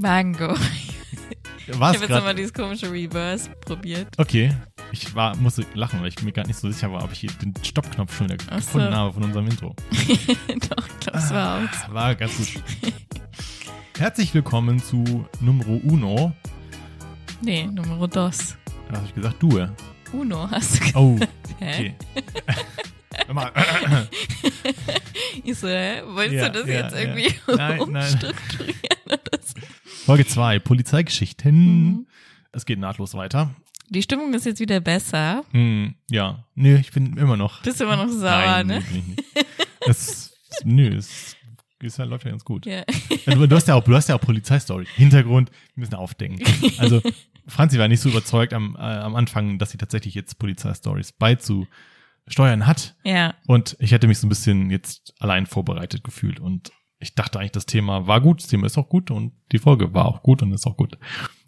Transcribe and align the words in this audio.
Mango. 0.00 0.54
Ich 1.66 1.78
was 1.78 1.94
habe 1.94 1.98
jetzt 2.06 2.10
nochmal 2.10 2.34
dieses 2.34 2.52
komische 2.52 2.90
Reverse 2.90 3.48
probiert. 3.64 4.08
Okay, 4.18 4.52
ich 4.90 5.14
war 5.14 5.36
musste 5.36 5.64
lachen, 5.74 6.00
weil 6.00 6.08
ich 6.08 6.20
mir 6.20 6.32
gar 6.32 6.44
nicht 6.44 6.56
so 6.58 6.68
sicher 6.68 6.90
war, 6.90 7.04
ob 7.04 7.12
ich 7.12 7.20
hier 7.20 7.30
den 7.40 7.54
Stoppknopf 7.62 8.16
schon 8.16 8.28
wieder 8.28 8.42
Ach 8.50 8.54
so. 8.60 8.72
gefunden 8.72 8.92
habe 8.92 9.12
von 9.12 9.22
unserem 9.22 9.46
Intro. 9.46 9.76
Doch, 9.92 10.88
ich 10.88 11.00
glaube, 11.00 11.18
es 11.18 11.30
war 11.30 11.58
aus. 11.62 11.94
War 11.94 12.14
ganz 12.16 12.36
gut. 12.38 12.48
Herzlich 13.96 14.34
willkommen 14.34 14.82
zu 14.82 15.28
Numero 15.40 15.76
Uno. 15.84 16.32
Nee, 17.40 17.66
Numero 17.66 18.08
dos. 18.08 18.56
Was 18.88 18.96
habe 18.98 19.06
ich 19.06 19.14
gesagt? 19.14 19.36
Du. 19.40 19.64
Uno 20.12 20.50
hast 20.50 20.74
du 20.74 20.78
gesagt. 20.80 20.96
Oh, 20.96 21.18
okay. 21.60 21.94
Hör 23.26 23.34
mal. 23.34 23.52
Ich 25.44 25.56
so, 25.56 25.68
hä? 25.68 26.02
Wolltest 26.04 26.34
Ja, 26.34 26.48
du 26.48 26.58
das 26.60 26.68
ja, 26.68 26.74
jetzt 26.80 26.96
irgendwie 26.96 27.32
Nein, 27.46 27.56
nein. 27.56 27.80
umstrukturieren 27.80 28.74
oder 29.06 29.38
so? 29.44 29.60
Folge 30.10 30.26
2, 30.26 30.58
Polizeigeschichten. 30.58 31.84
Mhm. 31.84 32.06
Es 32.50 32.66
geht 32.66 32.80
nahtlos 32.80 33.14
weiter. 33.14 33.54
Die 33.90 34.02
Stimmung 34.02 34.34
ist 34.34 34.44
jetzt 34.44 34.58
wieder 34.58 34.80
besser. 34.80 35.44
Hm, 35.52 35.94
ja. 36.10 36.44
Nö, 36.56 36.78
ich 36.78 36.90
bin 36.90 37.16
immer 37.16 37.36
noch. 37.36 37.62
Bist 37.62 37.80
immer 37.80 37.94
noch 37.94 38.08
sauer, 38.08 38.64
Nein, 38.64 38.66
ne? 38.66 38.82
Es, 39.86 40.36
nö, 40.64 40.96
es, 40.96 41.36
es 41.80 41.98
läuft 41.98 42.24
ja 42.24 42.32
ganz 42.32 42.44
gut. 42.44 42.66
Ja. 42.66 42.82
Du, 43.24 43.46
du 43.46 43.54
hast 43.54 43.68
ja 43.68 43.76
auch, 43.76 43.84
du 43.84 43.94
hast 43.94 44.08
ja 44.08 44.16
auch 44.16 44.20
Polizeistory. 44.20 44.84
Hintergrund, 44.96 45.52
wir 45.76 45.82
müssen 45.82 45.94
aufdenken. 45.94 46.42
Also, 46.78 47.00
Franzi 47.46 47.78
war 47.78 47.86
nicht 47.86 48.00
so 48.00 48.08
überzeugt 48.08 48.52
am, 48.52 48.74
äh, 48.74 48.80
am 48.80 49.14
Anfang, 49.14 49.60
dass 49.60 49.70
sie 49.70 49.78
tatsächlich 49.78 50.16
jetzt 50.16 50.40
Polizeistories 50.40 51.12
beizusteuern 51.12 52.66
hat. 52.66 52.96
Ja. 53.04 53.34
Und 53.46 53.76
ich 53.78 53.92
hätte 53.92 54.08
mich 54.08 54.18
so 54.18 54.26
ein 54.26 54.28
bisschen 54.28 54.70
jetzt 54.70 55.14
allein 55.20 55.46
vorbereitet 55.46 56.02
gefühlt. 56.02 56.40
Und 56.40 56.72
ich 57.00 57.14
dachte 57.14 57.38
eigentlich, 57.38 57.52
das 57.52 57.66
Thema 57.66 58.06
war 58.06 58.20
gut, 58.20 58.40
das 58.42 58.48
Thema 58.48 58.66
ist 58.66 58.78
auch 58.78 58.88
gut 58.88 59.10
und 59.10 59.32
die 59.52 59.58
Folge 59.58 59.92
war 59.94 60.06
auch 60.06 60.22
gut 60.22 60.42
und 60.42 60.52
ist 60.52 60.66
auch 60.66 60.76
gut. 60.76 60.98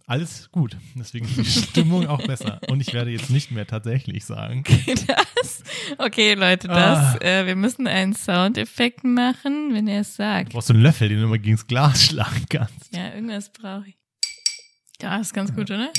Alles 0.06 0.50
gut. 0.50 0.77
Deswegen 0.97 1.27
ist 1.27 1.36
die 1.39 1.44
Stimmung 1.44 2.06
auch 2.06 2.22
besser. 2.27 2.61
Und 2.69 2.81
ich 2.81 2.92
werde 2.92 3.11
jetzt 3.11 3.31
nicht 3.31 3.50
mehr 3.53 3.67
tatsächlich 3.67 4.25
sagen. 4.25 4.64
Das. 5.06 5.62
Okay, 5.98 6.34
Leute, 6.34 6.69
das. 6.69 7.17
Ah. 7.17 7.19
Äh, 7.20 7.47
wir 7.47 7.56
müssen 7.56 7.86
einen 7.86 8.14
Soundeffekt 8.14 9.05
machen, 9.05 9.75
wenn 9.75 9.89
er 9.89 10.00
es 10.03 10.11
Du 10.17 10.22
sagt. 10.22 10.53
brauchst 10.53 10.69
so 10.69 10.75
einen 10.75 10.83
Löffel, 10.83 11.09
den 11.09 11.19
du 11.19 11.25
immer 11.25 11.39
gegens 11.39 11.66
Glas 11.66 12.05
schlagen 12.05 12.44
kannst. 12.48 12.94
Ja, 12.94 13.12
irgendwas 13.14 13.50
brauche 13.53 13.89
ich. 13.89 13.97
Ja, 15.00 15.16
ist 15.19 15.34
ganz 15.34 15.55
gut, 15.55 15.70
oder? 15.70 15.91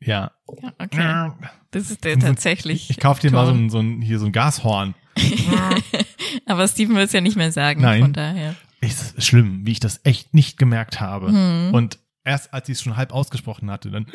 Ja. 0.00 0.30
Ja, 0.62 0.72
okay. 0.78 1.32
Das 1.70 1.90
ist 1.90 2.04
der 2.04 2.18
tatsächlich. 2.18 2.90
Ich 2.90 2.98
kaufe 2.98 3.20
dir 3.20 3.30
mal 3.30 3.46
so 3.46 3.52
ein, 3.52 3.70
so 3.70 3.78
ein, 3.80 4.00
hier 4.00 4.18
so 4.18 4.26
ein 4.26 4.32
Gashorn. 4.32 4.94
Aber 6.46 6.66
Steven 6.68 6.94
will 6.96 7.04
es 7.04 7.12
ja 7.12 7.20
nicht 7.20 7.36
mehr 7.36 7.52
sagen, 7.52 7.82
Nein. 7.82 8.02
von 8.02 8.12
daher. 8.12 8.54
Es 8.80 9.12
ist 9.12 9.26
schlimm, 9.26 9.66
wie 9.66 9.72
ich 9.72 9.80
das 9.80 10.00
echt 10.04 10.34
nicht 10.34 10.58
gemerkt 10.58 11.00
habe. 11.00 11.28
Hm. 11.28 11.74
Und 11.74 11.98
erst 12.24 12.52
als 12.54 12.68
ich 12.68 12.74
es 12.74 12.82
schon 12.82 12.96
halb 12.96 13.12
ausgesprochen 13.12 13.70
hatte, 13.70 13.90
dann, 13.90 14.06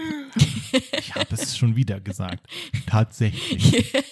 ich 0.99 1.15
habe 1.15 1.27
es 1.31 1.57
schon 1.57 1.75
wieder 1.75 1.99
gesagt. 1.99 2.47
Tatsächlich. 2.87 3.93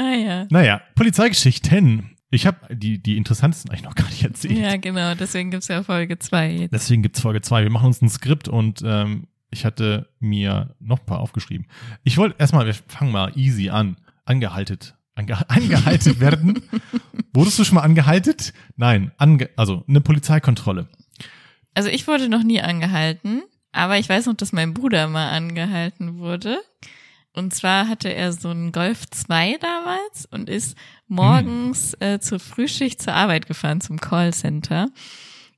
Ah 0.00 0.14
ja. 0.14 0.46
Naja, 0.50 0.80
Polizeigeschichten. 0.94 2.16
Ich 2.30 2.46
habe 2.46 2.74
die, 2.74 3.02
die 3.02 3.16
interessantesten 3.16 3.70
eigentlich 3.70 3.84
noch 3.84 3.96
gar 3.96 4.08
nicht 4.08 4.22
erzählt. 4.22 4.56
Ja, 4.56 4.76
genau. 4.76 5.14
Deswegen 5.14 5.50
gibt's 5.50 5.68
ja 5.68 5.82
Folge 5.82 6.18
zwei 6.18 6.52
jetzt. 6.52 6.72
Deswegen 6.72 7.02
gibt's 7.02 7.20
Folge 7.20 7.40
zwei. 7.40 7.62
Wir 7.62 7.70
machen 7.70 7.86
uns 7.86 8.00
ein 8.00 8.08
Skript 8.08 8.48
und 8.48 8.80
ähm, 8.84 9.26
ich 9.50 9.64
hatte 9.64 10.08
mir 10.20 10.74
noch 10.78 11.00
ein 11.00 11.06
paar 11.06 11.20
aufgeschrieben. 11.20 11.66
Ich 12.04 12.16
wollte 12.16 12.36
erstmal, 12.38 12.66
wir 12.66 12.74
fangen 12.74 13.12
mal 13.12 13.32
easy 13.36 13.70
an. 13.70 13.96
Angehaltet. 14.24 14.94
Ange 15.18 15.36
angehalten 15.48 16.20
werden. 16.20 16.62
Wurdest 17.34 17.58
du 17.58 17.64
schon 17.64 17.74
mal 17.74 17.82
angehalten? 17.82 18.34
Nein, 18.76 19.12
ange 19.18 19.50
also 19.56 19.84
eine 19.88 20.00
Polizeikontrolle. 20.00 20.88
Also 21.74 21.90
ich 21.90 22.06
wurde 22.06 22.28
noch 22.28 22.42
nie 22.42 22.60
angehalten, 22.60 23.42
aber 23.72 23.98
ich 23.98 24.08
weiß 24.08 24.26
noch, 24.26 24.34
dass 24.34 24.52
mein 24.52 24.74
Bruder 24.74 25.08
mal 25.08 25.30
angehalten 25.30 26.18
wurde. 26.18 26.58
Und 27.34 27.54
zwar 27.54 27.88
hatte 27.88 28.12
er 28.12 28.32
so 28.32 28.48
einen 28.48 28.72
Golf 28.72 29.08
2 29.10 29.58
damals 29.60 30.26
und 30.26 30.48
ist 30.48 30.76
morgens 31.06 31.94
äh, 32.00 32.18
zur 32.18 32.40
Frühschicht 32.40 33.00
zur 33.00 33.14
Arbeit 33.14 33.46
gefahren, 33.46 33.80
zum 33.80 34.00
Callcenter. 34.00 34.88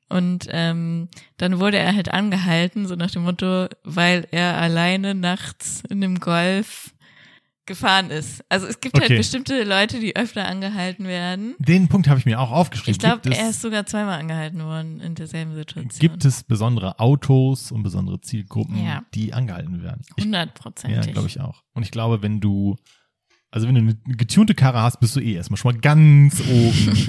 Und 0.09 0.47
ähm, 0.51 1.09
dann 1.39 1.61
wurde 1.61 1.79
er 1.79 1.95
halt 1.95 2.11
angehalten, 2.11 2.87
so 2.87 2.97
nach 2.97 3.13
dem 3.13 3.23
Motto, 3.23 3.69
weil 3.85 4.27
er 4.31 4.59
alleine 4.59 5.15
nachts 5.15 5.83
in 5.89 6.03
einem 6.03 6.19
Golf 6.19 6.93
gefahren 7.71 8.11
ist. 8.11 8.45
Also 8.49 8.67
es 8.67 8.81
gibt 8.81 8.97
Okay. 8.97 9.07
halt 9.11 9.17
bestimmte 9.19 9.63
Leute, 9.63 10.01
die 10.01 10.17
öfter 10.17 10.45
angehalten 10.47 11.07
werden. 11.07 11.55
Den 11.61 11.87
Punkt 11.87 12.09
habe 12.09 12.19
ich 12.19 12.27
mir 12.27 12.41
auch 12.41 12.51
aufgeschrieben. 12.51 12.91
Ich 12.93 12.99
glaube, 12.99 13.31
er 13.33 13.51
ist 13.51 13.63
sogar 13.63 13.87
zweimal 13.87 14.19
angehalten 14.19 14.63
worden 14.65 14.99
in 14.99 15.15
derselben 15.15 15.55
Situation. 15.55 16.01
Gibt 16.01 16.25
es 16.25 16.43
besondere 16.43 16.99
Autos 16.99 17.71
und 17.71 17.85
besondere 17.85 18.21
Zielgruppen, 18.21 18.85
Ja. 18.85 19.05
die 19.15 19.33
angehalten 19.33 19.83
werden? 19.85 20.03
Ich, 20.17 20.25
ja, 20.25 20.25
Hundertprozentig. 20.25 21.13
glaube 21.13 21.29
ich 21.29 21.41
auch. 21.41 21.63
Und 21.73 21.85
ich 21.85 21.93
glaube, 21.93 22.23
wenn 22.23 22.41
du, 22.41 22.75
also 23.53 23.69
wenn 23.69 23.77
du 23.77 23.81
eine 23.83 23.95
getunte 24.17 24.55
Karre 24.57 24.83
hast, 24.83 24.99
bist 24.99 25.15
du 25.15 25.21
eh 25.21 25.35
erstmal 25.35 25.57
schon 25.57 25.73
mal 25.75 25.81
ganz 25.81 26.41
oben 26.41 27.07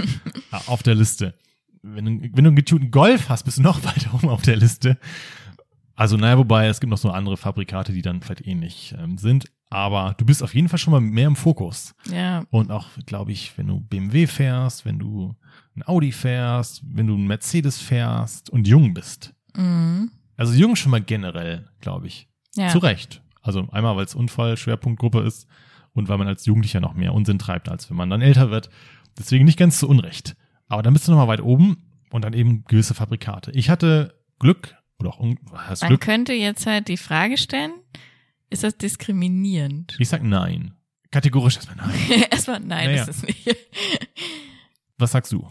auf 0.67 0.83
der 0.83 0.93
Liste. 0.93 1.33
Wenn 1.81 2.05
du, 2.05 2.11
wenn 2.21 2.43
du 2.43 2.49
einen 2.49 2.55
getunten 2.55 2.91
Golf 2.91 3.29
hast, 3.29 3.43
bist 3.45 3.57
du 3.57 3.63
noch 3.63 3.83
weiter 3.83 4.13
oben 4.13 4.29
auf 4.29 4.43
der 4.43 4.57
Liste. 4.57 4.99
Also, 5.95 6.17
naja, 6.17 6.37
wobei, 6.37 6.67
es 6.67 6.79
gibt 6.79 6.89
noch 6.91 6.97
so 6.99 7.09
andere 7.11 7.35
Fabrikate, 7.37 7.93
die 7.93 8.01
dann 8.03 8.21
vielleicht 8.21 8.45
ähnlich 8.47 8.93
ähm, 8.97 9.17
sind. 9.17 9.45
Aber 9.71 10.13
du 10.17 10.25
bist 10.25 10.43
auf 10.43 10.53
jeden 10.53 10.67
Fall 10.69 10.77
schon 10.77 10.91
mal 10.91 10.99
mehr 11.01 11.27
im 11.27 11.35
Fokus. 11.35 11.95
Ja, 12.11 12.43
Und 12.51 12.71
auch, 12.71 12.87
glaube 13.05 13.31
ich, 13.31 13.57
wenn 13.57 13.67
du 13.67 13.79
BMW 13.79 14.27
fährst, 14.27 14.85
wenn 14.85 14.99
du 14.99 15.33
ein 15.75 15.83
Audi 15.87 16.11
fährst, 16.11 16.83
wenn 16.85 17.07
du 17.07 17.15
ein 17.15 17.25
Mercedes 17.25 17.79
fährst 17.79 18.49
und 18.49 18.67
jung 18.67 18.93
bist. 18.93 19.33
mhm. 19.55 20.11
Also 20.37 20.53
jung 20.53 20.75
schon 20.75 20.89
mal 20.91 21.01
generell, 21.01 21.69
glaube 21.81 22.07
ich. 22.07 22.27
ja. 22.55 22.67
Zu 22.69 22.79
Recht. 22.79 23.21
Also 23.41 23.67
einmal, 23.71 23.95
weil 23.95 24.05
es 24.05 24.15
Unfallschwerpunktgruppe 24.15 25.21
ist 25.21 25.47
und 25.93 26.09
weil 26.09 26.17
man 26.17 26.27
als 26.27 26.45
Jugendlicher 26.45 26.79
noch 26.79 26.93
mehr 26.95 27.13
Unsinn 27.13 27.37
treibt, 27.39 27.69
als 27.69 27.89
wenn 27.89 27.97
man 27.97 28.09
dann 28.09 28.21
älter 28.21 28.49
wird. 28.51 28.69
Deswegen 29.19 29.45
nicht 29.45 29.57
ganz 29.59 29.77
zu 29.79 29.87
Unrecht. 29.87 30.35
Aber 30.67 30.81
dann 30.81 30.93
bist 30.93 31.07
du 31.07 31.11
noch 31.11 31.19
mal 31.19 31.27
weit 31.27 31.41
oben 31.41 31.77
und 32.09 32.25
dann 32.25 32.33
eben 32.33 32.63
gewisse 32.65 32.93
Fabrikate. 32.95 33.51
Ich 33.51 33.69
hatte 33.69 34.15
Glück, 34.39 34.75
oder 34.99 35.09
auch 35.11 35.23
heißt 35.67 35.83
Man 35.83 35.89
Glück? 35.89 36.01
könnte 36.01 36.33
jetzt 36.33 36.65
halt 36.65 36.87
die 36.87 36.97
Frage 36.97 37.37
stellen, 37.37 37.73
ist 38.51 38.63
das 38.63 38.77
diskriminierend? 38.77 39.95
Ich 39.99 40.09
sag 40.09 40.21
nein. 40.23 40.73
Kategorisch 41.09 41.55
erstmal 41.57 41.75
nein. 41.87 42.21
Erstmal, 42.31 42.59
nein, 42.59 42.85
Naja. 42.91 43.03
ist 43.03 43.09
es 43.09 43.23
nicht. 43.23 43.45
Was 44.97 45.11
sagst 45.11 45.31
du? 45.31 45.47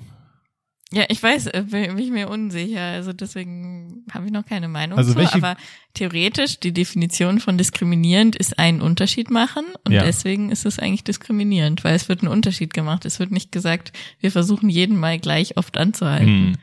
ja, 0.93 1.05
ich 1.09 1.23
weiß, 1.23 1.47
äh, 1.49 1.65
bin, 1.71 1.97
ich 1.99 2.11
mir 2.11 2.29
unsicher, 2.29 2.81
also 2.81 3.13
deswegen 3.13 4.05
habe 4.13 4.27
ich 4.27 4.33
noch 4.33 4.45
keine 4.45 4.67
Meinung 4.67 4.99
Also 4.99 5.15
zu, 5.15 5.21
aber 5.35 5.57
theoretisch 5.95 6.59
die 6.59 6.73
Definition 6.73 7.39
von 7.39 7.57
diskriminierend 7.57 8.35
ist 8.35 8.59
einen 8.59 8.81
Unterschied 8.81 9.31
machen 9.31 9.65
und 9.85 9.93
Ja. 9.93 10.03
deswegen 10.03 10.51
ist 10.51 10.67
es 10.67 10.81
eigentlich 10.81 11.05
diskriminierend, 11.05 11.85
weil 11.85 11.95
es 11.95 12.09
wird 12.09 12.23
ein 12.23 12.29
Unterschied 12.29 12.75
gemacht. 12.75 13.05
Es 13.05 13.21
wird 13.21 13.31
nicht 13.31 13.53
gesagt, 13.53 13.93
wir 14.19 14.33
versuchen 14.33 14.69
jeden 14.69 14.99
mal 14.99 15.21
gleich 15.21 15.57
oft 15.57 15.77
anzuhalten. 15.77 16.27
Hm. 16.27 16.57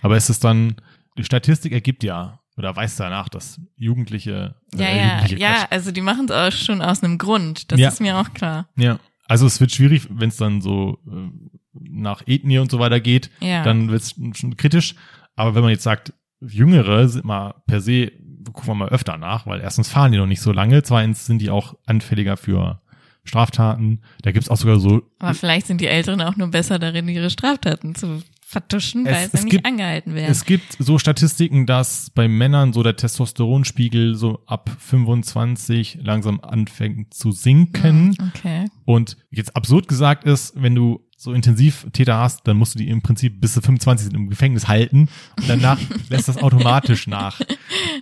Aber 0.00 0.16
es 0.16 0.30
ist 0.30 0.44
dann, 0.44 0.76
die 1.18 1.24
Statistik 1.24 1.72
ergibt 1.72 2.04
ja, 2.04 2.40
oder 2.56 2.74
weiß 2.74 2.96
danach, 2.96 3.28
dass 3.28 3.60
Jugendliche, 3.76 4.54
Ja, 4.74 4.86
äh, 4.86 4.98
ja, 4.98 5.12
Jugendliche 5.14 5.42
ja, 5.42 5.66
also 5.70 5.90
die 5.92 6.00
machen 6.00 6.26
es 6.26 6.30
auch 6.30 6.52
schon 6.52 6.80
aus 6.82 7.02
einem 7.02 7.18
Grund. 7.18 7.70
Das 7.72 7.80
Ja. 7.80 7.88
ist 7.88 8.00
mir 8.00 8.16
auch 8.18 8.32
klar. 8.34 8.68
ja. 8.76 8.98
Also 9.26 9.46
es 9.46 9.58
wird 9.58 9.72
schwierig, 9.72 10.06
wenn 10.10 10.28
es 10.28 10.36
dann 10.36 10.60
so 10.60 10.98
äh, 11.10 11.30
nach 11.72 12.22
Ethnie 12.26 12.58
und 12.58 12.70
so 12.70 12.78
weiter 12.78 13.00
geht, 13.00 13.30
Ja. 13.40 13.62
dann 13.64 13.88
wird 13.90 14.02
es 14.02 14.14
schon 14.38 14.56
kritisch. 14.56 14.94
Aber 15.34 15.54
wenn 15.54 15.62
man 15.62 15.70
jetzt 15.70 15.82
sagt, 15.82 16.12
Jüngere 16.40 17.08
sind 17.08 17.24
mal 17.24 17.54
per 17.66 17.80
se, 17.80 18.12
gucken 18.52 18.66
wir 18.68 18.74
mal 18.74 18.88
öfter 18.90 19.16
nach, 19.16 19.46
weil 19.46 19.60
erstens 19.60 19.88
fahren 19.88 20.12
die 20.12 20.18
noch 20.18 20.26
nicht 20.26 20.42
so 20.42 20.52
lange, 20.52 20.82
zweitens 20.82 21.24
sind 21.24 21.38
die 21.40 21.48
auch 21.48 21.74
anfälliger 21.86 22.36
für 22.36 22.82
Straftaten. 23.24 24.02
Da 24.22 24.32
gibt's 24.32 24.50
auch 24.50 24.56
sogar 24.58 24.78
so 24.78 25.02
Aber 25.18 25.32
vielleicht 25.34 25.66
sind 25.66 25.80
die 25.80 25.86
Älteren 25.86 26.20
auch 26.20 26.36
nur 26.36 26.48
besser 26.48 26.78
darin, 26.78 27.08
ihre 27.08 27.30
Straftaten 27.30 27.94
zu 27.94 28.22
vertuschen, 28.54 29.04
weil 29.04 29.12
Es- 29.14 29.30
sie 29.32 29.36
es 29.38 29.42
nicht 29.44 29.50
gibt- 29.50 29.66
angehalten 29.66 30.14
werden. 30.14 30.30
Es 30.30 30.44
gibt 30.44 30.76
so 30.78 30.98
Statistiken, 30.98 31.66
dass 31.66 32.10
bei 32.10 32.28
Männern 32.28 32.72
so 32.72 32.82
der 32.82 32.96
Testosteronspiegel 32.96 34.14
so 34.14 34.40
ab 34.46 34.70
25 34.78 35.98
langsam 36.02 36.40
anfängt 36.40 37.12
zu 37.14 37.32
sinken. 37.32 38.16
Okay. 38.34 38.66
Und 38.84 39.16
jetzt 39.30 39.54
absurd 39.56 39.88
gesagt 39.88 40.24
ist, 40.24 40.54
wenn 40.60 40.74
du 40.74 41.00
so 41.16 41.32
intensiv 41.32 41.86
Täter 41.92 42.18
hast, 42.18 42.46
dann 42.46 42.56
musst 42.58 42.74
du 42.74 42.78
die 42.78 42.88
im 42.88 43.00
Prinzip 43.00 43.40
bis 43.40 43.54
sie 43.54 43.62
25 43.62 44.06
sind 44.06 44.14
im 44.16 44.28
Gefängnis 44.28 44.68
halten 44.68 45.08
und 45.38 45.48
danach 45.48 45.78
lässt 46.10 46.28
das 46.28 46.36
automatisch 46.42 47.06
nach. 47.06 47.40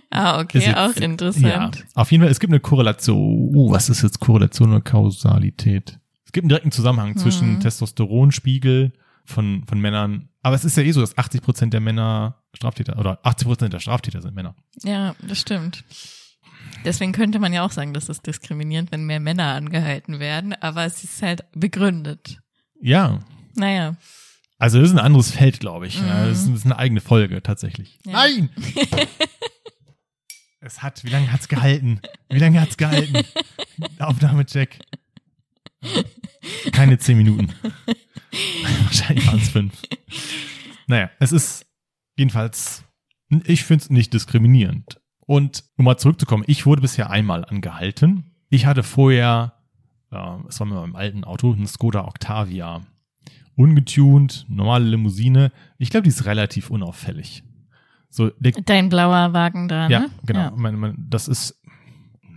Ah, 0.09 0.41
okay, 0.41 0.59
jetzt- 0.59 0.75
auch 0.77 0.95
Ja, 0.95 1.01
interessant. 1.03 1.85
auf 1.95 2.11
jeden 2.11 2.23
Fall, 2.23 2.31
es 2.31 2.39
gibt 2.39 2.51
eine 2.51 2.59
Korrelation. 2.59 3.17
Uh, 3.55 3.71
was 3.71 3.89
ist 3.89 4.01
jetzt 4.03 4.19
Korrelation 4.19 4.69
oder 4.71 4.81
Kausalität? 4.81 5.99
Es 6.25 6.31
gibt 6.33 6.43
einen 6.45 6.49
direkten 6.49 6.71
Zusammenhang 6.71 7.15
zwischen 7.15 7.53
Mhm. 7.55 7.59
Testosteronspiegel 7.61 8.91
von, 9.25 9.65
von 9.67 9.79
Männern. 9.79 10.29
Aber 10.41 10.55
es 10.55 10.65
ist 10.65 10.77
ja 10.77 10.83
eh 10.83 10.91
so, 10.91 11.01
dass 11.01 11.17
80 11.17 11.41
Prozent 11.41 11.73
der 11.73 11.79
Männer 11.79 12.43
Straftäter 12.53 12.97
oder 12.99 13.19
80 13.23 13.47
Prozent 13.47 13.73
der 13.73 13.79
Straftäter 13.79 14.21
sind 14.21 14.35
Männer. 14.35 14.55
Ja, 14.83 15.15
das 15.21 15.39
stimmt. 15.39 15.83
Deswegen 16.85 17.13
könnte 17.13 17.39
man 17.39 17.53
ja 17.53 17.65
auch 17.65 17.71
sagen, 17.71 17.93
das 17.93 18.09
ist 18.09 18.27
diskriminierend, 18.27 18.91
wenn 18.91 19.05
mehr 19.05 19.19
Männer 19.19 19.53
angehalten 19.53 20.19
werden, 20.19 20.53
aber 20.53 20.85
es 20.85 21.03
ist 21.03 21.21
halt 21.21 21.45
begründet. 21.53 22.39
Ja, 22.81 23.19
Naja, 23.55 23.95
Also 24.57 24.79
das 24.79 24.89
ist 24.89 24.95
ein 24.95 24.99
anderes 24.99 25.31
Feld, 25.31 25.59
glaube 25.59 25.87
ich. 25.87 25.99
Ja, 25.99 26.25
das, 26.27 26.45
ist, 26.45 26.65
eine 26.65 26.77
eigene 26.77 27.01
Folge 27.01 27.41
tatsächlich. 27.41 27.99
Ja. 28.05 28.13
Nein! 28.13 28.49
es 30.59 30.81
hat, 30.81 31.03
wie 31.05 31.09
lange 31.09 31.31
hat's 31.31 31.47
gehalten? 31.47 32.01
Wie 32.29 32.39
lange 32.39 32.59
hat's 32.59 32.77
gehalten? 32.77 33.25
Aufnahmecheck. 33.99 34.79
Keine 36.71 36.97
zehn 36.97 37.17
Minuten. 37.17 37.53
Wahrscheinlich 38.83 39.27
waren 39.27 39.39
es 39.39 39.49
fünf. 39.49 39.73
Naja, 40.87 41.09
es 41.19 41.31
ist 41.31 41.65
jedenfalls, 42.17 42.83
ich 43.45 43.63
finde 43.63 43.83
es 43.83 43.89
nicht 43.89 44.13
diskriminierend. 44.13 44.99
Und 45.25 45.63
um 45.77 45.85
mal 45.85 45.97
zurückzukommen, 45.97 46.43
ich 46.47 46.65
wurde 46.65 46.81
bisher 46.81 47.09
einmal 47.09 47.45
angehalten. 47.45 48.35
Ich 48.49 48.65
hatte 48.65 48.83
vorher, 48.83 49.53
äh, 50.11 50.17
es 50.47 50.59
war 50.59 50.67
mit 50.67 50.75
meinem 50.75 50.95
alten 50.95 51.23
Auto, 51.23 51.53
ein 51.53 51.67
Skoda 51.67 52.05
Octavia. 52.05 52.81
Ungetuned, 53.55 54.45
normale 54.49 54.85
Limousine. 54.85 55.51
Ich 55.77 55.91
glaube, 55.91 56.03
die 56.03 56.09
ist 56.09 56.25
relativ 56.25 56.69
unauffällig. 56.69 57.43
So, 58.09 58.31
Dein 58.65 58.89
blauer 58.89 59.33
Wagen 59.33 59.67
da, 59.67 59.87
ja, 59.89 60.01
ne? 60.01 60.09
genau. 60.25 60.39
Ja. 60.39 60.53
Mein, 60.55 60.75
mein, 60.75 61.05
das 61.09 61.27
ist, 61.27 61.59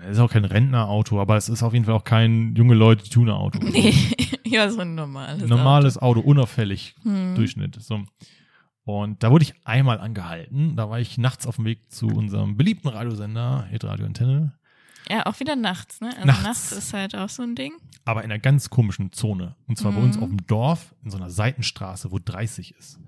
ist 0.00 0.18
auch 0.18 0.30
kein 0.30 0.44
Rentnerauto, 0.44 1.20
aber 1.20 1.36
es 1.36 1.48
ist 1.48 1.62
auf 1.62 1.72
jeden 1.72 1.84
Fall 1.84 1.94
auch 1.94 2.04
kein 2.04 2.54
junge 2.56 2.74
Leute 2.74 3.08
Tuner-Auto. 3.08 3.58
Nee, 3.62 3.94
ja, 4.44 4.70
so 4.70 4.80
ein 4.80 4.94
normales. 4.94 5.48
Normales 5.48 5.98
Auto, 5.98 6.20
unauffällig, 6.20 6.94
Hm. 7.02 7.34
Durchschnitt. 7.34 7.76
So. 7.82 8.02
Und 8.84 9.22
da 9.22 9.30
wurde 9.30 9.42
ich 9.44 9.54
einmal 9.64 9.98
angehalten. 9.98 10.76
Da 10.76 10.88
war 10.88 11.00
ich 11.00 11.18
nachts 11.18 11.46
auf 11.46 11.56
dem 11.56 11.64
Weg 11.64 11.90
zu 11.90 12.06
unserem 12.06 12.56
beliebten 12.56 12.88
Radiosender, 12.88 13.66
Hitradio 13.70 14.06
Antenne, 14.06 14.52
Ja, 15.10 15.26
auch 15.26 15.38
wieder 15.40 15.56
nachts, 15.56 16.00
ne? 16.00 16.10
Also 16.14 16.26
Nachts. 16.26 16.42
nachts, 16.44 16.72
ist 16.72 16.92
halt 16.94 17.16
auch 17.16 17.28
so 17.28 17.42
ein 17.42 17.54
Ding. 17.56 17.72
aber 18.04 18.22
in 18.22 18.30
einer 18.30 18.38
ganz 18.38 18.70
komischen 18.70 19.10
Zone. 19.12 19.56
Und 19.66 19.76
zwar 19.78 19.90
bei 19.92 19.98
Mhm. 19.98 20.04
uns 20.04 20.18
auf 20.18 20.28
dem 20.28 20.46
Dorf, 20.46 20.94
in 21.04 21.10
so 21.10 21.16
einer 21.16 21.30
Seitenstraße, 21.30 22.12
wo 22.12 22.18
30 22.24 22.74
ist. 22.78 23.00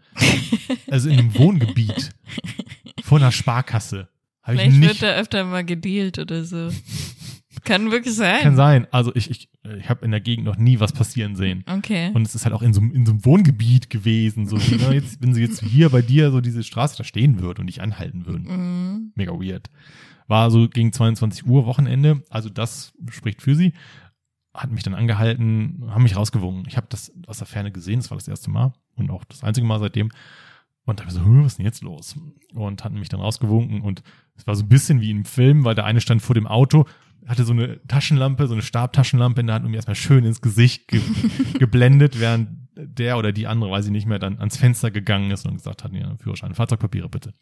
also 0.91 1.09
in 1.09 1.19
einem 1.21 1.35
Wohngebiet. 1.39 2.11
Vor 3.05 3.19
einer 3.19 3.31
Sparkasse. 3.33 4.09
Ich 4.55 4.61
Vielleicht 4.61 4.77
nicht 4.79 4.89
wird 4.89 5.03
da 5.03 5.17
öfter 5.17 5.45
mal 5.45 5.65
gedealt 5.65 6.19
oder 6.19 6.45
so. 6.45 6.69
Kann 7.65 7.91
wirklich 7.91 8.15
sein. 8.15 8.41
Kann 8.43 8.57
sein. 8.57 8.87
Also 8.93 9.15
ich, 9.15 9.31
ich, 9.31 9.49
ich 9.79 9.89
habe 9.91 10.05
in 10.05 10.11
der 10.13 10.21
Gegend 10.21 10.47
noch 10.47 10.57
nie 10.57 10.81
was 10.81 10.93
passieren 10.93 11.35
sehen. 11.37 11.65
Okay. 11.67 12.11
Und 12.15 12.23
es 12.27 12.35
ist 12.35 12.45
halt 12.45 12.55
auch 12.55 12.63
in 12.63 12.73
so, 12.73 12.81
einem- 12.81 12.93
in 12.93 13.05
so 13.05 13.13
einem 13.13 13.25
Wohngebiet 13.25 13.91
gewesen. 13.91 14.47
So, 14.47 14.57
wie, 14.59 14.77
ne, 14.77 14.95
jetzt, 14.95 15.21
wenn 15.21 15.35
sie 15.35 15.43
jetzt 15.43 15.63
hier 15.63 15.91
bei 15.91 16.01
dir 16.01 16.31
so 16.31 16.41
diese 16.41 16.63
Straße 16.63 16.97
da 16.97 17.05
stehen 17.05 17.41
würden 17.41 17.61
und 17.63 17.67
dich 17.67 17.83
anhalten 17.83 18.27
würden. 18.27 18.45
Mhm. 18.47 19.13
Mega 19.17 19.33
weird. 19.33 19.69
War 20.29 20.51
so 20.51 20.69
gegen 20.69 20.93
22 20.93 21.47
Uhr 21.47 21.67
Wochenende. 21.67 22.23
Also 22.31 22.49
das 22.49 22.93
spricht 23.11 23.43
für 23.43 23.55
sie. 23.55 23.73
Hat 24.55 24.71
mich 24.71 24.83
dann 24.83 24.95
angehalten, 24.95 25.85
haben 25.89 26.03
mich 26.05 26.17
rausgewungen. 26.17 26.65
Ich 26.69 26.77
habe 26.77 26.87
das 26.91 27.13
aus 27.27 27.39
der 27.39 27.47
Ferne 27.47 27.71
gesehen. 27.73 27.99
Das 28.01 28.11
war 28.11 28.17
das 28.19 28.29
erste 28.29 28.51
Mal 28.51 28.73
und 28.97 29.11
auch 29.11 29.25
das 29.25 29.43
einzige 29.43 29.67
Mal 29.67 29.79
seitdem. 29.81 30.11
Und 30.89 31.01
da 31.01 31.05
hab 31.05 31.11
ich 31.11 31.19
so, 31.19 31.23
"Hm, 31.23 31.45
was 31.45 31.53
ist 31.53 31.59
denn 31.59 31.67
jetzt 31.67 31.83
los? 31.83 32.17
Und 32.55 32.83
hatten 32.83 32.99
mich 32.99 33.11
dann 33.11 33.21
rausgewunken 33.21 33.83
und 33.83 34.03
es 34.37 34.47
war 34.47 34.57
so 34.57 34.65
ein 34.65 34.71
bisschen 34.71 35.03
wie 35.03 35.11
im 35.11 35.27
Film, 35.27 35.65
weil 35.65 35.75
der 35.75 35.85
eine 35.85 36.01
stand 36.01 36.23
vor 36.23 36.35
dem 36.35 36.47
Auto, 36.47 36.87
hatte 37.27 37.45
so 37.45 37.53
eine 37.53 37.87
Taschenlampe, 37.87 38.47
so 38.47 38.55
eine 38.55 38.63
Stabtaschenlampe 38.63 39.43
in 39.43 39.49
der 39.49 39.57
Hand 39.57 39.67
und 39.67 39.73
mir 39.73 39.77
erstmal 39.77 39.97
schön 39.97 40.25
ins 40.25 40.41
Gesicht 40.41 40.89
ge 40.89 41.03
geblendet, 41.59 42.19
während 42.19 42.49
der 42.75 43.19
oder 43.19 43.33
die 43.33 43.47
andere, 43.47 43.71
weiß 43.71 43.85
ich 43.85 43.91
nicht 43.91 44.07
mehr, 44.07 44.19
dann 44.19 44.39
ans 44.39 44.57
Fenster 44.57 44.91
gegangen 44.91 45.31
ist 45.31 45.45
und 45.45 45.57
gesagt 45.57 45.85
hat, 45.85 45.93
ja, 45.93 46.17
Führerschein, 46.17 46.55
Fahrzeugpapiere 46.55 47.11
bitte. 47.11 47.35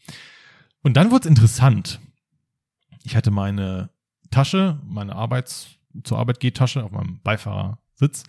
Und 0.82 0.96
dann 0.96 1.12
wurde 1.12 1.28
es 1.28 1.31
interessant. 1.31 2.00
Ich 3.04 3.14
hatte 3.14 3.31
meine 3.31 3.90
Tasche, 4.32 4.81
meine 4.84 5.14
Arbeits, 5.14 5.69
zur 6.02 6.19
Arbeit 6.19 6.40
geht 6.40 6.56
Tasche 6.56 6.82
auf 6.82 6.90
meinem 6.90 7.20
Beifahrersitz 7.22 8.25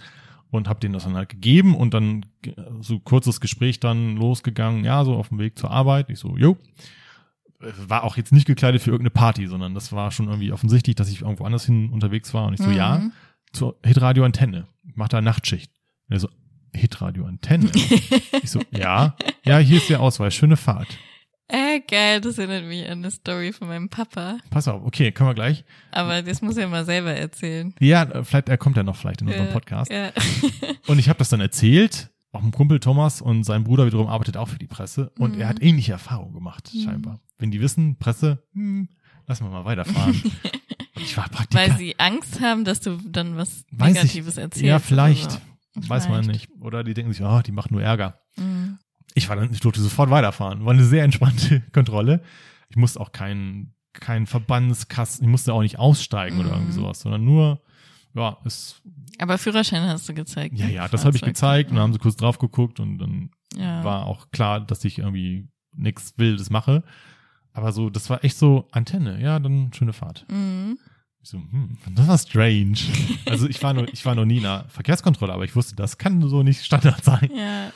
und 0.51 0.67
habe 0.69 0.79
denen 0.79 0.94
das 0.94 1.03
dann 1.03 1.15
halt 1.15 1.29
gegeben 1.29 1.75
und 1.75 1.94
dann 1.94 2.25
ge- 2.41 2.55
so 2.81 2.99
kurzes 2.99 3.41
Gespräch 3.41 3.79
dann 3.79 4.15
losgegangen, 4.17 4.83
ja, 4.85 5.03
so 5.03 5.15
auf 5.15 5.29
dem 5.29 5.39
Weg 5.39 5.57
zur 5.57 5.71
Arbeit. 5.71 6.09
Ich 6.09 6.19
so, 6.19 6.38
jo. 6.38 6.57
War 7.59 8.03
auch 8.03 8.17
jetzt 8.17 8.31
nicht 8.31 8.45
gekleidet 8.45 8.81
für 8.83 8.91
irgendeine 8.91 9.09
Party, 9.09 9.47
sondern 9.47 9.73
das 9.73 9.91
war 9.91 10.11
schon 10.11 10.27
irgendwie 10.27 10.51
offensichtlich, 10.51 10.95
dass 10.95 11.09
ich 11.09 11.21
irgendwo 11.21 11.44
anders 11.44 11.65
hin 11.65 11.89
unterwegs 11.89 12.31
war. 12.35 12.45
Und 12.45 12.53
ich 12.53 12.59
so, 12.61 12.69
Mhm. 12.69 12.75
ja, 12.75 13.01
zur 13.51 13.75
Hitradio 13.83 14.23
Antenne. 14.25 14.67
Mach 14.94 15.07
da 15.07 15.21
Nachtschicht. 15.21 15.71
Und 16.07 16.13
er 16.15 16.19
so, 16.19 16.29
Hitradio 16.75 17.25
Antenne? 17.25 17.71
ich 18.43 18.51
so, 18.51 18.61
ja, 18.71 19.15
ja, 19.43 19.57
hier 19.57 19.77
ist 19.77 19.89
der 19.89 20.01
Ausweis, 20.01 20.35
schöne 20.35 20.55
Fahrt. 20.55 20.88
Äh, 21.49 21.79
geil, 21.88 22.19
das 22.21 22.38
erinnert 22.38 22.65
mich 22.65 22.85
an 22.85 22.99
eine 22.99 23.11
Story 23.11 23.53
von 23.53 23.67
meinem 23.69 23.88
Papa. 23.89 24.38
Pass 24.49 24.67
auf, 24.67 24.83
okay, 24.83 25.11
können 25.13 25.29
wir 25.29 25.33
gleich. 25.35 25.63
Aber 25.91 26.21
das 26.21 26.41
muss 26.41 26.57
er 26.57 26.67
mal 26.67 26.83
selber 26.85 27.13
erzählen. 27.13 27.73
Ja, 27.79 28.03
äh, 28.03 28.23
vielleicht, 28.23 28.49
er 28.49 28.57
kommt 28.57 28.75
ja 28.75 28.83
noch 28.83 28.97
vielleicht 28.97 29.21
in 29.21 29.27
unserem 29.27 29.47
Äh, 29.47 29.51
Podcast. 29.53 29.91
Ja. 29.91 30.11
Und 30.88 30.99
ich 30.99 31.07
habe 31.07 31.19
das 31.19 31.29
dann 31.29 31.39
erzählt. 31.39 32.09
Auch 32.33 32.44
ein 32.44 32.51
Kumpel 32.51 32.79
Thomas 32.81 33.21
und 33.21 33.45
sein 33.45 33.63
Bruder 33.63 33.85
wiederum 33.85 34.07
arbeitet 34.07 34.35
auch 34.35 34.49
für 34.49 34.59
die 34.59 34.67
Presse. 34.67 35.11
Und 35.17 35.35
Mhm. 35.35 35.41
er 35.41 35.47
hat 35.47 35.61
ähnliche 35.61 35.94
Erfahrungen 35.94 36.33
gemacht, 36.33 36.69
Mhm. 36.73 36.83
scheinbar. 36.83 37.21
Wenn 37.38 37.51
die 37.51 37.61
wissen, 37.61 37.97
Presse, 37.97 38.43
hm, 38.53 38.89
lassen 39.25 39.45
wir 39.45 39.50
mal 39.50 39.63
weiterfahren. 39.65 40.13
ich 41.00 41.15
war 41.15 41.29
Praktikant. 41.29 41.69
Weil 41.71 41.77
sie 41.77 41.97
Angst 41.97 42.41
haben, 42.41 42.65
dass 42.65 42.81
du 42.81 42.97
dann 42.97 43.38
was 43.38 43.63
Weiß 43.71 43.91
ich. 43.95 44.01
Negatives 44.03 44.38
erzählst. 44.38 44.65
Ja, 44.65 44.79
vielleicht. 44.79 45.31
so. 45.31 45.39
Weiß 45.89 46.09
man 46.09 46.25
nicht. 46.25 46.50
Oder 46.59 46.83
die 46.83 46.93
denken 46.93 47.13
sich, 47.13 47.21
oh, 47.23 47.41
die 47.45 47.51
machen 47.53 47.69
nur 47.71 47.81
Ärger. 47.81 48.19
Mhm. 48.35 48.77
Ich 49.17 49.29
war 49.29 49.35
dann, 49.35 49.51
ich 49.51 49.59
durfte 49.59 49.81
sofort 49.81 50.09
weiterfahren. 50.09 50.63
War 50.65 50.73
eine 50.73 50.83
sehr 50.85 51.03
entspannte 51.03 51.61
Kontrolle. 51.73 52.21
Ich 52.69 52.75
musste 52.77 52.99
auch 52.99 53.11
keinen 53.11 53.73
keinen 53.93 54.27
Verbandskasten, 54.27 55.25
ich 55.25 55.31
musste 55.31 55.53
auch 55.53 55.61
nicht 55.63 55.79
aussteigen 55.79 56.39
oder 56.39 56.49
Mhm. 56.49 56.53
irgendwie 56.55 56.71
sowas, 56.73 56.99
sondern 56.99 57.25
nur, 57.25 57.61
ja, 58.13 58.37
es, 58.45 58.79
Aber 59.17 59.39
Führerschein 59.39 59.81
hast 59.89 60.07
du 60.07 60.13
gezeigt. 60.13 60.55
ja, 60.59 60.67
ne? 60.67 60.73
ja, 60.73 60.87
das 60.87 61.03
habe 61.03 61.15
ich 61.15 61.23
gezeigt 61.23 61.71
und 61.71 61.77
dann 61.77 61.83
haben 61.83 61.93
sie 61.93 61.99
kurz 61.99 62.15
drauf 62.15 62.37
geguckt 62.37 62.79
und 62.79 62.99
dann 62.99 63.31
ja. 63.55 63.83
war 63.83 64.05
auch 64.05 64.29
klar, 64.29 64.59
dass 64.61 64.85
ich 64.85 64.99
irgendwie 64.99 65.47
nichts 65.75 66.13
Wildes 66.17 66.51
mache. 66.51 66.83
Aber 67.53 67.71
so, 67.71 67.89
das 67.89 68.07
war 68.11 68.23
echt 68.23 68.37
so 68.37 68.67
Antenne, 68.71 69.19
ja, 69.19 69.39
dann 69.39 69.73
schöne 69.73 69.93
Fahrt. 69.93 70.27
Mhm. 70.29 70.77
So, 71.23 71.37
hm, 71.39 71.77
das 71.95 72.07
war 72.07 72.17
strange. 72.19 72.77
Also 73.25 73.47
ich 73.49 73.61
war 73.63 73.73
nur, 73.73 73.91
ich 73.91 74.05
war 74.05 74.13
noch 74.13 74.25
nie 74.25 74.37
in 74.37 74.45
einer 74.45 74.65
Verkehrskontrolle, 74.69 75.33
aber 75.33 75.43
ich 75.43 75.55
wusste, 75.55 75.75
das 75.75 75.97
kann 75.97 76.21
so 76.29 76.43
nicht 76.43 76.63
Standard 76.63 77.03
sein. 77.03 77.31
Ja, 77.36 77.71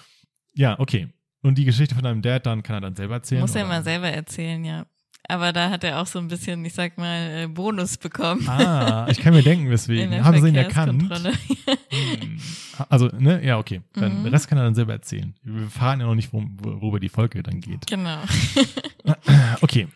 Ja, 0.54 0.80
okay. 0.80 1.08
Und 1.44 1.58
die 1.58 1.66
Geschichte 1.66 1.96
von 1.96 2.04
deinem 2.04 2.22
Dad, 2.22 2.46
dann 2.46 2.62
kann 2.64 2.76
er 2.78 2.82
dann 2.82 2.96
selber 2.96 3.16
erzählen. 3.16 3.42
muss 3.42 3.56
er 3.56 3.66
mal 3.66 3.84
selber 3.84 4.08
erzählen, 4.10 4.64
ja. 4.64 4.86
Aber 5.28 5.54
da 5.54 5.70
hat 5.70 5.84
er 5.84 6.02
auch 6.02 6.08
so 6.08 6.18
ein 6.20 6.28
bisschen, 6.28 6.66
ich 6.66 6.74
sag 6.74 6.98
mal, 6.98 7.44
äh, 7.44 7.48
Bonus 7.48 7.98
bekommen. 7.98 8.48
Ah, 8.50 9.08
ich 9.10 9.20
kann 9.20 9.34
mir 9.34 9.44
denken, 9.44 9.70
weswegen. 9.70 10.24
Haben 10.26 10.42
sie 10.42 10.50
ihn 10.50 10.56
erkannt? 10.56 11.04
Hm. 11.04 12.40
Also, 12.90 13.08
ne, 13.18 13.44
ja, 13.46 13.58
okay. 13.58 13.82
Dann, 13.94 14.20
Mhm. 14.20 14.24
Den 14.26 14.34
Rest 14.34 14.48
kann 14.48 14.58
er 14.58 14.64
dann 14.66 14.76
selber 14.76 14.94
erzählen. 14.94 15.36
Wir 15.44 15.68
fahren 15.70 16.00
ja 16.00 16.08
noch 16.08 16.16
nicht, 16.16 16.34
worum, 16.34 16.58
worüber 16.60 17.00
die 17.00 17.10
Folge 17.10 17.44
dann 17.44 17.60
geht. 17.62 17.88
genau. 17.88 18.18
Okay. 19.62 19.88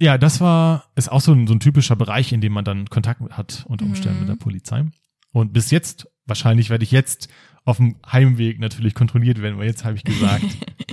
Ja, 0.00 0.18
das 0.18 0.40
war, 0.40 0.84
ist 0.96 1.10
auch 1.10 1.20
so 1.20 1.32
ein, 1.32 1.46
so 1.46 1.54
ein 1.54 1.60
typischer 1.60 1.94
Bereich, 1.96 2.32
in 2.32 2.40
dem 2.40 2.52
man 2.52 2.64
dann 2.64 2.86
Kontakt 2.90 3.20
hat 3.30 3.64
unter 3.68 3.84
Umständen 3.84 4.20
Mhm. 4.22 4.26
mit 4.26 4.28
der 4.30 4.42
Polizei. 4.42 4.84
Und 5.32 5.52
bis 5.52 5.70
jetzt, 5.70 6.08
wahrscheinlich 6.26 6.68
werde 6.70 6.84
ich 6.84 6.90
jetzt 6.90 7.28
auf 7.64 7.78
dem 7.78 7.96
Heimweg 8.10 8.58
natürlich 8.60 8.94
kontrolliert 8.94 9.40
werden, 9.40 9.58
weil 9.58 9.66
jetzt 9.66 9.84
habe 9.84 9.96
ich 9.96 10.04
gesagt, 10.04 10.44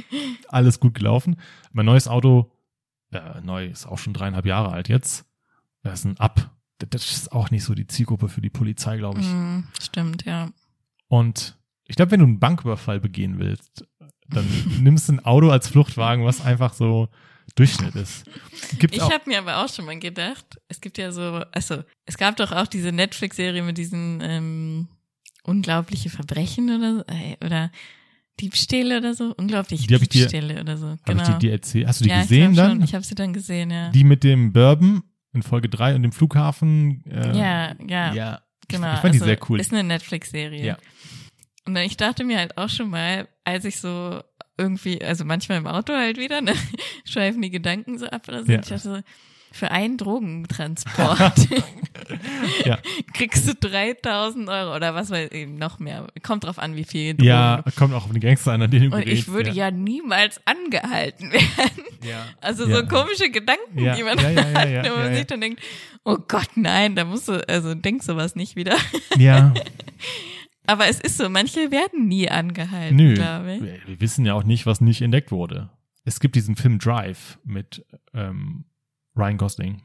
alles 0.48 0.80
gut 0.80 0.94
gelaufen. 0.94 1.38
Mein 1.72 1.86
neues 1.86 2.08
Auto, 2.08 2.51
äh, 3.12 3.42
neu 3.42 3.66
ist 3.68 3.86
auch 3.86 3.98
schon 3.98 4.13
dreieinhalb 4.13 4.46
Jahre 4.46 4.72
alt 4.72 4.88
jetzt. 4.90 5.25
Das 5.84 6.00
ist 6.00 6.06
ein 6.06 6.18
Up. 6.18 6.51
Das- 6.90 7.12
ist 7.12 7.32
auch 7.32 7.51
nicht 7.51 7.63
so 7.63 7.74
die 7.75 7.88
Zielgruppe 7.88 8.28
für 8.30 8.42
die 8.42 8.50
Polizei, 8.50 8.98
glaube 8.98 9.20
ich. 9.20 9.28
Mhm, 9.28 9.68
stimmt, 9.82 10.25
ja. 10.25 10.50
Und 11.08 11.58
ich 11.86 11.96
glaube, 11.96 12.12
wenn 12.12 12.20
du 12.22 12.25
einen 12.25 12.40
Banküberfall 12.40 13.00
begehen 13.00 13.38
willst, 13.38 13.86
dann 14.30 14.46
nimmst 14.82 15.10
du 15.10 15.13
ein 15.13 15.25
Auto 15.25 15.50
als 15.50 15.68
Fluchtwagen, 15.68 16.25
was 16.25 16.42
einfach 16.42 16.74
so 16.74 17.10
Durchschnitt 17.56 17.96
ist. 17.96 18.24
Gibt's 18.80 18.96
Ich 18.96 19.04
habe 19.04 19.24
mir 19.28 19.40
aber 19.40 19.58
auch 19.58 19.68
schon 19.68 19.86
mal 19.86 20.00
gedacht, 20.00 20.58
es 20.70 20.80
gibt 20.80 20.98
ja 20.98 21.12
so, 21.12 21.44
also 21.51 21.84
es 22.06 22.18
gab 22.18 22.38
doch 22.38 22.54
auch 22.54 22.68
diese 22.68 22.94
Netflix-Serie 22.94 23.62
mit 23.62 23.78
diesen 23.78 24.22
ähm, 24.22 24.88
unglaubliche 25.43 26.10
Verbrechen 26.10 26.69
oder 26.75 27.05
äh, 27.07 27.45
oder 27.45 27.71
Diebstähle 28.39 28.98
oder 28.98 29.13
so, 29.13 29.33
unglaubliche 29.38 29.88
Die 29.88 29.93
hab 29.95 30.01
ich 30.01 30.10
dir- 30.10 30.21
Diebstähle 30.27 30.62
oder 30.62 30.77
so. 30.77 30.88
Hab 30.89 31.05
Genau. 31.05 31.21
ich 31.24 31.27
dir 31.29 31.38
die 31.39 31.50
erzählt? 31.50 31.88
Hast 31.88 32.00
du 32.01 32.05
die 32.05 32.10
ja, 32.12 32.21
gesehen 32.21 32.51
ich 32.51 32.57
dann? 32.57 32.71
Schon. 32.71 32.83
Ich 32.83 32.93
habe 32.95 33.03
sie 33.03 33.15
dann 33.15 33.33
gesehen, 33.33 33.69
ja. 33.71 33.89
Die 33.89 34.03
mit 34.03 34.24
dem 34.24 34.53
Bourbon 34.53 35.03
in 35.33 35.43
Folge 35.43 35.69
3 35.69 35.95
und 35.95 36.03
dem 36.03 36.12
Flughafen? 36.12 37.03
Äh, 37.05 37.38
ja, 37.38 37.75
ja, 37.88 38.13
ja. 38.13 38.41
genau. 38.67 38.93
Ich, 38.93 39.00
fand 39.00 39.13
die 39.13 39.19
also, 39.19 39.25
sehr 39.25 39.39
cool. 39.50 39.60
Ist 39.60 39.71
eine 39.74 39.83
Netflix-Serie. 39.83 40.65
Ja. 40.65 40.77
Und 41.65 41.75
dann, 41.75 41.83
ich 41.83 41.98
dachte 41.98 42.24
mir 42.24 42.39
halt 42.39 42.57
auch 42.57 42.69
schon 42.69 42.89
mal, 42.89 43.27
als 43.43 43.65
ich 43.65 43.79
so 43.79 44.21
irgendwie, 44.57 45.03
also 45.03 45.24
manchmal 45.25 45.57
im 45.60 45.67
Auto 45.67 45.93
halt 45.93 46.17
wieder, 46.17 46.41
ne, 46.41 46.53
schweifen 47.05 47.41
die 47.41 47.51
Gedanken 47.51 48.00
so 48.00 48.07
ab 48.07 48.27
oder 48.27 48.43
so. 48.43 48.51
Ja. 48.51 48.60
Ich 48.60 48.67
dachte 48.67 48.79
so, 48.79 49.00
für 49.51 49.72
einen 49.72 49.98
Drogentransport 49.98 51.48
Ja. 52.65 52.79
kriegst 53.13 53.48
du 53.48 53.53
3000 53.55 54.50
Euro 54.50 54.75
oder 54.75 54.96
was 54.96 55.10
weiß 55.10 55.29
ich, 55.31 55.48
noch 55.48 55.79
mehr. 55.79 56.08
Kommt 56.24 56.43
drauf 56.46 56.58
an, 56.60 56.75
wie 56.75 56.84
viel 56.84 57.13
Drogen. 57.13 57.27
Ja, 57.27 57.63
kommt 57.77 57.93
auch 57.93 58.05
auf 58.05 58.12
den 58.12 58.20
Gangster 58.22 58.53
an, 58.53 58.62
an 58.62 58.72
den 58.72 58.89
du 58.89 58.96
Und 58.98 59.08
ich 59.08 59.27
würde 59.27 59.51
ja. 59.51 59.72
niemals 59.72 60.39
angehalten 60.46 61.31
werden. 61.31 61.84
ja. 62.03 62.25
Also 62.41 62.67
Ja. 62.67 62.77
so 62.77 62.86
komische 62.88 63.29
Gedanken, 63.29 63.79
Ja, 63.84 63.96
die 63.96 64.03
man 64.03 64.17
ja, 64.20 64.29
ja, 64.29 64.41
ja, 64.41 64.60
hat, 64.60 64.70
ja, 64.70 64.84
wo 64.86 64.89
man 64.96 65.05
ja, 65.05 65.10
ja. 65.12 65.15
sich 65.17 65.27
dann 65.27 65.41
denkt, 65.41 65.62
oh 66.03 66.17
Gott, 66.27 66.50
nein, 66.55 66.96
da 66.96 67.05
musst 67.05 67.27
du, 67.27 67.48
also 67.48 67.75
denk 67.75 68.03
sowas 68.03 68.36
nicht 68.36 68.55
wieder. 68.55 68.75
Ja, 69.17 69.53
Aber 70.67 70.88
es 70.88 71.00
ist 71.00 71.17
so, 71.17 71.29
manche 71.29 71.72
werden 71.72 72.08
nie 72.08 72.29
angehalten, 72.29 72.96
Nö, 72.96 73.13
glaube 73.15 73.55
ich. 73.55 73.62
wir, 73.62 73.79
wir 73.88 74.01
wissen 74.01 74.25
ja 74.25 74.34
auch 74.34 74.43
nicht, 74.43 74.65
was 74.65 74.81
nicht 74.81 75.01
entdeckt 75.01 75.31
wurde. 75.31 75.70
Es 76.05 76.20
gibt 76.20 76.36
diesen 76.36 76.55
Film 76.55 76.79
Drive 76.79 77.38
mit 77.43 77.86
ähm, 78.13 78.65
Ryan 79.15 79.38
Gosling, 79.38 79.82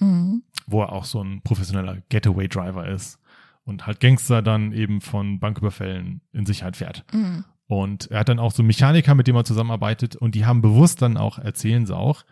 Mhm. 0.00 0.42
wo 0.66 0.82
er 0.82 0.92
auch 0.92 1.04
so 1.04 1.22
ein 1.22 1.40
professioneller 1.42 2.02
Getaway-Driver 2.08 2.86
ist 2.88 3.18
und 3.64 3.86
halt 3.86 4.00
Gangster 4.00 4.42
dann 4.42 4.72
eben 4.72 5.00
von 5.00 5.40
Banküberfällen 5.40 6.20
in 6.32 6.46
Sicherheit 6.46 6.76
fährt. 6.76 7.04
Mhm. 7.12 7.44
Und 7.66 8.10
er 8.10 8.20
hat 8.20 8.28
dann 8.28 8.38
auch 8.38 8.52
so 8.52 8.62
einen 8.62 8.68
Mechaniker, 8.68 9.14
mit 9.14 9.26
dem 9.26 9.36
er 9.36 9.44
zusammenarbeitet 9.44 10.16
und 10.16 10.34
die 10.34 10.46
haben 10.46 10.62
bewusst 10.62 11.02
dann 11.02 11.16
auch, 11.16 11.38
erzählen 11.38 11.84
sie 11.84 11.94
auch, 11.96 12.24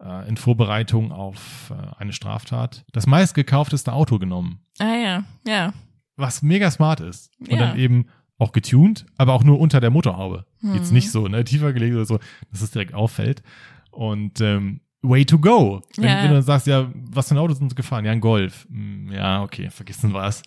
äh, 0.00 0.28
in 0.28 0.36
Vorbereitung 0.36 1.10
auf 1.10 1.72
äh, 1.74 1.96
eine 1.98 2.12
Straftat, 2.12 2.84
das 2.92 3.06
meistgekaufteste 3.06 3.92
Auto 3.92 4.18
genommen, 4.18 4.60
Ah 4.78 4.94
ja, 4.96 5.24
ja. 5.46 5.72
was 6.16 6.42
mega 6.42 6.70
smart 6.70 7.00
ist. 7.00 7.30
Und 7.40 7.50
Ja. 7.52 7.56
dann 7.58 7.78
eben 7.78 8.06
auch 8.38 8.52
getuned, 8.52 9.06
aber 9.16 9.32
auch 9.32 9.42
nur 9.42 9.58
unter 9.58 9.80
der 9.80 9.90
Motorhaube. 9.90 10.44
Jetzt 10.60 10.90
Mhm. 10.90 10.94
nicht 10.94 11.10
so, 11.10 11.26
ne, 11.26 11.42
tiefer 11.44 11.72
gelegt 11.72 11.94
oder 11.94 12.04
so, 12.04 12.18
dass 12.52 12.60
es 12.60 12.70
direkt 12.70 12.92
auffällt. 12.94 13.42
Und 13.90 14.40
ähm, 14.42 14.82
way 15.02 15.24
to 15.24 15.38
go. 15.38 15.82
Wenn, 15.96 16.04
Ja. 16.04 16.22
wenn 16.22 16.28
du 16.28 16.34
dann 16.34 16.42
sagst, 16.42 16.66
ja, 16.66 16.90
was 16.94 17.28
für 17.28 17.34
ein 17.34 17.38
Auto 17.38 17.54
sind 17.54 17.70
sie 17.70 17.76
gefahren? 17.76 18.04
Ja, 18.04 18.12
ein 18.12 18.20
Golf. 18.20 18.66
Hm, 18.70 19.10
Ja, 19.12 19.42
okay, 19.42 19.70
vergessen 19.70 20.12
was. 20.12 20.42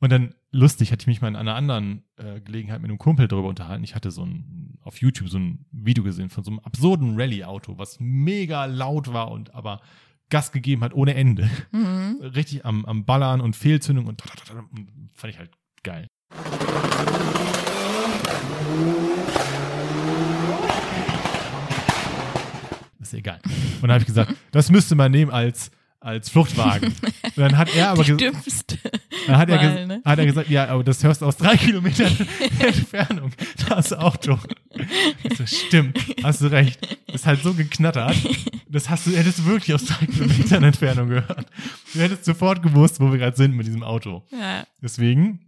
Und 0.00 0.10
dann 0.10 0.34
lustig, 0.50 0.92
hatte 0.92 1.02
ich 1.02 1.06
mich 1.06 1.20
mal 1.22 1.28
in 1.28 1.36
einer 1.36 1.54
anderen 1.54 2.04
äh, 2.16 2.40
Gelegenheit 2.40 2.80
mit 2.82 2.90
einem 2.90 2.98
Kumpel 2.98 3.26
darüber 3.28 3.48
unterhalten. 3.48 3.84
Ich 3.84 3.94
hatte 3.94 4.10
so 4.10 4.22
ein, 4.24 4.78
auf 4.82 4.98
YouTube 5.00 5.28
so 5.28 5.38
ein 5.38 5.64
Video 5.72 6.04
gesehen 6.04 6.28
von 6.28 6.44
so 6.44 6.50
einem 6.50 6.60
absurden 6.60 7.18
Rallye-Auto, 7.18 7.78
was 7.78 7.98
mega 8.00 8.66
laut 8.66 9.12
war 9.12 9.30
und 9.30 9.54
aber 9.54 9.80
Gas 10.30 10.52
gegeben 10.52 10.82
hat 10.82 10.94
ohne 10.94 11.14
Ende. 11.14 11.48
Mhm. 11.72 12.18
Richtig 12.22 12.64
am, 12.66 12.84
am 12.84 13.04
Ballern 13.04 13.40
und 13.40 13.56
Fehlzündung 13.56 14.06
und 14.06 14.22
fand 15.14 15.32
ich 15.32 15.38
halt 15.38 15.50
geil. 15.82 16.06
Ist 22.98 22.98
ja 22.98 22.98
egal. 23.14 23.40
Und 23.44 23.82
dann 23.82 23.92
habe 23.92 24.00
ich 24.00 24.06
gesagt, 24.06 24.34
das 24.52 24.70
müsste 24.70 24.94
man 24.94 25.10
nehmen 25.12 25.30
als, 25.30 25.70
als 26.00 26.28
Fluchtwagen. 26.28 26.88
Und 26.92 27.36
dann 27.38 27.56
hat 27.56 27.74
er 27.74 27.88
aber 27.92 28.04
gesagt, 28.04 28.78
dann 29.26 29.36
hat 29.38 29.48
er, 29.48 29.56
Wahl, 29.58 29.76
ges 29.76 29.86
ne? 29.88 30.02
hat 30.04 30.18
er 30.18 30.26
gesagt, 30.26 30.50
ja, 30.50 30.68
aber 30.68 30.84
das 30.84 31.02
hörst 31.02 31.22
du 31.22 31.26
aus 31.26 31.36
drei 31.36 31.56
Kilometern 31.56 32.14
Entfernung. 32.58 33.32
Das 33.68 33.92
Auto. 33.92 34.38
Ich 35.22 35.38
so, 35.38 35.46
stimmt, 35.46 35.98
hast 36.22 36.40
du 36.42 36.46
recht. 36.50 36.80
Das 37.06 37.16
ist 37.22 37.26
halt 37.26 37.42
so 37.42 37.54
geknattert. 37.54 38.16
Das 38.68 38.90
hast 38.90 39.06
du, 39.06 39.12
hättest 39.12 39.38
du 39.40 39.44
wirklich 39.46 39.72
aus 39.74 39.84
drei 39.86 40.04
Kilometern 40.06 40.64
Entfernung 40.64 41.08
gehört. 41.08 41.46
Du 41.92 42.00
hättest 42.00 42.24
sofort 42.24 42.62
gewusst, 42.62 43.00
wo 43.00 43.10
wir 43.10 43.18
gerade 43.18 43.36
sind 43.36 43.54
mit 43.54 43.66
diesem 43.66 43.82
Auto. 43.82 44.26
Ja. 44.32 44.66
Deswegen 44.82 45.40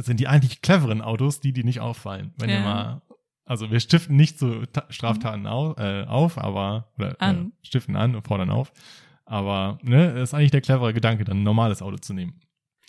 sind 0.00 0.20
die 0.20 0.28
eigentlich 0.28 0.62
cleveren 0.62 1.02
Autos, 1.02 1.40
die, 1.40 1.52
die 1.52 1.64
nicht 1.64 1.80
auffallen. 1.80 2.32
Wenn 2.38 2.48
ihr 2.50 2.56
Ja. 2.56 2.62
mal, 2.62 3.02
also 3.48 3.70
wir 3.70 3.80
stiften 3.80 4.16
nicht 4.16 4.38
so 4.38 4.64
Ta 4.66 4.84
Straftaten 4.90 5.46
au 5.46 5.74
äh, 5.78 6.04
auf, 6.04 6.38
aber, 6.38 6.92
oder 6.98 7.16
äh, 7.20 7.34
stiften 7.62 7.96
an 7.96 8.14
und 8.14 8.26
fordern 8.26 8.50
auf. 8.50 8.72
Aber, 9.24 9.78
ne, 9.82 10.14
das 10.14 10.30
ist 10.30 10.34
eigentlich 10.34 10.50
der 10.50 10.60
clevere 10.60 10.94
Gedanke, 10.94 11.24
dann 11.24 11.38
ein 11.40 11.42
normales 11.42 11.82
Auto 11.82 11.96
zu 11.96 12.14
nehmen. 12.14 12.40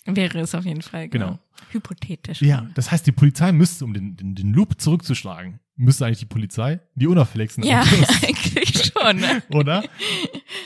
Wäre 0.06 0.40
es 0.40 0.56
auf 0.56 0.66
jeden 0.66 0.82
Fall. 0.82 1.10
Genau. 1.10 1.40
Hypothetisch. 1.72 2.42
Ja, 2.42 2.68
das 2.74 2.92
heißt, 2.92 3.06
die 3.06 3.12
Polizei 3.12 3.52
müsste, 3.52 3.86
um 3.86 3.94
den, 3.94 4.16
den, 4.16 4.36
den 4.36 4.54
Loop 4.54 4.80
zurückzuschlagen, 4.80 5.60
müsste 5.76 6.06
eigentlich 6.06 6.20
die 6.20 6.26
Polizei 6.26 6.80
die 6.96 7.08
unauffälligsten 7.08 7.64
Ja, 7.64 7.82
Autos, 7.82 8.24
eigentlich 8.24 8.92
schon. 8.92 9.24
Oder? 9.58 9.84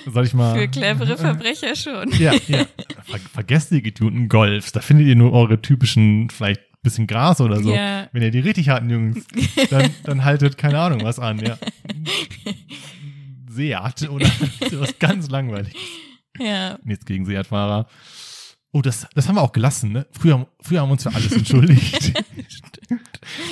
Soll 0.05 0.25
ich 0.25 0.33
mal. 0.33 0.55
Für 0.55 0.67
clevere 0.67 1.17
Verbrecher 1.17 1.75
schon. 1.75 2.11
Ja, 2.13 2.33
ja. 2.47 2.65
Ver 3.03 3.19
vergesst 3.31 3.71
die 3.71 3.81
getunten 3.81 4.27
Golfs. 4.27 4.71
Da 4.71 4.81
findet 4.81 5.07
ihr 5.07 5.15
nur 5.15 5.33
eure 5.33 5.61
typischen, 5.61 6.29
vielleicht 6.29 6.61
bisschen 6.83 7.07
Gras 7.07 7.41
oder 7.41 7.61
so. 7.61 7.73
Ja. 7.73 8.07
Wenn 8.11 8.21
ihr 8.21 8.31
die 8.31 8.39
richtig 8.39 8.69
harten 8.69 8.89
Jungs, 8.89 9.25
dann, 9.69 9.89
dann 10.03 10.23
haltet 10.23 10.57
keine 10.57 10.79
Ahnung 10.79 11.03
was 11.03 11.17
an, 11.17 11.39
ja. 11.39 11.57
Seat 13.49 14.09
oder 14.09 14.27
sowas 14.69 14.99
ganz 14.99 15.29
langweilig. 15.29 15.73
Ja. 16.37 16.77
Nichts 16.83 17.05
gegen 17.05 17.25
Seat-Fahrer. 17.25 17.87
Oh, 18.71 18.81
das, 18.81 19.07
das 19.13 19.27
haben 19.27 19.35
wir 19.35 19.41
auch 19.41 19.51
gelassen, 19.51 19.91
ne? 19.91 20.07
Früher, 20.11 20.47
früher 20.59 20.81
haben 20.81 20.89
wir 20.89 20.93
uns 20.93 21.03
für 21.03 21.13
alles 21.13 21.31
entschuldigt. 21.31 22.13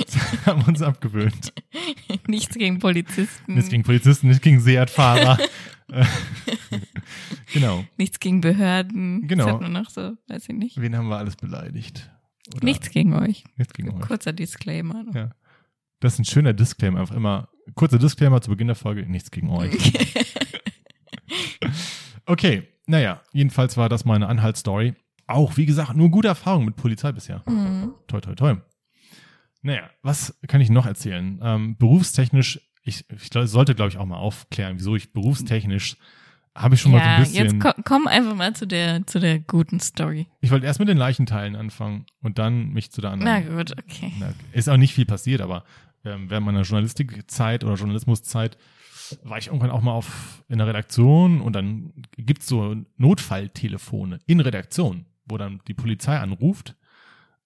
das 0.05 0.17
haben 0.47 0.61
wir 0.61 0.67
uns 0.67 0.81
abgewöhnt. 0.81 1.53
Nichts 2.27 2.55
gegen 2.55 2.79
Polizisten. 2.79 3.53
Nichts 3.53 3.69
gegen 3.69 3.83
Polizisten, 3.83 4.29
nicht 4.29 4.41
gegen 4.41 4.59
Seat-Fahrer. 4.59 5.37
Genau. 7.53 7.85
Nichts 7.97 8.19
gegen 8.19 8.41
Behörden. 8.41 9.27
Genau. 9.27 9.45
Das 9.45 9.53
hat 9.53 9.61
man 9.61 9.73
noch 9.73 9.89
so, 9.89 10.13
weiß 10.27 10.49
ich 10.49 10.55
nicht. 10.55 10.81
Wen 10.81 10.97
haben 10.97 11.09
wir 11.09 11.17
alles 11.17 11.35
beleidigt? 11.35 12.09
Oder 12.55 12.65
Nichts 12.65 12.89
gegen 12.89 13.13
euch. 13.13 13.43
nichts 13.57 13.73
gegen 13.73 13.91
euch. 13.93 14.01
Kurzer 14.01 14.33
Disclaimer. 14.33 15.03
noch. 15.03 15.15
Ja. 15.15 15.29
Das 15.99 16.13
ist 16.13 16.19
ein 16.19 16.25
schöner 16.25 16.53
Disclaimer, 16.53 16.99
einfach 16.99 17.15
immer, 17.15 17.49
kurzer 17.75 17.99
Disclaimer 17.99 18.41
zu 18.41 18.49
Beginn 18.49 18.67
der 18.67 18.75
Folge, 18.75 19.05
nichts 19.05 19.31
gegen 19.31 19.49
euch. 19.49 19.75
Okay, 22.25 22.67
naja, 22.85 23.21
jedenfalls 23.33 23.77
war 23.77 23.89
das 23.89 24.05
meine 24.05 24.27
Anhaltsstory. 24.27 24.93
Auch, 25.27 25.57
wie 25.57 25.65
gesagt, 25.65 25.95
nur 25.95 26.09
gute 26.09 26.27
Erfahrungen 26.27 26.65
mit 26.65 26.75
Polizei 26.75 27.11
bisher. 27.11 27.43
Mhm. 27.47 27.93
Toi, 28.07 28.21
toi, 28.21 28.35
toi. 28.35 28.55
Naja, 29.61 29.89
was 30.01 30.39
kann 30.47 30.61
ich 30.61 30.69
noch 30.69 30.85
erzählen? 30.85 31.39
Ähm, 31.41 31.77
berufstechnisch, 31.77 32.59
ich, 32.83 33.05
ich 33.09 33.29
sollte, 33.31 33.75
glaube 33.75 33.89
ich, 33.89 33.97
auch 33.97 34.05
mal 34.05 34.17
aufklären, 34.17 34.77
wieso 34.77 34.95
ich 34.95 35.13
berufstechnisch 35.13 35.97
habe 36.55 36.75
ich 36.75 36.81
schon 36.81 36.91
mal 36.91 36.99
so 36.99 37.03
Ja, 37.05 37.15
ein 37.15 37.23
bisschen. 37.23 37.43
jetzt 37.45 37.59
komm, 37.59 37.83
komm 37.85 38.07
einfach 38.07 38.35
mal 38.35 38.53
zu 38.55 38.67
der, 38.67 39.05
zu 39.07 39.19
der 39.19 39.39
guten 39.39 39.79
Story. 39.79 40.27
ich 40.41 40.51
wollte 40.51 40.65
erst 40.65 40.79
mit 40.79 40.89
den 40.89 40.97
Leichenteilen 40.97 41.55
anfangen 41.55 42.05
und 42.21 42.37
dann 42.39 42.69
mich 42.69 42.91
zu 42.91 43.01
der 43.01 43.11
anderen. 43.11 43.45
Na 43.47 43.55
gut, 43.57 43.71
okay. 43.77 44.11
Na, 44.19 44.33
ist 44.51 44.69
auch 44.69 44.77
nicht 44.77 44.93
viel 44.93 45.05
passiert, 45.05 45.41
aber 45.41 45.63
ähm, 46.03 46.29
während 46.29 46.45
meiner 46.45 46.61
Journalistikzeit 46.63 47.63
oder 47.63 47.75
Journalismuszeit 47.75 48.57
war 49.23 49.37
ich 49.37 49.47
irgendwann 49.47 49.71
auch 49.71 49.81
mal 49.81 49.91
auf 49.91 50.43
in 50.47 50.57
der 50.57 50.67
Redaktion 50.67 51.41
und 51.41 51.53
dann 51.53 51.91
gibt's 52.17 52.47
so 52.47 52.75
Notfalltelefone 52.97 54.19
in 54.25 54.39
Redaktion, 54.39 55.05
wo 55.25 55.37
dann 55.37 55.59
die 55.67 55.73
Polizei 55.73 56.17
anruft 56.17 56.75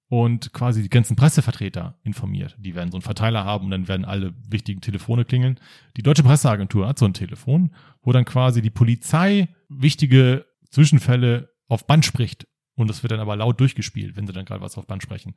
und 0.07 0.53
quasi 0.53 0.81
die 0.83 0.89
ganzen 0.89 1.15
Pressevertreter 1.15 1.97
informiert. 2.03 2.55
Die 2.59 2.75
werden 2.75 2.91
so 2.91 2.97
einen 2.97 3.01
Verteiler 3.01 3.43
haben 3.43 3.65
und 3.65 3.71
dann 3.71 3.87
werden 3.87 4.05
alle 4.05 4.33
wichtigen 4.47 4.81
Telefone 4.81 5.25
klingeln. 5.25 5.59
Die 5.97 6.03
Deutsche 6.03 6.23
Presseagentur 6.23 6.87
hat 6.87 6.99
so 6.99 7.05
ein 7.05 7.13
Telefon, 7.13 7.73
wo 8.03 8.11
dann 8.11 8.25
quasi 8.25 8.61
die 8.61 8.69
Polizei 8.69 9.47
wichtige 9.69 10.45
Zwischenfälle 10.69 11.49
auf 11.67 11.87
Band 11.87 12.05
spricht. 12.05 12.47
Und 12.75 12.89
das 12.89 13.03
wird 13.03 13.11
dann 13.11 13.21
aber 13.21 13.35
laut 13.37 13.59
durchgespielt, 13.59 14.15
wenn 14.17 14.27
sie 14.27 14.33
dann 14.33 14.45
gerade 14.45 14.61
was 14.61 14.77
auf 14.77 14.85
Band 14.85 15.01
sprechen. 15.01 15.33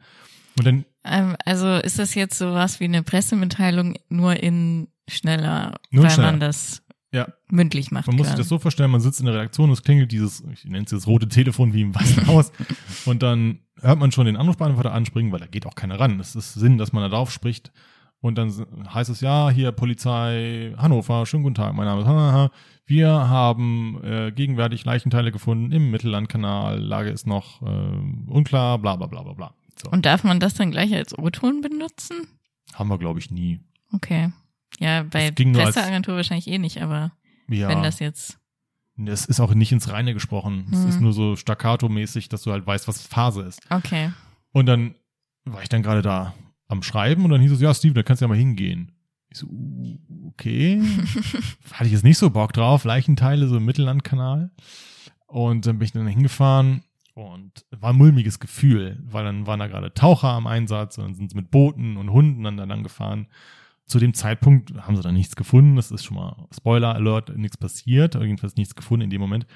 Und 0.59 0.67
dann 0.67 0.85
Ähm, 1.05 1.37
also 1.45 1.77
ist 1.77 1.99
das 1.99 2.15
jetzt 2.15 2.37
sowas 2.37 2.81
wie 2.81 2.85
eine 2.85 3.03
Pressemitteilung 3.05 3.97
nur 4.09 4.35
in 4.43 4.89
schneller, 5.09 5.79
Nur 5.91 6.05
weil 6.05 6.11
schneller. 6.11 6.33
man 6.33 6.41
das 6.41 6.83
Ja. 7.13 7.29
mündlich 7.49 7.91
macht. 7.91 8.07
Man 8.07 8.17
muss 8.17 8.27
sich 8.27 8.37
das 8.37 8.49
so 8.49 8.59
vorstellen, 8.59 8.91
man 8.91 9.01
sitzt 9.01 9.21
in 9.21 9.27
der 9.27 9.35
Redaktion, 9.35 9.71
es 9.71 9.83
klingelt 9.83 10.13
dieses, 10.13 10.45
ich 10.53 10.65
nenne 10.67 10.85
es 10.85 10.91
das 10.91 11.07
rote 11.07 11.27
Telefon 11.27 11.73
wie 11.73 11.81
im 11.81 11.95
Weißen 11.95 12.27
Haus 12.27 12.53
und 13.07 13.23
dann 13.23 13.61
hört 13.81 13.99
man 13.99 14.13
schon 14.13 14.27
den 14.27 14.37
Anrufbeantworter 14.37 14.93
anspringen, 14.93 15.33
weil 15.33 15.41
da 15.41 15.47
geht 15.47 15.65
auch 15.65 15.75
keiner 15.75 15.99
ran. 15.99 16.21
Es 16.21 16.37
ist 16.37 16.55
Sinn, 16.55 16.77
dass 16.77 16.93
man 16.93 17.03
da 17.03 17.09
drauf 17.09 17.31
spricht 17.31 17.73
und 18.21 18.37
dann 18.37 18.53
heißt 18.93 19.11
es, 19.11 19.21
ja, 19.21 19.49
hier 19.49 19.73
Polizei 19.73 20.75
Hannover, 20.77 21.25
schönen 21.25 21.45
guten 21.45 21.55
Tag, 21.55 21.75
mein 21.75 21.87
Name 21.87 22.03
ist 22.03 22.07
Hanna. 22.07 22.51
Wir 22.85 23.09
haben 23.09 24.01
äh, 24.03 24.33
gegenwärtig 24.33 24.85
Leichenteile 24.85 25.31
gefunden 25.31 25.73
im 25.73 25.91
Mittellandkanal, 25.91 26.79
Lage 26.79 27.11
ist 27.11 27.27
noch 27.27 27.63
äh, 27.63 27.67
unklar, 28.27 28.79
bla 28.79 28.97
bla 28.97 29.07
bla 29.07 29.23
bla 29.23 29.35
bla. 29.35 29.55
So. 29.77 29.91
Und 29.91 30.05
darf 30.05 30.25
man 30.25 30.41
das 30.41 30.55
dann 30.55 30.73
gleich 30.73 30.93
als 30.95 31.17
O-Ton 31.17 31.61
benutzen? 31.61 32.27
Haben 32.75 32.89
wir, 32.89 32.99
glaube 32.99 33.21
ich, 33.21 33.31
nie. 33.31 33.61
Okay. 33.93 34.33
Ja, 34.81 35.03
bei 35.03 35.31
Presseagentur 35.31 36.17
wahrscheinlich 36.17 36.47
eh 36.49 36.59
nicht, 36.59 36.81
aber 36.83 37.13
Ja. 37.49 37.69
wenn 37.69 37.83
das 37.83 37.99
jetzt. 37.99 38.39
Es 39.07 39.27
ist 39.27 39.39
auch 39.41 39.55
nicht 39.55 39.71
ins 39.73 39.91
Reine 39.91 40.13
gesprochen. 40.13 40.67
Es 40.73 40.81
Mhm. 40.81 40.89
ist 40.89 41.01
nur 41.01 41.13
so 41.13 41.37
staccato-mäßig, 41.37 42.29
dass 42.29 42.43
du 42.43 42.51
halt 42.53 42.67
weißt, 42.67 42.89
was 42.89 43.07
Phase 43.07 43.43
ist. 43.43 43.61
Okay. 43.71 44.11
Und 44.53 44.67
dann 44.67 44.95
war 45.45 45.63
ich 45.63 45.69
dann 45.69 45.83
gerade 45.83 46.03
da 46.03 46.35
am 46.67 46.83
Schreiben 46.83 47.25
und 47.25 47.31
dann 47.31 47.41
hieß 47.41 47.53
es, 47.53 47.61
ja, 47.61 47.73
Steven, 47.73 47.95
da 47.95 48.03
kannst 48.03 48.21
du 48.21 48.25
ja 48.25 48.29
mal 48.29 48.37
hingehen. 48.37 48.93
Ich 49.31 49.39
so, 49.39 49.47
uh, 49.47 49.99
okay. 50.29 50.83
Hatte 51.73 51.87
ich 51.87 51.93
jetzt 51.93 52.03
nicht 52.05 52.19
so 52.19 52.31
Bock 52.31 52.53
drauf. 52.53 52.85
Leichenteile 52.85 53.47
so 53.47 53.57
im 53.59 53.65
Mittellandkanal. 53.65 54.51
Und 55.27 55.67
dann 55.67 55.79
bin 55.79 55.85
ich 55.87 55.93
dann 55.93 56.07
hingefahren 56.07 56.83
und 57.15 57.67
war 57.71 57.91
ein 57.91 57.97
mulmiges 57.97 58.39
Gefühl, 58.41 58.99
weil 59.05 59.25
dann 59.25 59.47
waren 59.47 59.61
da 59.61 59.67
gerade 59.67 59.93
Taucher 59.95 60.29
am 60.31 60.47
Einsatz 60.47 60.99
und 60.99 61.05
dann 61.05 61.15
sind 61.15 61.31
sie 61.31 61.37
mit 61.37 61.51
Booten 61.51 61.97
und 61.99 62.11
Hunden 62.11 62.43
dann 62.45 62.57
da 62.57 62.65
lang 62.65 62.83
gefahren. 62.83 63.27
Zu 63.89 63.99
dem 63.99 64.15
Zeitpunkt 64.15 64.75
haben 64.77 64.97
sie 64.97 65.03
dann 65.03 65.15
nichts 65.15 65.35
gefunden. 65.35 65.77
Das 65.77 65.91
ist 65.91 66.05
schon 66.05 66.17
mal 66.17 66.47
Spoiler 66.55 66.95
Alert, 66.95 67.37
nichts 67.37 67.57
passiert, 67.57 68.15
jedenfalls 68.15 68.57
nichts 68.57 68.75
gefunden 68.75 69.05
in 69.05 69.11
dem 69.11 69.21
Moment. 69.21 69.47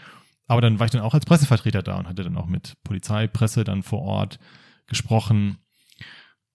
Aber 0.47 0.61
dann 0.61 0.79
war 0.79 0.87
ich 0.87 0.91
dann 0.91 1.03
auch 1.03 1.15
als 1.15 1.27
Pressevertreter 1.27 1.83
da 1.83 1.99
und 1.99 2.09
hatte 2.09 2.25
dann 2.25 2.37
auch 2.37 2.47
mit 2.47 2.75
Polizei, 2.83 3.27
Presse 3.27 3.65
dann 3.65 3.83
vor 3.83 4.01
Ort 4.01 4.39
gesprochen. 4.87 5.59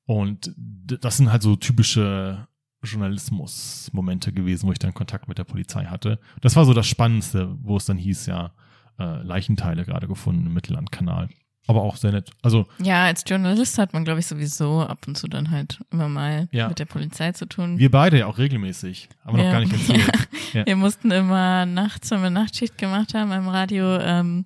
Und 0.06 0.54
das 0.56 1.18
sind 1.18 1.32
halt 1.32 1.42
so 1.42 1.56
typische 1.56 2.48
Journalismus-Momente 2.84 4.34
gewesen, 4.34 4.68
wo 4.68 4.72
ich 4.72 4.80
dann 4.80 4.94
Kontakt 4.94 5.28
mit 5.28 5.38
der 5.38 5.44
Polizei 5.44 5.86
hatte. 5.86 6.20
Das 6.42 6.56
war 6.56 6.66
so 6.66 6.74
das 6.74 6.88
Spannendste, 6.88 7.56
wo 7.62 7.78
es 7.78 7.86
dann 7.86 7.98
hieß, 7.98 8.26
ja, 8.28 8.54
äh, 9.00 9.22
Leichenteile 9.22 9.86
gerade 9.86 10.08
gefunden 10.08 10.48
im 10.48 10.54
Mittellandkanal. 10.54 11.30
Aber 11.68 11.82
auch 11.84 11.96
sehr 11.98 12.12
nett. 12.12 12.32
Also 12.42 12.66
Ja, 12.82 13.06
als 13.06 13.24
Journalist 13.28 13.78
hat 13.78 13.94
man, 13.94 14.04
glaube 14.06 14.20
ich, 14.22 14.26
sowieso 14.26 14.82
ab 14.82 15.00
und 15.08 15.18
zu 15.18 15.28
dann 15.28 15.52
halt 15.52 15.80
immer 15.92 16.08
mal 16.10 16.48
Ja. 16.52 16.70
mit 16.70 16.80
der 16.80 16.86
Polizei 16.86 17.32
zu 17.34 17.46
tun. 17.46 17.78
wir 17.78 17.92
beide 17.92 18.20
ja 18.20 18.26
auch 18.28 18.38
regelmäßig, 18.38 19.10
aber 19.24 19.38
noch 19.38 19.44
Ja. 19.46 19.52
gar 19.52 19.60
nicht 19.60 19.72
erzählt. 19.90 20.30
Ja. 20.54 20.66
Wir 20.66 20.76
mussten 20.76 21.12
immer 21.12 21.66
nachts, 21.66 22.10
wenn 22.12 22.22
wir 22.24 22.30
Nachtschicht 22.30 22.78
gemacht 22.78 23.14
haben, 23.14 23.32
im 23.32 23.48
Radio 23.48 23.98
ähm, 24.00 24.46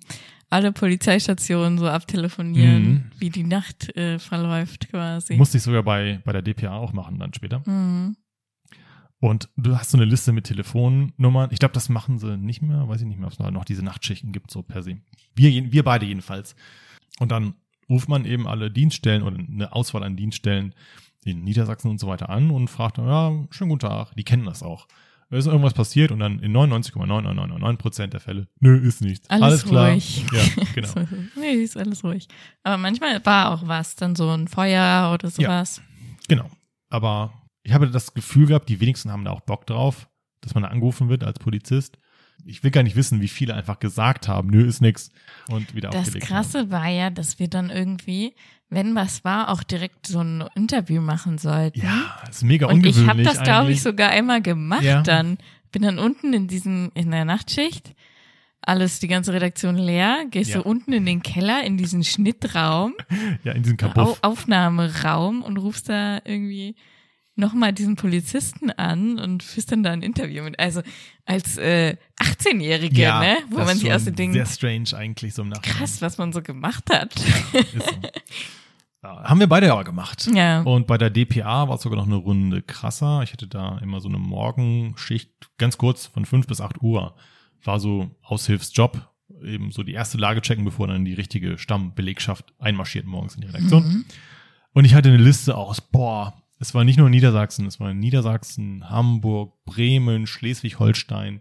alle 0.50 0.70
Polizeistationen 0.72 1.78
so 1.78 1.88
abtelefonieren, 1.88 2.82
Mhm. 2.84 3.02
wie 3.18 3.30
die 3.30 3.44
Nacht 3.44 3.96
äh, 3.96 4.18
verläuft 4.18 4.90
quasi. 4.90 5.36
Musste 5.36 5.56
ich 5.56 5.62
sogar 5.62 5.82
bei, 5.82 6.20
bei 6.26 6.32
der 6.32 6.42
DPA 6.42 6.72
auch 6.76 6.92
machen 6.92 7.18
dann 7.18 7.32
später. 7.32 7.62
mhm. 7.66 8.16
Und 9.18 9.48
du 9.56 9.76
hast 9.78 9.92
so 9.92 9.96
eine 9.98 10.04
Liste 10.04 10.32
mit 10.32 10.46
Telefonnummern. 10.46 11.50
Ich 11.52 11.60
glaube, 11.60 11.74
das 11.74 11.88
machen 11.88 12.18
sie 12.18 12.36
nicht 12.36 12.60
mehr. 12.60 12.88
Weiß 12.88 13.00
ich 13.02 13.06
nicht 13.06 13.18
mehr, 13.18 13.28
ob 13.28 13.32
es 13.32 13.38
noch 13.38 13.64
diese 13.64 13.84
Nachtschichten 13.84 14.32
gibt, 14.32 14.50
so 14.50 14.62
per 14.64 14.82
se. 14.82 14.98
Wir, 15.36 15.70
wir 15.70 15.84
beide 15.84 16.04
jedenfalls. 16.06 16.56
Und 17.18 17.30
dann 17.30 17.54
ruft 17.88 18.08
man 18.08 18.24
eben 18.24 18.46
alle 18.46 18.70
Dienststellen 18.70 19.22
oder 19.22 19.38
eine 19.38 19.72
Auswahl 19.72 20.02
an 20.02 20.16
Dienststellen 20.16 20.74
in 21.24 21.44
Niedersachsen 21.44 21.90
und 21.90 21.98
so 21.98 22.06
weiter 22.08 22.30
an 22.30 22.50
und 22.50 22.68
fragt 22.68 22.98
dann, 22.98 23.06
ja, 23.06 23.46
schönen 23.50 23.70
guten 23.70 23.86
Tag. 23.86 24.14
Die 24.16 24.24
kennen 24.24 24.44
das 24.44 24.62
auch. 24.62 24.86
Ist 25.30 25.46
irgendwas 25.46 25.72
passiert 25.72 26.10
und 26.12 26.18
dann 26.18 26.40
in 26.40 26.54
99,9999 26.54 27.76
Prozent 27.76 28.12
der 28.12 28.20
Fälle, 28.20 28.48
nö, 28.60 28.76
ist 28.76 29.00
nichts. 29.00 29.30
Alles 29.30 29.64
klar. 29.64 29.92
ruhig. 29.92 30.26
Ja, 30.30 30.64
genau. 30.74 31.08
Nee, 31.36 31.52
ist 31.52 31.78
alles 31.78 32.04
ruhig. 32.04 32.28
Aber 32.62 32.76
manchmal 32.76 33.24
war 33.24 33.52
auch 33.52 33.66
was, 33.66 33.96
dann 33.96 34.14
so 34.14 34.28
ein 34.28 34.46
Feuer 34.46 35.10
oder 35.14 35.30
sowas. 35.30 35.80
Genau. 36.28 36.50
Aber 36.90 37.32
ich 37.62 37.72
habe 37.72 37.88
das 37.88 38.12
Gefühl 38.12 38.46
gehabt, 38.46 38.68
die 38.68 38.80
wenigsten 38.80 39.10
haben 39.10 39.24
da 39.24 39.30
auch 39.30 39.40
Bock 39.40 39.66
drauf, 39.66 40.06
dass 40.42 40.52
man 40.52 40.64
da 40.64 40.68
angerufen 40.68 41.08
wird 41.08 41.24
als 41.24 41.38
Polizist. 41.38 41.96
Ich 42.44 42.62
will 42.64 42.70
gar 42.70 42.82
nicht 42.82 42.96
wissen, 42.96 43.20
wie 43.20 43.28
viele 43.28 43.54
einfach 43.54 43.78
gesagt 43.78 44.28
haben, 44.28 44.48
nö, 44.50 44.64
ist 44.66 44.80
nix 44.80 45.10
und 45.50 45.74
wieder 45.74 45.90
Das 45.90 46.00
aufgelegt 46.00 46.26
Krasse 46.26 46.70
war 46.70 46.88
ja, 46.88 47.10
dass 47.10 47.38
wir 47.38 47.48
dann 47.48 47.70
irgendwie, 47.70 48.34
wenn 48.70 48.94
was 48.94 49.24
war, 49.24 49.48
auch 49.50 49.62
direkt 49.62 50.06
so 50.06 50.20
ein 50.20 50.44
Interview 50.54 51.00
machen 51.00 51.38
sollten. 51.38 51.82
haben. 51.82 52.04
Ja, 52.24 52.28
ist 52.28 52.42
mega 52.42 52.66
Und 52.66 52.80
ich 52.86 52.96
ungewöhnlich 52.96 53.08
habe 53.08 53.22
das, 53.22 53.42
glaube 53.44 53.72
ich, 53.72 53.82
sogar 53.82 54.10
einmal 54.10 54.42
gemacht 54.42 54.82
Ja. 54.82 55.02
dann. 55.02 55.38
Bin 55.70 55.82
dann 55.82 55.98
unten 55.98 56.32
in 56.34 56.48
diesem, 56.48 56.90
in 56.94 57.10
der 57.10 57.24
Nachtschicht, 57.24 57.94
alles, 58.60 59.00
die 59.00 59.08
ganze 59.08 59.32
Redaktion 59.32 59.76
leer, 59.76 60.24
gehst 60.30 60.50
Ja. 60.50 60.58
so 60.60 60.64
unten 60.64 60.92
in 60.92 61.06
den 61.06 61.22
Keller, 61.22 61.64
in 61.64 61.76
diesen 61.78 62.04
Schnittraum, 62.04 62.94
Ja, 63.44 63.52
in 63.52 63.62
diesem 63.62 63.78
Au 63.80 63.88
Kabuff. 63.88 64.18
Aufnahmeraum 64.22 65.42
und 65.42 65.56
rufst 65.58 65.88
da 65.88 66.20
irgendwie 66.24 66.74
nochmal 67.34 67.72
diesen 67.72 67.96
Polizisten 67.96 68.70
an 68.70 69.18
und 69.18 69.42
führst 69.42 69.72
dann 69.72 69.82
da 69.82 69.90
ein 69.90 70.02
Interview 70.02 70.42
mit. 70.42 70.58
Also 70.58 70.82
als 71.24 71.56
äh, 71.58 71.96
18-Jährige, 72.20 73.02
ne? 73.02 73.38
Wo 73.50 73.58
man 73.58 73.76
sich 73.76 73.92
aus 73.92 74.04
den 74.04 74.14
Dingen 74.14 74.32
Sehr 74.34 74.46
strange 74.46 74.94
eigentlich 74.94 75.34
so 75.34 75.42
im 75.42 75.48
Nachhinein. 75.48 75.78
krass, 75.78 76.02
was 76.02 76.18
man 76.18 76.32
so 76.32 76.42
gemacht 76.42 76.84
hat. 76.92 77.14
Ist 77.16 77.72
so. 77.72 77.80
Ja, 79.04 79.24
haben 79.24 79.40
wir 79.40 79.48
beide 79.48 79.72
aber 79.72 79.82
gemacht. 79.82 80.30
ja. 80.32 80.62
Und 80.62 80.86
bei 80.86 80.96
der 80.96 81.10
DPA 81.10 81.68
war 81.68 81.74
es 81.74 81.82
sogar 81.82 81.98
noch 81.98 82.06
eine 82.06 82.14
Runde 82.14 82.62
krasser. 82.62 83.22
Ich 83.24 83.32
hatte 83.32 83.48
da 83.48 83.78
immer 83.78 84.00
so 84.00 84.08
eine 84.08 84.18
Morgenschicht, 84.18 85.28
ganz 85.58 85.76
kurz, 85.76 86.06
von 86.06 86.24
5 86.24 86.46
bis 86.46 86.60
8 86.60 86.80
Uhr. 86.82 87.16
War 87.64 87.80
so 87.80 88.14
Aushilfsjob, 88.22 89.08
eben 89.42 89.72
so 89.72 89.82
die 89.82 89.92
erste 89.94 90.18
Lage 90.18 90.40
checken, 90.40 90.64
bevor 90.64 90.86
dann 90.86 91.04
die 91.04 91.14
richtige 91.14 91.58
Stammbelegschaft 91.58 92.52
einmarschiert 92.60 93.04
morgens 93.06 93.34
in 93.34 93.40
die 93.40 93.48
Redaktion. 93.48 93.82
Mhm. 93.82 94.04
Und 94.72 94.84
ich 94.84 94.94
hatte 94.94 95.08
eine 95.08 95.18
Liste 95.18 95.56
aus, 95.56 95.80
boah, 95.80 96.40
es 96.62 96.74
war 96.74 96.84
nicht 96.84 96.96
nur 96.96 97.10
Niedersachsen, 97.10 97.66
es 97.66 97.80
war 97.80 97.92
Niedersachsen, 97.92 98.88
Hamburg, 98.88 99.52
Bremen, 99.64 100.28
Schleswig-Holstein 100.28 101.40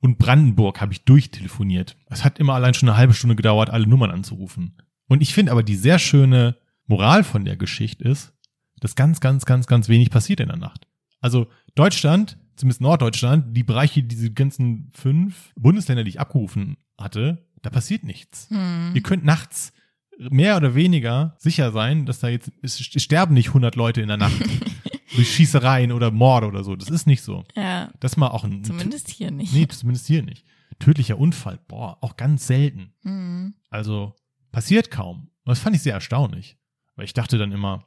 und 0.00 0.16
Brandenburg 0.16 0.80
habe 0.80 0.94
ich 0.94 1.04
durchtelefoniert. 1.04 1.98
Es 2.06 2.24
hat 2.24 2.38
immer 2.38 2.54
allein 2.54 2.72
schon 2.72 2.88
eine 2.88 2.96
halbe 2.96 3.12
Stunde 3.12 3.36
gedauert, 3.36 3.68
alle 3.68 3.86
Nummern 3.86 4.10
anzurufen. 4.10 4.80
Und 5.06 5.20
ich 5.20 5.34
finde 5.34 5.52
aber 5.52 5.62
die 5.62 5.76
sehr 5.76 5.98
schöne 5.98 6.56
Moral 6.86 7.24
von 7.24 7.44
der 7.44 7.58
Geschichte 7.58 8.04
ist, 8.04 8.32
dass 8.80 8.94
ganz, 8.94 9.20
ganz, 9.20 9.44
ganz, 9.44 9.66
ganz 9.66 9.90
wenig 9.90 10.08
passiert 10.08 10.40
in 10.40 10.48
der 10.48 10.56
Nacht. 10.56 10.86
Also 11.20 11.48
Deutschland, 11.74 12.38
zumindest 12.56 12.80
Norddeutschland, 12.80 13.54
die 13.54 13.64
Bereiche, 13.64 14.02
diese 14.02 14.32
ganzen 14.32 14.90
fünf 14.94 15.52
Bundesländer, 15.56 16.04
die 16.04 16.10
ich 16.10 16.20
abgerufen 16.20 16.78
hatte, 16.96 17.46
da 17.60 17.68
passiert 17.68 18.02
nichts. 18.02 18.48
Hm. 18.48 18.92
Ihr 18.94 19.02
könnt 19.02 19.26
nachts 19.26 19.74
mehr 20.18 20.56
oder 20.56 20.74
weniger 20.74 21.34
sicher 21.38 21.72
sein, 21.72 22.06
dass 22.06 22.20
da 22.20 22.28
jetzt, 22.28 22.50
es 22.62 22.78
sterben 22.80 23.34
nicht 23.34 23.48
100 23.48 23.76
Leute 23.76 24.00
in 24.00 24.08
der 24.08 24.16
Nacht 24.16 24.34
durch 25.14 25.32
Schießereien 25.34 25.92
oder 25.92 26.10
Morde 26.10 26.46
oder 26.48 26.64
so. 26.64 26.76
Das 26.76 26.88
ist 26.90 27.06
nicht 27.06 27.22
so. 27.22 27.44
Ja, 27.56 27.90
Das 28.00 28.12
ist 28.12 28.16
mal 28.16 28.28
auch 28.28 28.44
ein, 28.44 28.64
zumindest 28.64 29.08
hier 29.10 29.30
nicht. 29.30 29.52
nee, 29.52 29.66
zumindest 29.66 30.06
hier 30.06 30.22
nicht. 30.22 30.44
Tödlicher 30.78 31.18
Unfall, 31.18 31.58
boah, 31.68 31.98
auch 32.00 32.16
ganz 32.16 32.46
selten. 32.46 32.92
Hm. 33.02 33.54
Also 33.70 34.14
passiert 34.52 34.90
kaum. 34.90 35.30
Und 35.44 35.50
das 35.50 35.58
fand 35.60 35.76
ich 35.76 35.82
sehr 35.82 35.94
erstaunlich. 35.94 36.56
Weil 36.96 37.04
ich 37.04 37.12
dachte 37.12 37.38
dann 37.38 37.52
immer, 37.52 37.84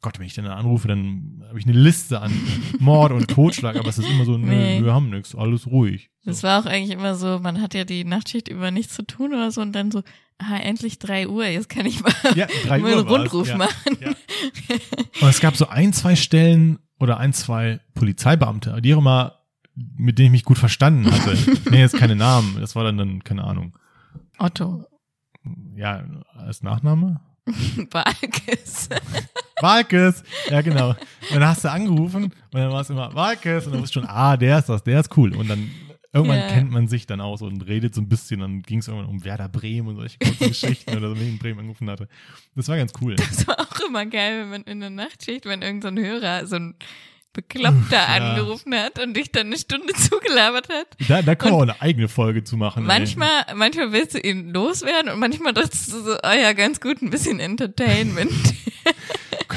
Gott, 0.00 0.18
wenn 0.18 0.26
ich 0.26 0.34
dann 0.34 0.46
anrufe, 0.46 0.88
dann 0.88 1.44
habe 1.48 1.58
ich 1.58 1.66
eine 1.66 1.76
Liste 1.78 2.20
an 2.20 2.32
Mord 2.80 3.12
und 3.12 3.28
Totschlag, 3.28 3.76
aber 3.76 3.88
es 3.88 3.98
ist 3.98 4.08
immer 4.10 4.24
so, 4.24 4.36
nö, 4.38 4.46
Nee. 4.46 4.82
wir 4.82 4.92
haben 4.94 5.10
nichts, 5.10 5.34
alles 5.34 5.66
ruhig. 5.66 6.10
Das 6.24 6.40
So. 6.40 6.48
war 6.48 6.60
auch 6.60 6.66
eigentlich 6.66 6.90
immer 6.90 7.14
so, 7.14 7.38
man 7.38 7.60
hat 7.60 7.74
ja 7.74 7.84
die 7.84 8.04
Nachtschicht 8.04 8.48
über 8.48 8.70
nichts 8.70 8.94
zu 8.94 9.06
tun 9.06 9.32
oder 9.34 9.50
so 9.52 9.60
und 9.60 9.72
dann 9.72 9.90
so, 9.90 10.02
ah, 10.42 10.56
endlich 10.56 10.98
drei 10.98 11.28
Uhr, 11.28 11.46
jetzt 11.46 11.68
kann 11.68 11.86
ich 11.86 12.02
mal, 12.02 12.12
Ja, 12.34 12.46
mal 12.66 12.84
einen 12.84 13.06
Rundruf 13.06 13.48
ja. 13.48 13.56
machen. 13.56 13.98
Ja. 14.00 14.10
Und 15.20 15.28
es 15.28 15.40
gab 15.40 15.56
so 15.56 15.68
ein, 15.68 15.92
zwei 15.92 16.16
Stellen 16.16 16.78
oder 16.98 17.18
ein, 17.18 17.32
zwei 17.32 17.80
Polizeibeamte, 17.94 18.80
die 18.82 18.94
auch 18.94 18.98
immer, 18.98 19.40
mit 19.74 20.18
denen 20.18 20.26
ich 20.26 20.32
mich 20.32 20.44
gut 20.44 20.58
verstanden 20.58 21.10
hatte. 21.10 21.36
nee, 21.70 21.80
jetzt 21.80 21.96
keine 21.96 22.16
Namen. 22.16 22.58
Das 22.60 22.76
war 22.76 22.84
dann, 22.84 22.98
dann 22.98 23.24
keine 23.24 23.44
Ahnung. 23.44 23.76
Otto. 24.38 24.84
Ja, 25.74 26.04
als 26.36 26.62
Nachname? 26.62 27.20
Balkes. 27.90 28.88
Walkes! 29.60 30.22
Ja, 30.48 30.60
genau. 30.60 30.90
Und 30.90 30.96
dann 31.32 31.46
hast 31.46 31.64
du 31.64 31.70
angerufen 31.70 32.24
und 32.24 32.34
dann 32.52 32.70
war 32.70 32.82
es 32.82 32.90
immer 32.90 33.12
Walkes 33.14 33.66
und 33.66 33.72
dann 33.72 33.82
wusstest 33.82 33.96
du 33.96 34.00
schon, 34.00 34.08
ah, 34.08 34.36
der 34.36 34.58
ist 34.58 34.68
das, 34.68 34.84
der 34.84 35.00
ist 35.00 35.16
cool. 35.16 35.34
Und 35.34 35.48
dann 35.48 35.70
irgendwann 36.12 36.38
Ja. 36.38 36.46
kennt 36.48 36.70
man 36.70 36.88
sich 36.88 37.06
dann 37.06 37.20
auch 37.20 37.36
so 37.38 37.46
und 37.46 37.62
redet 37.66 37.94
so 37.94 38.00
ein 38.00 38.08
bisschen. 38.08 38.40
Dann 38.40 38.62
ging 38.62 38.78
es 38.80 38.88
irgendwann 38.88 39.08
um 39.10 39.24
Werder 39.24 39.48
Bremen 39.48 39.88
und 39.88 39.96
solche 39.96 40.18
kurzen 40.18 40.48
Geschichten 40.48 40.96
oder 40.96 41.08
so, 41.10 41.16
wenn 41.16 41.22
ich 41.26 41.32
in 41.32 41.38
Bremen 41.38 41.60
angerufen 41.60 41.88
hatte. 41.90 42.08
Das 42.54 42.68
war 42.68 42.76
ganz 42.76 42.92
cool. 43.00 43.14
Das 43.16 43.46
war 43.46 43.58
auch 43.60 43.80
immer 43.86 44.04
geil, 44.06 44.42
wenn 44.42 44.48
man 44.50 44.62
in 44.64 44.80
der 44.80 44.90
Nachtschicht, 44.90 45.46
wenn 45.46 45.62
irgendein 45.62 45.96
so 45.96 46.02
Hörer, 46.02 46.46
so 46.46 46.56
ein 46.56 46.74
Bekloppter 47.34 47.96
Ja. 47.96 48.06
angerufen 48.34 48.74
hat 48.74 48.98
und 48.98 49.16
dich 49.16 49.32
dann 49.32 49.46
eine 49.46 49.56
Stunde 49.56 49.92
zugelabert 49.94 50.68
hat. 50.68 50.86
Da, 51.08 51.22
da 51.22 51.34
können 51.34 51.54
wir 51.54 51.56
auch 51.56 51.62
eine 51.62 51.80
eigene 51.80 52.08
Folge 52.08 52.44
zu 52.44 52.58
machen. 52.58 52.82
ey. 52.82 52.86
Manchmal, 52.88 53.30
manchmal 53.54 53.90
willst 53.92 54.12
du 54.14 54.18
ihn 54.18 54.50
loswerden 54.52 55.10
und 55.10 55.18
manchmal 55.18 55.54
dachtest 55.54 55.90
du 55.94 56.02
so, 56.02 56.12
oh 56.22 56.32
ja, 56.38 56.52
ganz 56.52 56.78
gut, 56.78 57.00
ein 57.00 57.08
bisschen 57.08 57.40
Entertainment. 57.40 58.32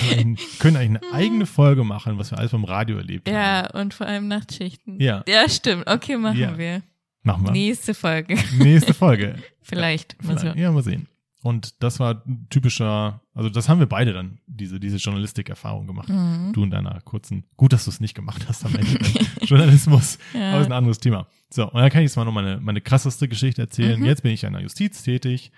können, 0.10 0.38
können 0.60 0.78
eigentlich 0.78 1.04
eine 1.04 1.14
eigene 1.14 1.46
Folge 1.46 1.84
machen, 1.84 2.18
was 2.18 2.32
wir 2.32 2.38
alles 2.40 2.52
vom 2.52 2.64
Radio 2.64 2.98
erlebt 2.98 3.28
haben. 3.28 3.36
ja, 3.36 3.70
und 3.72 3.94
vor 3.94 4.08
allem 4.08 4.28
Nachtschichten. 4.28 5.00
Ja. 5.00 5.24
Ja, 5.28 5.48
stimmt. 5.50 5.88
Okay, 5.88 6.18
machen 6.18 6.38
Ja. 6.40 6.58
wir. 6.58 6.82
Machen 7.24 7.46
wir. 7.46 7.52
Nächste 7.52 7.94
Folge. 7.94 8.38
Nächste 8.58 8.94
Folge. 8.94 9.36
Vielleicht. 9.62 10.16
Mal 10.24 10.38
Vielleicht. 10.38 10.56
so. 10.58 10.62
Ja, 10.62 10.72
mal 10.72 10.84
sehen. 10.84 11.08
Und 11.42 11.84
das 11.84 12.00
war 12.00 12.24
ein 12.26 12.48
typischer, 12.50 13.22
also 13.36 13.50
das 13.50 13.70
haben 13.70 13.78
wir 13.80 13.86
beide 13.86 14.14
dann, 14.14 14.40
diese, 14.48 14.80
diese 14.80 14.98
Journalistik-Erfahrung 14.98 15.86
gemacht. 15.86 16.10
Mhm. 16.10 16.54
Du 16.54 16.64
in 16.64 16.72
deiner 16.72 17.00
kurzen, 17.02 17.44
gut, 17.56 17.72
dass 17.72 17.86
du 17.86 17.92
es 17.92 18.00
nicht 18.00 18.16
gemacht 18.16 18.46
hast 18.48 18.66
am 18.66 18.74
Ende. 18.74 18.98
Journalismus, 19.44 20.18
Ja. 20.34 20.54
aber 20.54 20.62
ist 20.62 20.66
ein 20.68 20.72
anderes 20.72 20.98
Thema. 21.00 21.28
So, 21.52 21.66
und 21.70 21.76
dann 21.80 21.90
kann 21.92 22.02
ich 22.02 22.10
jetzt 22.10 22.16
mal 22.16 22.26
noch 22.26 22.32
meine, 22.32 22.60
meine 22.60 22.82
krasseste 22.82 23.28
Geschichte 23.28 23.62
erzählen. 23.62 24.00
Mhm. 24.00 24.06
Jetzt 24.08 24.24
bin 24.24 24.32
ich 24.32 24.44
in 24.44 24.54
der 24.54 24.64
Justiz 24.64 25.04
tätig 25.04 25.52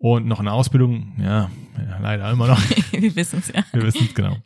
und 0.00 0.26
noch 0.26 0.38
in 0.38 0.46
der 0.46 0.54
Ausbildung, 0.54 1.12
ja, 1.18 1.50
ja 1.76 1.98
leider 2.00 2.30
immer 2.30 2.48
noch. 2.48 2.58
Wir 2.90 3.14
wissen 3.14 3.40
es 3.40 3.52
ja. 3.52 3.62
Wir 3.72 3.82
wissen 3.82 4.06
es 4.06 4.14
genau. 4.14 4.38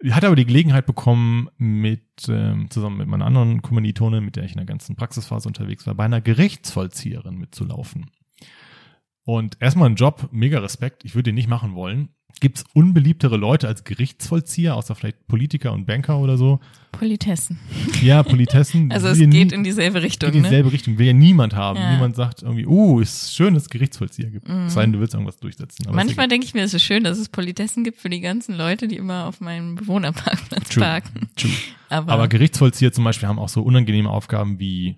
Ich 0.00 0.12
hatte 0.12 0.26
aber 0.26 0.34
die 0.34 0.44
Gelegenheit 0.44 0.84
bekommen, 0.84 1.48
mit 1.58 2.26
ähm, 2.28 2.68
zusammen 2.70 2.98
mit 2.98 3.06
meiner 3.06 3.24
anderen 3.24 3.62
Kommilitonin, 3.62 4.24
mit 4.24 4.34
der 4.34 4.42
ich 4.42 4.50
in 4.50 4.56
der 4.56 4.66
ganzen 4.66 4.96
Praxisphase 4.96 5.48
unterwegs 5.48 5.86
war, 5.86 5.94
bei 5.94 6.04
einer 6.04 6.20
Gerichtsvollzieherin 6.20 7.38
mitzulaufen. 7.38 8.10
Und 9.22 9.56
erstmal 9.60 9.88
ein 9.88 9.94
Job, 9.94 10.28
mega 10.32 10.58
Respekt, 10.58 11.04
ich 11.04 11.14
würde 11.14 11.30
den 11.30 11.36
nicht 11.36 11.48
machen 11.48 11.76
wollen. 11.76 12.08
Gibt's 12.38 12.64
unbeliebtere 12.74 13.38
Leute 13.38 13.66
als 13.66 13.84
Gerichtsvollzieher, 13.84 14.76
außer 14.76 14.94
vielleicht 14.94 15.26
Politiker 15.26 15.72
und 15.72 15.86
Banker 15.86 16.18
oder 16.18 16.36
so? 16.36 16.60
Politessen. 16.92 17.58
Ja, 18.02 18.22
Politessen. 18.22 18.90
Also 18.92 19.08
es 19.08 19.18
geht 19.18 19.28
nie- 19.30 19.40
in 19.54 19.64
dieselbe 19.64 20.02
Richtung, 20.02 20.30
in 20.30 20.36
ne? 20.36 20.42
dieselbe 20.42 20.70
Richtung. 20.70 20.98
Will 20.98 21.06
ja 21.06 21.12
niemand 21.14 21.54
haben. 21.54 21.78
Ja. 21.78 21.92
Niemand 21.94 22.14
sagt 22.14 22.42
irgendwie, 22.42 22.66
oh, 22.66 23.00
ist 23.00 23.34
schön, 23.34 23.54
dass 23.54 23.64
es 23.64 23.70
Gerichtsvollzieher 23.70 24.28
gibt. 24.30 24.48
Mhm. 24.48 24.66
Es 24.66 24.74
sei 24.74 24.82
denn, 24.82 24.92
du 24.92 25.00
willst 25.00 25.14
irgendwas 25.14 25.38
durchsetzen. 25.38 25.86
Aber 25.86 25.96
Manchmal 25.96 26.28
denke 26.28 26.44
ich 26.46 26.52
mir, 26.52 26.62
es 26.62 26.74
ist 26.74 26.82
schön, 26.82 27.04
dass 27.04 27.18
es 27.18 27.30
Politessen 27.30 27.84
gibt 27.84 27.98
für 28.00 28.10
die 28.10 28.20
ganzen 28.20 28.54
Leute, 28.54 28.86
die 28.86 28.96
immer 28.96 29.24
auf 29.26 29.40
meinem 29.40 29.74
Bewohnerparkplatz 29.74 30.68
True. 30.68 30.82
parken. 30.84 31.28
True. 31.36 31.50
Aber, 31.88 32.12
Aber 32.12 32.28
Gerichtsvollzieher 32.28 32.92
zum 32.92 33.04
Beispiel 33.04 33.28
haben 33.28 33.38
auch 33.38 33.48
so 33.48 33.62
unangenehme 33.62 34.10
Aufgaben 34.10 34.58
wie 34.58 34.96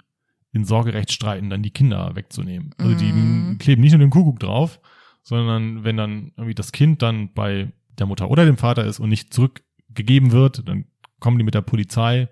in 0.52 0.64
Sorgerechtsstreiten 0.64 1.50
dann 1.50 1.62
die 1.62 1.70
Kinder 1.70 2.16
wegzunehmen. 2.16 2.74
Also 2.78 2.94
die 2.94 3.12
Mhm. 3.12 3.58
kleben 3.58 3.82
nicht 3.82 3.92
nur 3.92 4.00
den 4.00 4.10
Kuckuck 4.10 4.40
drauf, 4.40 4.80
sondern 5.28 5.84
wenn 5.84 5.98
dann 5.98 6.32
irgendwie 6.36 6.54
das 6.54 6.72
Kind 6.72 7.02
dann 7.02 7.34
bei 7.34 7.70
der 7.98 8.06
Mutter 8.06 8.30
oder 8.30 8.46
dem 8.46 8.56
Vater 8.56 8.86
ist 8.86 8.98
und 8.98 9.10
nicht 9.10 9.34
zurückgegeben 9.34 10.32
wird, 10.32 10.66
dann 10.66 10.86
kommen 11.20 11.36
die 11.36 11.44
mit 11.44 11.54
der 11.54 11.60
Polizei 11.60 12.28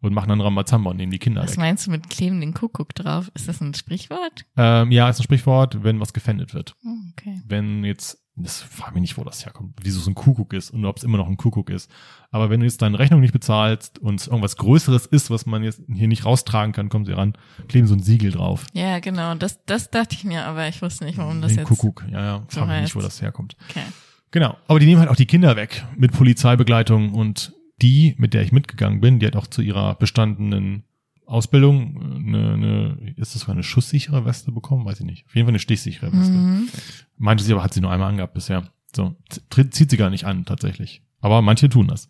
und 0.00 0.14
machen 0.14 0.30
dann 0.30 0.40
Rambazamba 0.40 0.90
und 0.90 0.96
nehmen 0.96 1.12
die 1.12 1.20
Kinder 1.20 1.42
was 1.42 1.52
weg. 1.52 1.58
meinst 1.58 1.86
du 1.86 1.92
mit 1.92 2.10
kleben 2.10 2.40
den 2.40 2.52
Kuckuck 2.52 2.92
drauf? 2.96 3.30
Ist 3.34 3.46
das 3.46 3.60
ein 3.60 3.74
Sprichwort? 3.74 4.46
Ähm, 4.56 4.90
ja, 4.90 5.08
ist 5.08 5.20
ein 5.20 5.24
Sprichwort, 5.24 5.84
wenn 5.84 6.00
was 6.00 6.12
gefändet 6.12 6.52
wird. 6.52 6.74
Oh, 6.84 6.88
okay. 7.12 7.40
Wenn 7.46 7.84
jetzt 7.84 8.19
das 8.36 8.62
frage 8.62 8.94
mich 8.94 9.02
nicht, 9.02 9.18
wo 9.18 9.24
das 9.24 9.44
herkommt, 9.44 9.74
wieso 9.82 10.00
es 10.00 10.06
ein 10.06 10.14
Kuckuck 10.14 10.52
ist 10.52 10.70
und 10.70 10.84
ob 10.84 10.96
es 10.96 11.02
immer 11.02 11.18
noch 11.18 11.28
ein 11.28 11.36
Kuckuck 11.36 11.68
ist. 11.70 11.90
Aber 12.30 12.48
wenn 12.48 12.60
du 12.60 12.66
jetzt 12.66 12.80
deine 12.80 12.98
Rechnung 12.98 13.20
nicht 13.20 13.32
bezahlst 13.32 13.98
und 13.98 14.26
irgendwas 14.26 14.56
Größeres 14.56 15.06
ist, 15.06 15.30
was 15.30 15.46
man 15.46 15.62
jetzt 15.62 15.82
hier 15.92 16.08
nicht 16.08 16.24
raustragen 16.24 16.72
kann, 16.72 16.88
kommen 16.88 17.04
sie 17.04 17.12
ran, 17.12 17.34
kleben 17.68 17.86
so 17.86 17.94
ein 17.94 18.02
Siegel 18.02 18.30
drauf. 18.30 18.66
Ja, 18.72 18.98
genau. 19.00 19.34
Das, 19.34 19.64
das 19.66 19.90
dachte 19.90 20.14
ich 20.14 20.24
mir, 20.24 20.46
aber 20.46 20.68
ich 20.68 20.80
wusste 20.80 21.04
nicht, 21.04 21.18
warum 21.18 21.42
das 21.42 21.52
Den 21.52 21.58
jetzt. 21.58 21.68
Kuckuck, 21.68 22.04
ja, 22.10 22.24
ja, 22.24 22.42
frage 22.48 22.72
mich 22.72 22.82
nicht, 22.82 22.96
wo 22.96 23.00
das 23.00 23.20
herkommt. 23.20 23.56
Okay. 23.68 23.82
Genau. 24.30 24.56
Aber 24.68 24.78
die 24.78 24.86
nehmen 24.86 25.00
halt 25.00 25.10
auch 25.10 25.16
die 25.16 25.26
Kinder 25.26 25.56
weg 25.56 25.84
mit 25.96 26.12
Polizeibegleitung 26.12 27.12
und 27.12 27.52
die, 27.82 28.14
mit 28.18 28.34
der 28.34 28.42
ich 28.42 28.52
mitgegangen 28.52 29.00
bin, 29.00 29.18
die 29.18 29.26
hat 29.26 29.36
auch 29.36 29.46
zu 29.46 29.62
ihrer 29.62 29.94
bestandenen 29.96 30.84
Ausbildung 31.30 32.24
eine, 32.26 32.52
eine 32.54 33.12
ist 33.16 33.34
das 33.34 33.42
sogar 33.42 33.54
eine 33.54 33.62
schusssichere 33.62 34.24
Weste 34.24 34.52
bekommen? 34.52 34.84
Weiß 34.84 35.00
ich 35.00 35.06
nicht. 35.06 35.26
Auf 35.26 35.34
jeden 35.34 35.46
Fall 35.46 35.52
eine 35.52 35.58
stichsichere 35.60 36.12
Weste. 36.12 36.32
Mhm. 36.32 36.68
Meinte 37.16 37.44
sie 37.44 37.52
aber, 37.52 37.62
hat 37.62 37.72
sie 37.74 37.80
nur 37.80 37.90
einmal 37.92 38.08
angehabt 38.08 38.34
bisher. 38.34 38.68
So, 38.94 39.14
zieht 39.70 39.90
sie 39.90 39.96
gar 39.96 40.10
nicht 40.10 40.24
an, 40.24 40.44
tatsächlich. 40.44 41.02
Aber 41.20 41.42
manche 41.42 41.68
tun 41.68 41.86
das. 41.86 42.08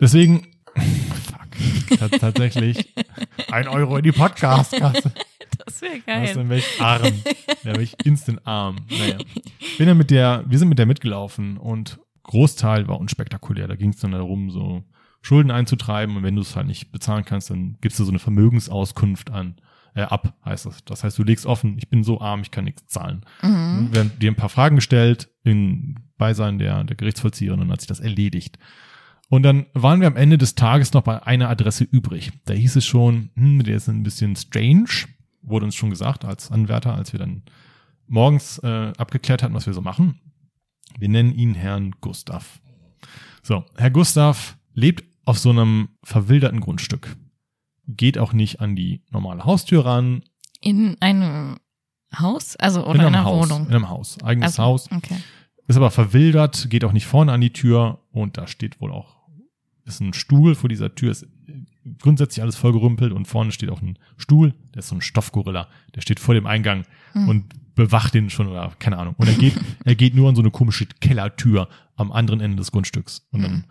Deswegen, 0.00 0.46
fuck, 0.76 1.98
Tats- 1.98 2.18
tatsächlich, 2.18 2.94
ein 3.50 3.68
Euro 3.68 3.98
in 3.98 4.04
die 4.04 4.12
Podcast-Kasse. 4.12 5.12
Das 5.66 5.82
wäre 5.82 5.96
Was, 5.98 6.06
geil. 6.06 6.34
dann 6.34 6.48
wäre 6.48 6.58
ich 6.60 6.80
arm. 6.80 7.02
Dann 7.02 7.74
wäre 7.74 7.82
ich 7.82 7.94
instant 8.06 8.46
arm. 8.46 8.76
Naja. 8.88 9.18
Bin 9.78 9.86
dann 9.86 9.98
mit 9.98 10.10
der, 10.10 10.44
wir 10.48 10.58
sind 10.58 10.68
mit 10.68 10.78
der 10.78 10.86
mitgelaufen 10.86 11.58
und 11.58 12.00
Großteil 12.22 12.88
war 12.88 12.98
unspektakulär. 12.98 13.68
Da 13.68 13.76
ging 13.76 13.90
es 13.90 13.98
dann 13.98 14.12
darum, 14.12 14.50
so 14.50 14.82
Schulden 15.22 15.50
einzutreiben 15.50 16.16
und 16.16 16.24
wenn 16.24 16.34
du 16.34 16.42
es 16.42 16.56
halt 16.56 16.66
nicht 16.66 16.90
bezahlen 16.90 17.24
kannst, 17.24 17.50
dann 17.50 17.78
gibst 17.80 17.98
du 17.98 18.04
so 18.04 18.10
eine 18.10 18.18
Vermögensauskunft 18.18 19.30
an, 19.30 19.56
äh, 19.94 20.02
ab, 20.02 20.34
heißt 20.44 20.66
das. 20.66 20.84
Das 20.84 21.04
heißt, 21.04 21.16
du 21.16 21.22
legst 21.22 21.46
offen, 21.46 21.78
ich 21.78 21.88
bin 21.88 22.02
so 22.02 22.20
arm, 22.20 22.42
ich 22.42 22.50
kann 22.50 22.64
nichts 22.64 22.86
zahlen. 22.88 23.24
Mhm. 23.40 23.88
Wir 23.92 24.00
haben 24.00 24.18
dir 24.18 24.30
ein 24.30 24.36
paar 24.36 24.48
Fragen 24.48 24.76
gestellt 24.76 25.30
in 25.44 26.00
Beisein 26.18 26.58
der, 26.58 26.84
der 26.84 26.96
Gerichtsvollzieherin 26.96 27.60
und 27.60 27.68
dann 27.68 27.72
hat 27.72 27.80
sich 27.80 27.88
das 27.88 28.00
erledigt. 28.00 28.58
Und 29.28 29.44
dann 29.44 29.66
waren 29.72 30.00
wir 30.00 30.08
am 30.08 30.16
Ende 30.16 30.38
des 30.38 30.56
Tages 30.56 30.92
noch 30.92 31.02
bei 31.02 31.22
einer 31.22 31.48
Adresse 31.48 31.84
übrig. 31.84 32.32
Da 32.44 32.52
hieß 32.52 32.76
es 32.76 32.84
schon, 32.84 33.30
hm, 33.34 33.62
der 33.62 33.76
ist 33.76 33.88
ein 33.88 34.02
bisschen 34.02 34.36
strange, 34.36 35.06
wurde 35.40 35.64
uns 35.64 35.74
schon 35.74 35.90
gesagt 35.90 36.24
als 36.24 36.50
Anwärter, 36.50 36.94
als 36.94 37.12
wir 37.12 37.20
dann 37.20 37.42
morgens 38.06 38.58
äh, 38.58 38.92
abgeklärt 38.98 39.42
hatten, 39.42 39.54
was 39.54 39.66
wir 39.66 39.72
so 39.72 39.80
machen. 39.80 40.20
Wir 40.98 41.08
nennen 41.08 41.32
ihn 41.32 41.54
Herrn 41.54 41.92
Gustav. 42.00 42.60
So, 43.42 43.64
Herr 43.76 43.90
Gustav 43.90 44.58
lebt 44.74 45.04
auf 45.24 45.38
so 45.38 45.50
einem 45.50 45.90
verwilderten 46.02 46.60
Grundstück. 46.60 47.16
Geht 47.86 48.18
auch 48.18 48.32
nicht 48.32 48.60
an 48.60 48.76
die 48.76 49.02
normale 49.10 49.44
Haustür 49.44 49.84
ran. 49.84 50.22
In 50.60 50.96
einem 51.00 51.56
Haus? 52.16 52.56
Also, 52.56 52.80
in 52.80 52.86
oder 52.86 52.94
in 52.94 53.00
einem 53.06 53.14
einer 53.14 53.24
Haus. 53.24 53.50
Wohnung? 53.50 53.66
In 53.68 53.74
einem 53.74 53.88
Haus. 53.88 54.22
Eigenes 54.22 54.46
Also, 54.58 54.62
Haus. 54.62 54.92
Okay. 54.92 55.16
Ist 55.66 55.76
aber 55.76 55.90
verwildert, 55.90 56.68
geht 56.70 56.84
auch 56.84 56.92
nicht 56.92 57.06
vorne 57.06 57.32
an 57.32 57.40
die 57.40 57.52
Tür 57.52 58.00
und 58.10 58.36
da 58.36 58.46
steht 58.46 58.80
wohl 58.80 58.92
auch, 58.92 59.16
ist 59.84 60.00
ein 60.00 60.12
Stuhl 60.12 60.54
vor 60.54 60.68
dieser 60.68 60.94
Tür, 60.94 61.10
ist 61.12 61.26
grundsätzlich 62.00 62.42
alles 62.42 62.56
vollgerümpelt 62.56 63.12
und 63.12 63.26
vorne 63.26 63.52
steht 63.52 63.70
auch 63.70 63.80
ein 63.80 63.98
Stuhl, 64.16 64.54
der 64.74 64.80
ist 64.80 64.88
so 64.88 64.94
ein 64.96 65.00
Stoffgorilla, 65.00 65.68
der 65.94 66.00
steht 66.00 66.20
vor 66.20 66.34
dem 66.34 66.46
Eingang 66.46 66.84
Hm. 67.12 67.28
und 67.28 67.74
bewacht 67.74 68.14
den 68.14 68.28
schon 68.30 68.48
oder 68.48 68.72
keine 68.78 68.98
Ahnung. 68.98 69.14
Und 69.18 69.28
er 69.28 69.34
geht, 69.34 69.54
er 69.84 69.94
geht 69.94 70.14
nur 70.14 70.28
an 70.28 70.34
so 70.36 70.42
eine 70.42 70.50
komische 70.50 70.86
Kellertür 70.86 71.68
am 71.96 72.12
anderen 72.12 72.40
Ende 72.40 72.56
des 72.56 72.70
Grundstücks. 72.72 73.26
Und 73.30 73.42
dann 73.42 73.64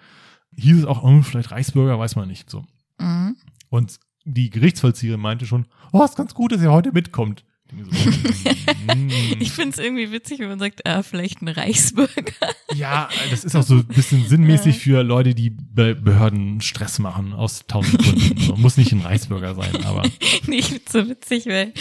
hieß 0.58 0.80
es 0.80 0.86
auch, 0.86 1.04
oh, 1.04 1.22
vielleicht 1.22 1.52
Reichsbürger, 1.52 1.98
weiß 1.98 2.16
man 2.16 2.28
nicht. 2.28 2.50
So. 2.50 2.66
Mhm. 3.00 3.36
Und 3.70 4.00
die 4.26 4.50
Gerichtsvollzieherin 4.50 5.20
meinte 5.20 5.46
schon, 5.46 5.66
oh, 5.92 6.04
ist 6.04 6.16
ganz 6.16 6.34
gut, 6.34 6.52
dass 6.52 6.62
ihr 6.62 6.72
heute 6.72 6.92
mitkommt. 6.92 7.44
Ich 7.72 7.78
mm, 8.96 9.46
finde 9.46 9.70
es 9.70 9.80
irgendwie 9.80 10.12
witzig, 10.12 10.40
wenn 10.40 10.50
man 10.50 10.60
sagt, 10.60 10.86
ah, 10.86 11.04
vielleicht 11.04 11.42
ein 11.42 11.48
Reichsbürger. 11.48 12.54
Ja, 12.76 13.08
das 13.30 13.46
ist 13.46 13.56
auch 13.56 13.64
so 13.64 13.76
ein 13.76 13.86
bisschen 13.86 14.28
sinnmäßig 14.28 14.80
für 14.80 15.04
Leute, 15.04 15.34
die 15.34 15.52
bei 15.52 15.94
Behörden 15.94 16.60
Stress 16.60 17.00
machen, 17.00 17.34
aus 17.34 17.66
tausend 17.68 18.04
Gründen. 18.04 18.62
Muss 18.62 18.76
nicht 18.76 18.92
ein 18.92 19.02
Reichsbürger 19.02 19.56
sein, 19.56 19.86
aber 19.86 20.04
nee, 20.48 20.58
ich 20.58 20.68
find's 20.68 20.92
so 20.92 21.08
witzig, 21.08 21.46
weil 21.46 21.74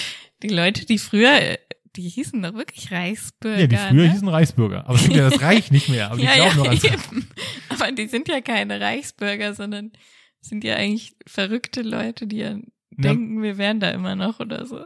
die 0.42 0.48
Leute, 0.48 0.86
die 0.86 0.98
früher, 0.98 1.58
die 1.96 2.02
hießen 2.08 2.40
doch 2.42 2.54
wirklich 2.54 2.90
Reichsbürger. 2.92 3.60
ja, 3.60 3.66
die 3.66 3.76
früher 3.76 4.06
ne? 4.06 4.12
hießen 4.12 4.28
Reichsbürger. 4.28 4.86
Aber 4.86 4.94
es 4.94 5.04
gibt 5.04 5.16
ja 5.16 5.28
das 5.28 5.40
Reich 5.42 5.70
nicht 5.70 5.88
mehr, 5.88 6.06
aber 6.10 6.18
die 6.18 6.24
ja, 6.24 6.34
glauben 6.34 6.50
ja, 6.50 6.56
noch 6.56 6.68
als 6.68 6.84
eben. 6.84 7.28
Aber 7.68 7.92
die 7.92 8.06
sind 8.06 8.28
ja 8.28 8.40
keine 8.40 8.80
Reichsbürger, 8.80 9.54
sondern 9.54 9.92
sind 10.40 10.64
ja 10.64 10.76
eigentlich 10.76 11.14
verrückte 11.26 11.82
Leute, 11.82 12.26
die 12.26 12.38
ja 12.38 12.56
denken, 12.90 13.42
wir 13.42 13.58
wären 13.58 13.80
da 13.80 13.90
immer 13.90 14.14
noch 14.14 14.40
oder 14.40 14.66
so. 14.66 14.84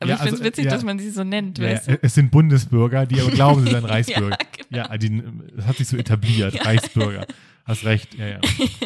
Aber 0.00 0.10
Ja, 0.10 0.16
ich 0.16 0.20
find's 0.20 0.32
also, 0.34 0.44
witzig, 0.44 0.64
ja. 0.66 0.70
dass 0.72 0.84
man 0.84 0.98
sie 0.98 1.10
so 1.10 1.24
nennt, 1.24 1.58
Ja, 1.58 1.70
weißt 1.70 1.88
du? 1.88 1.98
es 2.02 2.14
sind 2.14 2.30
Bundesbürger, 2.30 3.06
die 3.06 3.20
aber 3.20 3.30
glauben, 3.30 3.64
sie 3.64 3.70
seien 3.72 3.84
Reichsbürger. 3.84 4.36
Ja, 4.70 4.82
genau. 4.84 4.88
Ja, 4.92 4.98
die, 4.98 5.22
das 5.56 5.66
hat 5.66 5.76
sich 5.76 5.88
so 5.88 5.96
etabliert, 5.96 6.64
Reichsbürger. 6.66 7.26
Hast 7.64 7.84
recht, 7.84 8.14
ja, 8.14 8.28
ja. 8.28 8.40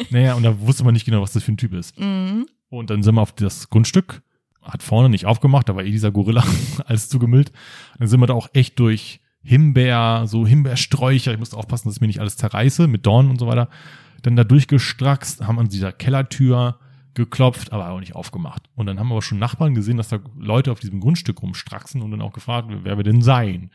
Naja, 0.09 0.33
und 0.35 0.43
da 0.43 0.59
wusste 0.59 0.83
man 0.83 0.93
nicht 0.93 1.05
genau, 1.05 1.21
was 1.21 1.33
das 1.33 1.43
für 1.43 1.51
ein 1.51 1.57
Typ 1.57 1.73
ist. 1.73 1.99
Mhm. 1.99 2.47
Und 2.69 2.89
dann 2.89 3.03
sind 3.03 3.15
wir 3.15 3.21
auf 3.21 3.33
das 3.33 3.69
Grundstück, 3.69 4.21
hat 4.61 4.83
vorne 4.83 5.09
nicht 5.09 5.25
aufgemacht, 5.25 5.69
da 5.69 5.75
war 5.75 5.83
eh 5.83 5.91
dieser 5.91 6.11
Gorilla 6.11 6.43
alles 6.85 7.09
zugemüllt. 7.09 7.51
Dann 7.97 8.07
sind 8.07 8.19
wir 8.19 8.27
da 8.27 8.33
auch 8.33 8.49
echt 8.53 8.79
durch 8.79 9.21
Himbeer, 9.43 10.23
so 10.27 10.45
Himbeersträucher, 10.45 11.31
ich 11.31 11.39
musste 11.39 11.57
aufpassen, 11.57 11.87
dass 11.87 11.95
ich 11.95 12.01
mir 12.01 12.07
nicht 12.07 12.19
alles 12.19 12.37
zerreiße, 12.37 12.87
mit 12.87 13.05
Dornen 13.05 13.31
und 13.31 13.39
so 13.39 13.47
weiter. 13.47 13.69
Dann 14.21 14.35
da 14.35 14.43
durchgestraxt, 14.43 15.41
haben 15.47 15.57
an 15.57 15.69
dieser 15.69 15.91
Kellertür 15.91 16.77
geklopft, 17.13 17.73
aber 17.73 17.89
auch 17.89 17.99
nicht 17.99 18.15
aufgemacht. 18.15 18.69
Und 18.75 18.85
dann 18.85 18.99
haben 18.99 19.07
wir 19.07 19.15
aber 19.15 19.21
schon 19.21 19.39
Nachbarn 19.39 19.73
gesehen, 19.73 19.97
dass 19.97 20.09
da 20.09 20.19
Leute 20.37 20.71
auf 20.71 20.79
diesem 20.79 20.99
Grundstück 20.99 21.41
rumstraxen 21.41 22.01
und 22.01 22.11
dann 22.11 22.21
auch 22.21 22.33
gefragt, 22.33 22.69
wer 22.83 22.97
wir 22.97 23.03
denn 23.03 23.21
seien. 23.21 23.71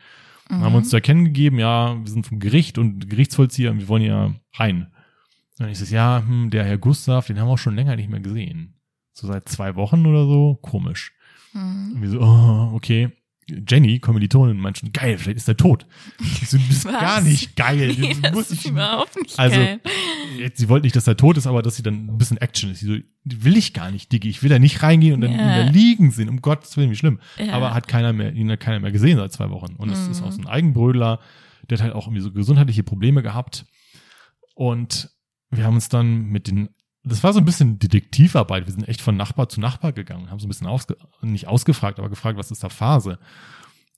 Dann 0.49 0.61
haben 0.61 0.73
wir 0.73 0.77
uns 0.77 0.89
zu 0.89 0.95
erkennen 0.95 1.25
gegeben, 1.25 1.59
ja, 1.59 1.97
wir 1.99 2.09
sind 2.09 2.25
vom 2.25 2.39
Gericht 2.39 2.77
und 2.77 3.09
Gerichtsvollzieher 3.09 3.71
und 3.71 3.79
wir 3.79 3.89
wollen 3.89 4.03
ja 4.03 4.33
rein. 4.53 4.83
Und 4.83 5.59
dann 5.59 5.69
ist 5.69 5.81
es, 5.81 5.91
ja, 5.91 6.23
hm, 6.25 6.49
der 6.49 6.63
Herr 6.63 6.77
Gustav, 6.77 7.27
den 7.27 7.39
haben 7.39 7.47
wir 7.47 7.53
auch 7.53 7.57
schon 7.57 7.75
länger 7.75 7.97
nicht 7.97 8.09
mehr 8.09 8.21
gesehen. 8.21 8.76
So 9.17 9.25
seit 9.27 9.49
zwei 9.49 9.75
Wochen 9.75 10.05
oder 10.05 10.25
so, 10.25 10.59
komisch. 10.61 11.11
Mhm. 11.53 11.93
Und 11.95 12.01
wir 12.03 12.09
so, 12.09 12.19
oh, 12.21 12.71
okay. 12.75 13.09
Jenny, 13.49 13.99
Kommilitonin, 13.99 14.57
meint 14.59 14.77
schon, 14.77 14.91
geil, 14.91 15.17
vielleicht 15.17 15.37
ist 15.37 15.47
er 15.47 15.55
tot. 15.57 15.87
Ich 16.19 16.49
so, 16.49 16.57
du 16.57 16.67
bist 16.67 16.83
Was? 16.85 16.91
gar 16.99 17.21
nicht 17.21 17.55
geil. 17.55 17.95
Nee, 17.97 18.15
das 18.21 18.33
musst 18.33 18.51
ist 18.51 18.65
dich- 18.65 18.71
überhaupt 18.71 19.15
nicht 19.15 19.39
Also, 19.39 19.55
geil. 19.57 19.79
jetzt, 20.37 20.59
sie 20.59 20.67
wollte 20.69 20.85
nicht, 20.85 20.95
dass 20.97 21.07
er 21.07 21.15
tot 21.17 21.37
ist, 21.37 21.47
aber 21.47 21.61
dass 21.61 21.77
sie 21.77 21.81
dann 21.81 22.07
ein 22.09 22.17
bisschen 22.17 22.37
Action 22.37 22.69
ist. 22.71 22.81
Sie 22.81 22.85
so, 23.25 23.41
will 23.43 23.55
ich 23.57 23.73
gar 23.73 23.89
nicht, 23.89 24.11
Diggi. 24.11 24.29
Ich 24.29 24.43
will 24.43 24.49
da 24.49 24.59
nicht 24.59 24.83
reingehen 24.83 25.13
und 25.15 25.21
dann 25.21 25.31
Ja. 25.31 25.37
ihn 25.61 25.65
da 25.67 25.71
liegen 25.71 26.11
sehen. 26.11 26.27
Um 26.29 26.41
Gottes 26.41 26.75
Willen, 26.77 26.91
wie 26.91 26.95
schlimm. 26.97 27.19
Ja. 27.37 27.53
Aber 27.53 27.73
hat 27.73 27.87
keiner 27.87 28.11
mehr, 28.13 28.33
ihn 28.33 28.51
hat 28.51 28.59
keiner 28.59 28.81
mehr 28.81 28.91
gesehen 28.91 29.17
seit 29.17 29.31
zwei 29.31 29.49
Wochen. 29.49 29.75
Und 29.77 29.89
es 29.89 30.05
Mhm. 30.05 30.11
ist 30.11 30.21
auch 30.21 30.31
so 30.33 30.41
ein 30.41 30.47
Eigenbrödler. 30.47 31.21
Der 31.69 31.77
hat 31.77 31.83
halt 31.85 31.95
auch 31.95 32.05
irgendwie 32.07 32.21
so 32.21 32.31
gesundheitliche 32.33 32.83
Probleme 32.83 33.23
gehabt. 33.23 33.65
Und 34.55 35.09
wir 35.49 35.63
haben 35.63 35.75
uns 35.75 35.87
dann 35.89 36.25
mit 36.25 36.47
den, 36.47 36.69
das 37.07 37.23
war 37.23 37.33
so 37.33 37.39
ein 37.39 37.45
bisschen 37.45 37.79
Detektivarbeit. 37.79 38.65
Wir 38.65 38.73
sind 38.73 38.87
echt 38.87 39.01
von 39.01 39.15
Nachbar 39.17 39.49
zu 39.49 39.59
Nachbar 39.59 39.91
gegangen, 39.93 40.29
haben 40.29 40.39
so 40.39 40.45
ein 40.45 40.49
bisschen 40.49 40.67
ausge, 40.67 40.97
nicht 41.21 41.47
ausgefragt, 41.47 41.99
aber 41.99 42.09
gefragt, 42.09 42.37
was 42.37 42.51
ist 42.51 42.63
da 42.63 42.69
Phase? 42.69 43.19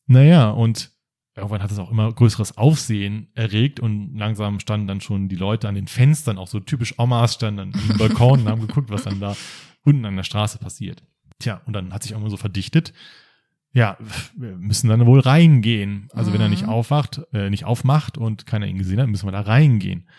Naja, 0.07 0.49
und 0.49 0.91
irgendwann 1.35 1.61
hat 1.63 1.71
es 1.71 1.79
auch 1.79 1.91
immer 1.91 2.11
größeres 2.11 2.57
Aufsehen 2.57 3.29
erregt 3.33 3.79
und 3.79 4.15
langsam 4.17 4.59
standen 4.59 4.87
dann 4.87 5.01
schon 5.01 5.29
die 5.29 5.35
Leute 5.35 5.67
an 5.69 5.75
den 5.75 5.87
Fenstern, 5.87 6.37
auch 6.37 6.47
so 6.47 6.59
typisch 6.59 6.97
Omas 6.97 7.35
standen 7.35 7.59
an 7.59 7.71
den 7.71 7.97
Balkonen 7.97 8.45
und 8.45 8.51
haben 8.51 8.67
geguckt, 8.67 8.89
was 8.89 9.03
dann 9.03 9.19
da 9.19 9.35
unten 9.85 10.05
an 10.05 10.15
der 10.15 10.23
Straße 10.23 10.57
passiert. 10.57 11.03
Tja, 11.39 11.61
und 11.65 11.73
dann 11.73 11.93
hat 11.93 12.03
sich 12.03 12.11
irgendwann 12.11 12.31
so 12.31 12.37
verdichtet, 12.37 12.93
ja, 13.71 13.97
wir 14.35 14.55
müssen 14.57 14.89
dann 14.89 15.05
wohl 15.05 15.19
reingehen. 15.19 16.09
Also 16.11 16.33
wenn 16.33 16.41
er 16.41 16.49
nicht 16.49 16.63
Mhm. 16.63 16.69
aufwacht, 16.69 17.21
äh, 17.33 17.49
nicht 17.51 17.65
aufmacht 17.65 18.17
und 18.17 18.45
keiner 18.47 18.65
ihn 18.65 18.79
gesehen 18.79 18.99
hat, 18.99 19.07
müssen 19.07 19.27
wir 19.27 19.31
da 19.31 19.41
reingehen. 19.41 20.09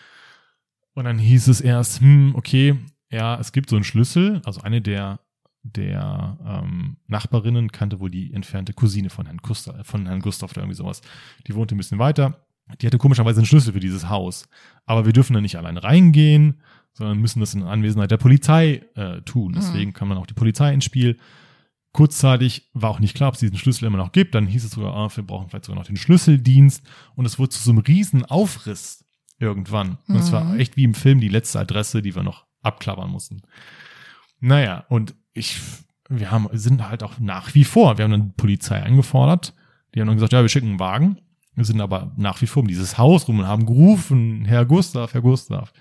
Und 0.93 1.05
dann 1.05 1.19
hieß 1.19 1.47
es 1.47 1.61
erst, 1.61 2.01
hm, 2.01 2.33
okay, 2.35 2.77
ja, 3.09 3.39
es 3.39 3.51
gibt 3.51 3.69
so 3.69 3.75
einen 3.75 3.85
Schlüssel, 3.85 4.41
also 4.45 4.61
eine 4.61 4.81
der 4.81 5.19
der 5.63 6.37
ähm, 6.45 6.97
Nachbarinnen 7.07 7.71
kannte 7.71 7.99
wohl 7.99 8.09
die 8.09 8.33
entfernte 8.33 8.73
Cousine 8.73 9.09
von 9.09 9.25
Herrn, 9.25 9.37
Gustav, 9.37 9.85
von 9.85 10.07
Herrn 10.07 10.21
Gustav 10.21 10.51
oder 10.51 10.61
irgendwie 10.61 10.77
sowas. 10.77 11.01
Die 11.47 11.55
wohnte 11.55 11.75
ein 11.75 11.77
bisschen 11.77 11.99
weiter. 11.99 12.45
Die 12.81 12.87
hatte 12.87 12.97
komischerweise 12.97 13.39
einen 13.39 13.45
Schlüssel 13.45 13.73
für 13.73 13.79
dieses 13.79 14.09
Haus. 14.09 14.47
Aber 14.85 15.05
wir 15.05 15.13
dürfen 15.13 15.33
da 15.33 15.41
nicht 15.41 15.57
allein 15.57 15.77
reingehen, 15.77 16.61
sondern 16.93 17.19
müssen 17.19 17.39
das 17.39 17.53
in 17.53 17.63
Anwesenheit 17.63 18.11
der 18.11 18.17
Polizei 18.17 18.81
äh, 18.95 19.21
tun. 19.21 19.53
Deswegen 19.53 19.93
kam 19.93 20.09
dann 20.09 20.17
auch 20.17 20.25
die 20.25 20.33
Polizei 20.33 20.73
ins 20.73 20.85
Spiel. 20.85 21.17
Kurzzeitig 21.93 22.69
war 22.73 22.89
auch 22.89 22.99
nicht 22.99 23.15
klar, 23.15 23.29
ob 23.29 23.35
es 23.35 23.41
diesen 23.41 23.57
Schlüssel 23.57 23.85
immer 23.85 23.97
noch 23.97 24.13
gibt. 24.13 24.33
Dann 24.33 24.47
hieß 24.47 24.63
es 24.63 24.71
sogar, 24.71 24.95
ah, 24.95 25.09
wir 25.13 25.23
brauchen 25.23 25.49
vielleicht 25.49 25.65
sogar 25.65 25.79
noch 25.79 25.87
den 25.87 25.97
Schlüsseldienst. 25.97 26.83
Und 27.15 27.25
es 27.25 27.37
wurde 27.37 27.49
zu 27.49 27.61
so 27.61 27.71
einem 27.71 27.79
riesen 27.79 28.25
Aufriss 28.25 29.05
irgendwann. 29.41 29.97
Und 30.07 30.15
es 30.17 30.31
war 30.31 30.43
Mhm. 30.43 30.59
echt 30.59 30.77
wie 30.77 30.83
im 30.83 30.93
Film 30.93 31.19
die 31.19 31.27
letzte 31.29 31.59
Adresse, 31.59 32.01
die 32.01 32.15
wir 32.15 32.23
noch 32.23 32.45
abklappern 32.61 33.09
mussten. 33.09 33.41
Naja, 34.39 34.85
und 34.89 35.15
ich, 35.33 35.59
wir 36.09 36.31
haben, 36.31 36.47
sind 36.53 36.87
halt 36.87 37.03
auch 37.03 37.19
nach 37.19 37.53
wie 37.55 37.63
vor, 37.63 37.97
wir 37.97 38.03
haben 38.05 38.11
dann 38.11 38.27
die 38.29 38.35
Polizei 38.37 38.81
eingefordert. 38.81 39.53
Die 39.93 39.99
haben 39.99 40.07
dann 40.07 40.15
gesagt, 40.17 40.33
ja, 40.33 40.41
wir 40.41 40.49
schicken 40.49 40.69
einen 40.69 40.79
Wagen. 40.79 41.17
Wir 41.55 41.65
sind 41.65 41.81
aber 41.81 42.11
nach 42.15 42.41
wie 42.41 42.47
vor 42.47 42.61
um 42.61 42.67
dieses 42.67 42.97
Haus 42.97 43.27
rum 43.27 43.39
und 43.39 43.47
haben 43.47 43.65
gerufen, 43.65 44.45
Herr 44.45 44.65
Gustav, 44.65 45.13
Herr 45.13 45.21
Gustav. 45.21 45.73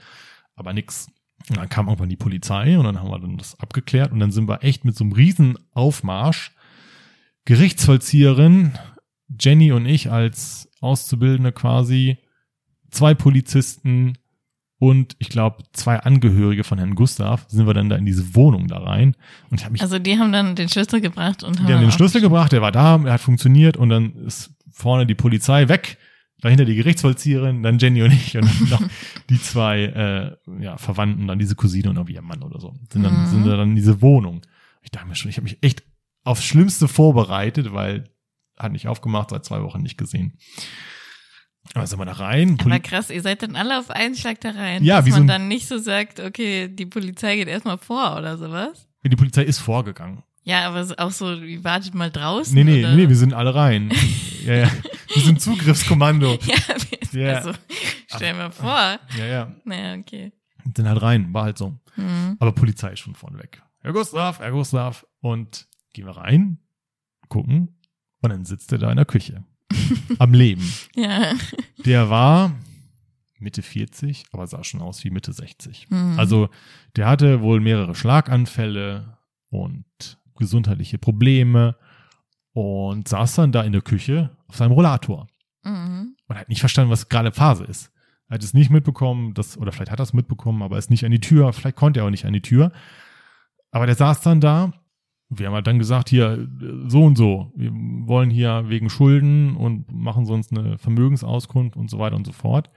Aber 0.56 0.72
nix. 0.72 1.06
Und 1.48 1.56
dann 1.56 1.68
kam 1.68 1.86
irgendwann 1.86 2.08
die 2.10 2.16
Polizei 2.16 2.76
und 2.78 2.84
dann 2.84 2.98
haben 3.00 3.10
wir 3.10 3.18
dann 3.18 3.38
das 3.38 3.58
abgeklärt 3.60 4.12
und 4.12 4.20
dann 4.20 4.30
sind 4.32 4.48
wir 4.48 4.62
echt 4.62 4.84
mit 4.84 4.96
so 4.96 5.04
einem 5.04 5.12
riesen 5.12 5.56
Aufmarsch, 5.72 6.52
Gerichtsvollzieherin, 7.46 8.72
Jenny 9.40 9.72
und 9.72 9.86
ich 9.86 10.10
als 10.10 10.68
Auszubildende 10.80 11.52
quasi, 11.52 12.18
zwei 12.90 13.14
Polizisten 13.14 14.14
und 14.78 15.14
ich 15.18 15.28
glaube 15.28 15.62
zwei 15.72 15.98
Angehörige 16.00 16.64
von 16.64 16.78
Herrn 16.78 16.94
Gustav 16.94 17.44
sind 17.48 17.66
wir 17.66 17.74
dann 17.74 17.88
da 17.90 17.96
in 17.96 18.06
diese 18.06 18.34
Wohnung 18.34 18.66
da 18.68 18.78
rein 18.78 19.14
und 19.50 19.58
ich 19.58 19.64
habe 19.64 19.72
mich 19.72 19.82
Also 19.82 19.98
die 19.98 20.18
haben 20.18 20.32
dann 20.32 20.56
den 20.56 20.68
Schlüssel 20.68 21.00
gebracht 21.00 21.42
und 21.42 21.58
haben 21.58 21.66
die 21.66 21.72
haben 21.74 21.80
den 21.82 21.92
Schlüssel 21.92 22.20
gebracht, 22.20 22.52
der 22.52 22.62
war 22.62 22.72
da, 22.72 22.96
er 23.04 23.12
hat 23.14 23.20
funktioniert 23.20 23.76
und 23.76 23.90
dann 23.90 24.14
ist 24.26 24.52
vorne 24.72 25.04
die 25.06 25.14
Polizei 25.14 25.68
weg, 25.68 25.98
dahinter 26.40 26.64
die 26.64 26.76
Gerichtsvollzieherin, 26.76 27.62
dann 27.62 27.78
Jenny 27.78 28.02
und 28.02 28.12
ich 28.12 28.36
und 28.38 28.46
dann 28.46 28.68
noch 28.70 28.82
die 29.28 29.40
zwei 29.40 29.82
äh, 30.48 30.62
ja, 30.62 30.78
Verwandten, 30.78 31.26
dann 31.26 31.38
diese 31.38 31.54
Cousine 31.56 31.90
und 31.90 31.96
irgendwie 31.96 32.14
ihr 32.14 32.22
Mann 32.22 32.42
oder 32.42 32.58
so. 32.60 32.74
Sind 32.90 33.02
dann, 33.02 33.24
Mhm. 33.24 33.26
sind 33.26 33.44
wir 33.44 33.56
dann 33.58 33.70
in 33.70 33.76
diese 33.76 34.00
Wohnung. 34.00 34.40
Ich 34.80 34.90
dachte 34.90 35.06
mir 35.06 35.14
schon, 35.14 35.28
ich 35.28 35.36
habe 35.36 35.44
mich 35.44 35.58
echt 35.62 35.82
aufs 36.24 36.44
Schlimmste 36.44 36.88
vorbereitet, 36.88 37.74
weil 37.74 38.04
hat 38.56 38.72
nicht 38.72 38.88
aufgemacht, 38.88 39.30
seit 39.30 39.44
zwei 39.44 39.62
Wochen 39.62 39.82
nicht 39.82 39.98
gesehen. 39.98 40.38
Aber 41.74 41.86
sind 41.86 41.98
wir 41.98 42.04
da 42.06 42.12
rein. 42.12 42.54
Aber 42.54 42.64
Poli 42.64 42.80
krass, 42.80 43.10
ihr 43.10 43.22
seid 43.22 43.42
dann 43.42 43.54
alle 43.56 43.78
auf 43.78 43.90
einen 43.90 44.14
Schlag 44.16 44.40
da 44.40 44.50
rein. 44.50 44.82
Ja, 44.82 44.96
dass 44.96 45.06
wie 45.06 45.10
so 45.10 45.16
man 45.18 45.24
ein- 45.24 45.28
dann 45.28 45.48
nicht 45.48 45.68
so 45.68 45.78
sagt, 45.78 46.18
okay, 46.20 46.68
die 46.68 46.86
Polizei 46.86 47.36
geht 47.36 47.48
erstmal 47.48 47.78
vor 47.78 48.16
oder 48.16 48.36
sowas. 48.38 48.88
die 49.04 49.16
Polizei 49.16 49.42
ist 49.44 49.58
vorgegangen. 49.58 50.22
Ja, 50.42 50.66
aber 50.66 50.84
so- 50.84 50.96
auch 50.96 51.10
so, 51.12 51.42
wie 51.42 51.62
wartet 51.62 51.94
mal 51.94 52.10
draußen. 52.10 52.54
Nee, 52.54 52.64
nee, 52.64 52.80
oder? 52.84 52.94
nee, 52.96 53.08
wir 53.08 53.16
sind 53.16 53.34
alle 53.34 53.54
rein. 53.54 53.92
ja, 54.44 54.54
ja. 54.54 54.70
Wir 55.14 55.22
sind 55.22 55.40
Zugriffskommando. 55.40 56.38
Ja, 56.46 56.56
wir, 57.12 57.22
Ja. 57.22 57.36
also, 57.38 57.52
stell 58.06 58.34
mir 58.34 58.50
vor. 58.50 58.98
Ja, 59.18 59.26
ja. 59.26 59.52
Naja, 59.64 59.94
okay. 60.00 60.32
Sind 60.76 60.88
halt 60.88 61.02
rein, 61.02 61.32
war 61.34 61.44
halt 61.44 61.58
so. 61.58 61.76
Hm. 61.94 62.36
Aber 62.38 62.52
Polizei 62.52 62.92
ist 62.92 63.00
schon 63.00 63.14
vorne 63.16 63.38
weg. 63.38 63.60
Herr 63.80 63.92
Gustav, 63.92 64.38
Herr 64.40 64.52
Gustav. 64.52 65.04
Und 65.20 65.66
gehen 65.92 66.06
wir 66.06 66.16
rein, 66.16 66.58
gucken. 67.28 67.76
Und 68.22 68.30
dann 68.30 68.44
sitzt 68.44 68.70
er 68.72 68.78
da 68.78 68.90
in 68.90 68.96
der 68.96 69.06
Küche. 69.06 69.44
Am 70.18 70.32
Leben. 70.34 70.62
Ja. 70.94 71.32
Der 71.84 72.10
war 72.10 72.52
Mitte 73.38 73.62
40, 73.62 74.24
aber 74.32 74.46
sah 74.46 74.62
schon 74.64 74.80
aus 74.82 75.02
wie 75.04 75.10
Mitte 75.10 75.32
60. 75.32 75.86
Hm. 75.90 76.18
Also 76.18 76.48
der 76.96 77.06
hatte 77.08 77.40
wohl 77.40 77.60
mehrere 77.60 77.94
Schlaganfälle 77.94 79.16
und 79.48 79.84
gesundheitliche 80.36 80.98
Probleme 80.98 81.76
und 82.52 83.08
saß 83.08 83.36
dann 83.36 83.52
da 83.52 83.62
in 83.62 83.72
der 83.72 83.82
Küche 83.82 84.30
auf 84.48 84.56
seinem 84.56 84.72
Rollator 84.72 85.26
Mhm. 85.62 86.16
und 86.26 86.36
hat 86.38 86.48
nicht 86.48 86.60
verstanden, 86.60 86.90
was 86.90 87.10
gerade 87.10 87.32
Phase 87.32 87.64
ist. 87.64 87.92
Er 88.28 88.34
hat 88.36 88.42
es 88.42 88.54
nicht 88.54 88.70
mitbekommen, 88.70 89.34
dass, 89.34 89.58
oder 89.58 89.72
vielleicht 89.72 89.90
hat 89.90 90.00
er 90.00 90.04
es 90.04 90.14
mitbekommen, 90.14 90.62
aber 90.62 90.76
er 90.76 90.78
ist 90.78 90.88
nicht 90.88 91.04
an 91.04 91.10
die 91.10 91.20
Tür, 91.20 91.52
vielleicht 91.52 91.76
konnte 91.76 92.00
er 92.00 92.06
auch 92.06 92.10
nicht 92.10 92.24
an 92.24 92.32
die 92.32 92.40
Tür. 92.40 92.72
Aber 93.70 93.84
der 93.84 93.94
saß 93.94 94.22
dann 94.22 94.40
da. 94.40 94.72
Wir 95.30 95.46
haben 95.46 95.54
halt 95.54 95.66
dann 95.66 95.78
gesagt, 95.78 96.08
hier, 96.08 96.48
so 96.88 97.04
und 97.04 97.16
so, 97.16 97.52
wir 97.54 97.70
wollen 97.72 98.30
hier 98.30 98.64
wegen 98.66 98.90
Schulden 98.90 99.56
und 99.56 99.90
machen 99.92 100.26
sonst 100.26 100.50
eine 100.50 100.76
Vermögensauskunft 100.78 101.76
und 101.76 101.88
so 101.88 101.98
weiter 101.98 102.16
und 102.16 102.26
so 102.26 102.32
fort. 102.32 102.70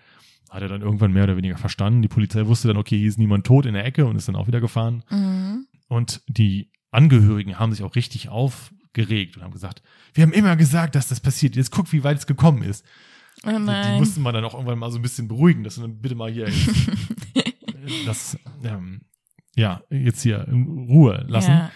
Hat 0.51 0.61
er 0.61 0.67
dann 0.67 0.81
irgendwann 0.81 1.11
mehr 1.11 1.23
oder 1.23 1.35
weniger 1.35 1.57
verstanden. 1.57 2.03
Die 2.03 2.07
Polizei 2.07 2.45
wusste 2.45 2.67
dann, 2.67 2.77
okay, 2.77 2.97
hier 2.97 3.09
ist 3.09 3.17
niemand 3.17 3.47
tot 3.47 3.65
in 3.65 3.73
der 3.73 3.85
Ecke 3.85 4.05
und 4.05 4.15
ist 4.15 4.27
dann 4.27 4.35
auch 4.35 4.45
wieder 4.45 4.61
gefahren. 4.61 5.03
Mhm. 5.09 5.65
Und 5.87 6.21
die 6.27 6.69
Angehörigen 6.91 7.57
haben 7.57 7.71
sich 7.71 7.83
auch 7.83 7.95
richtig 7.95 8.29
aufgeregt 8.29 9.35
und 9.35 9.43
haben 9.43 9.51
gesagt, 9.51 9.81
wir 10.13 10.21
haben 10.21 10.31
immer 10.31 10.55
gesagt, 10.55 10.93
dass 10.93 11.07
das 11.07 11.19
passiert. 11.19 11.55
Jetzt 11.55 11.71
guck, 11.71 11.91
wie 11.91 12.03
weit 12.03 12.19
es 12.19 12.27
gekommen 12.27 12.61
ist. 12.61 12.85
Oh 13.45 13.49
Die, 13.49 13.57
die 13.57 13.99
mussten 13.99 14.21
wir 14.21 14.31
dann 14.31 14.45
auch 14.45 14.53
irgendwann 14.53 14.77
mal 14.77 14.91
so 14.91 14.99
ein 14.99 15.01
bisschen 15.01 15.27
beruhigen, 15.27 15.63
dass 15.63 15.77
wir 15.77 15.87
dann 15.87 15.99
bitte 15.99 16.15
mal 16.15 16.31
hier 16.31 16.47
das, 18.05 18.37
ähm, 18.63 19.01
ja, 19.55 19.81
jetzt 19.89 20.21
hier 20.21 20.47
in 20.47 20.87
Ruhe 20.87 21.25
lassen. 21.27 21.51
Ja. 21.51 21.71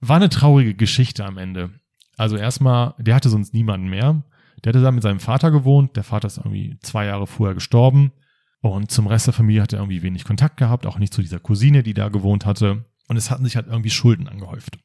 War 0.00 0.16
eine 0.16 0.28
traurige 0.28 0.74
Geschichte 0.74 1.24
am 1.24 1.38
Ende. 1.38 1.70
Also 2.16 2.36
erstmal, 2.36 2.94
der 2.98 3.14
hatte 3.14 3.28
sonst 3.28 3.54
niemanden 3.54 3.88
mehr. 3.88 4.22
Der 4.64 4.72
hatte 4.72 4.82
da 4.82 4.90
mit 4.90 5.02
seinem 5.02 5.20
Vater 5.20 5.50
gewohnt. 5.50 5.96
Der 5.96 6.04
Vater 6.04 6.26
ist 6.26 6.38
irgendwie 6.38 6.78
zwei 6.80 7.06
Jahre 7.06 7.26
vorher 7.26 7.54
gestorben. 7.54 8.12
Und 8.60 8.90
zum 8.90 9.06
Rest 9.06 9.26
der 9.26 9.34
Familie 9.34 9.62
hat 9.62 9.72
er 9.72 9.78
irgendwie 9.78 10.02
wenig 10.02 10.24
Kontakt 10.24 10.56
gehabt, 10.56 10.84
auch 10.84 10.98
nicht 10.98 11.14
zu 11.14 11.22
dieser 11.22 11.38
Cousine, 11.38 11.82
die 11.82 11.94
da 11.94 12.08
gewohnt 12.08 12.44
hatte. 12.44 12.84
Und 13.06 13.16
es 13.16 13.30
hatten 13.30 13.44
sich 13.44 13.56
halt 13.56 13.68
irgendwie 13.68 13.90
Schulden 13.90 14.28
angehäuft. 14.28 14.78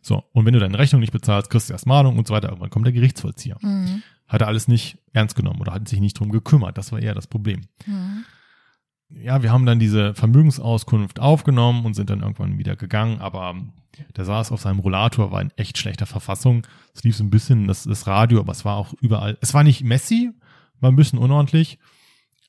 So, 0.00 0.22
und 0.32 0.46
wenn 0.46 0.54
du 0.54 0.60
deine 0.60 0.78
Rechnung 0.78 1.00
nicht 1.00 1.12
bezahlst, 1.12 1.50
kriegst 1.50 1.68
du 1.68 1.72
erst 1.72 1.86
Mahnung 1.86 2.18
und 2.18 2.28
so 2.28 2.34
weiter. 2.34 2.48
Irgendwann 2.48 2.70
kommt 2.70 2.86
der 2.86 2.92
Gerichtsvollzieher. 2.92 3.58
Mhm. 3.60 4.02
Hat 4.28 4.40
er 4.40 4.46
alles 4.46 4.68
nicht 4.68 4.98
ernst 5.12 5.36
genommen 5.36 5.60
oder 5.60 5.72
hat 5.72 5.88
sich 5.88 6.00
nicht 6.00 6.18
drum 6.18 6.30
gekümmert. 6.30 6.78
Das 6.78 6.92
war 6.92 7.00
eher 7.00 7.14
das 7.14 7.26
Problem. 7.26 7.62
Mhm. 7.84 8.24
Ja, 9.08 9.42
wir 9.42 9.52
haben 9.52 9.66
dann 9.66 9.78
diese 9.78 10.14
Vermögensauskunft 10.14 11.20
aufgenommen 11.20 11.84
und 11.86 11.94
sind 11.94 12.10
dann 12.10 12.20
irgendwann 12.22 12.58
wieder 12.58 12.74
gegangen, 12.76 13.20
aber 13.20 13.54
der 14.16 14.24
saß 14.24 14.50
auf 14.52 14.60
seinem 14.60 14.80
Rollator, 14.80 15.30
war 15.30 15.40
in 15.40 15.52
echt 15.56 15.78
schlechter 15.78 16.06
Verfassung. 16.06 16.66
Es 16.94 17.04
lief 17.04 17.16
so 17.16 17.24
ein 17.24 17.30
bisschen 17.30 17.66
das, 17.68 17.84
das 17.84 18.06
Radio, 18.06 18.40
aber 18.40 18.52
es 18.52 18.64
war 18.64 18.76
auch 18.76 18.94
überall. 19.00 19.38
Es 19.40 19.54
war 19.54 19.62
nicht 19.62 19.84
messy, 19.84 20.32
war 20.80 20.90
ein 20.90 20.96
bisschen 20.96 21.18
unordentlich, 21.18 21.78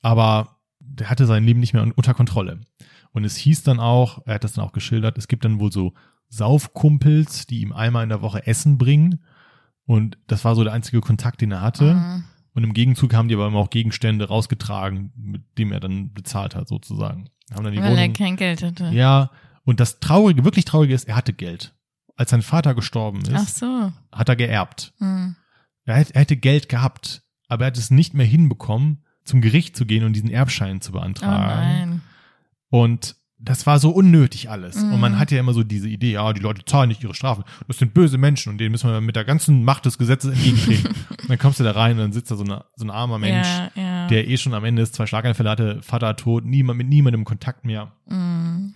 aber 0.02 0.58
der 0.80 1.10
hatte 1.10 1.26
sein 1.28 1.44
Leben 1.44 1.60
nicht 1.60 1.74
mehr 1.74 1.84
un- 1.84 1.92
unter 1.92 2.14
Kontrolle. 2.14 2.60
Und 3.12 3.24
es 3.24 3.36
hieß 3.38 3.64
dann 3.64 3.80
auch, 3.80 4.26
er 4.26 4.36
hat 4.36 4.44
das 4.44 4.54
dann 4.54 4.66
auch 4.66 4.74
geschildert, 4.74 5.18
es 5.18 5.28
gibt 5.28 5.46
dann 5.46 5.60
wohl 5.60 5.72
so 5.72 5.94
Saufkumpels, 6.30 7.46
die 7.48 7.62
ihm 7.62 7.72
einmal 7.72 8.04
in 8.04 8.10
der 8.10 8.22
Woche 8.22 8.46
Essen 8.48 8.78
bringen. 8.78 9.24
Und 9.86 10.18
das 10.28 10.44
war 10.44 10.56
so 10.56 10.64
der 10.64 10.74
einzige 10.74 11.02
Kontakt, 11.02 11.40
den 11.42 11.52
er 11.52 11.62
hatte. 11.62 11.94
Mhm. 11.94 12.24
Und 12.58 12.64
im 12.64 12.74
Gegenzug 12.74 13.14
haben 13.14 13.28
die 13.28 13.36
aber 13.36 13.46
immer 13.46 13.60
auch 13.60 13.70
Gegenstände 13.70 14.28
rausgetragen, 14.30 15.14
mit 15.16 15.44
dem 15.60 15.72
er 15.72 15.80
dann 15.80 16.12
bezahlt 16.12 16.56
hat, 16.56 16.68
sozusagen. 16.68 17.30
Haben 17.54 17.66
dann 17.66 17.72
die 17.74 17.78
Weil 17.80 17.92
er 17.96 18.02
Wohnung. 18.02 18.14
kein 18.14 18.36
Geld 18.36 18.64
hatte. 18.64 18.88
Ja, 18.90 19.30
und 19.64 19.80
das 19.80 20.00
Traurige, 20.00 20.44
wirklich 20.44 20.66
Traurige 20.66 20.96
ist, 20.96 21.08
er 21.08 21.16
hatte 21.16 21.34
Geld. 21.34 21.76
Als 22.16 22.32
sein 22.32 22.42
Vater 22.42 22.74
gestorben 22.74 23.22
ist, 23.22 23.32
Ach 23.36 23.48
so. 23.48 23.94
hat 24.12 24.28
er 24.30 24.36
geerbt. 24.36 24.92
Mhm. 24.98 25.36
Er, 25.86 25.98
hätte- 25.98 26.16
er 26.16 26.22
hätte 26.22 26.36
Geld 26.36 26.68
gehabt, 26.68 27.22
aber 27.48 27.66
er 27.66 27.68
hat 27.68 27.78
es 27.78 27.92
nicht 27.92 28.16
mehr 28.16 28.26
hinbekommen, 28.26 29.04
zum 29.24 29.40
Gericht 29.42 29.78
zu 29.78 29.86
gehen 29.86 30.04
und 30.04 30.14
diesen 30.14 30.32
Erbschein 30.32 30.82
zu 30.82 30.90
Oh 30.90 30.94
beantragen. 30.94 31.90
nein. 31.92 32.02
Und 32.70 33.18
das 33.40 33.68
war 33.68 33.78
so 33.80 33.92
unnötig 33.92 34.50
alles. 34.50 34.82
Mhm. 34.82 34.94
Und 34.94 35.00
man 35.00 35.20
hat 35.20 35.32
ja 35.32 35.40
immer 35.40 35.54
so 35.54 35.64
diese 35.64 35.88
Idee, 35.88 36.14
ja, 36.14 36.34
die 36.34 36.42
Leute 36.42 36.66
zahlen 36.66 36.90
nicht 36.90 37.04
ihre 37.04 37.14
Strafen. 37.14 37.44
Das 37.68 37.78
sind 37.78 37.94
böse 37.94 38.18
Menschen 38.18 38.52
und 38.52 38.58
denen 38.58 38.72
müssen 38.72 38.90
wir 38.90 39.00
mit 39.00 39.16
der 39.16 39.26
ganzen 39.26 39.64
Macht 39.64 39.86
des 39.86 39.98
Gesetzes 39.98 40.34
entgegentreten. 40.34 40.88
und 41.22 41.30
dann 41.30 41.38
kommst 41.38 41.60
du 41.60 41.64
da 41.64 41.72
rein 41.72 41.92
und 41.94 42.00
dann 42.00 42.14
sitzt 42.14 42.32
da 42.32 42.36
so, 42.36 42.44
eine, 42.44 42.66
so 42.76 42.86
ein 42.86 42.90
armer 42.90 43.20
Mensch, 43.20 43.48
Ja, 43.48 43.72
ja. 43.76 44.08
der 44.08 44.28
eh 44.28 44.38
schon 44.38 44.56
am 44.56 44.66
Ende 44.66 44.82
ist, 44.82 44.96
zwei 44.96 45.06
Schlaganfälle 45.06 45.50
hatte, 45.50 45.82
Vater 45.84 46.16
tot, 46.16 46.46
niemand, 46.46 46.80
mit 46.80 46.88
niemandem 46.88 47.26
Kontakt 47.26 47.64
mehr. 47.64 47.92
Mhm. 48.08 48.74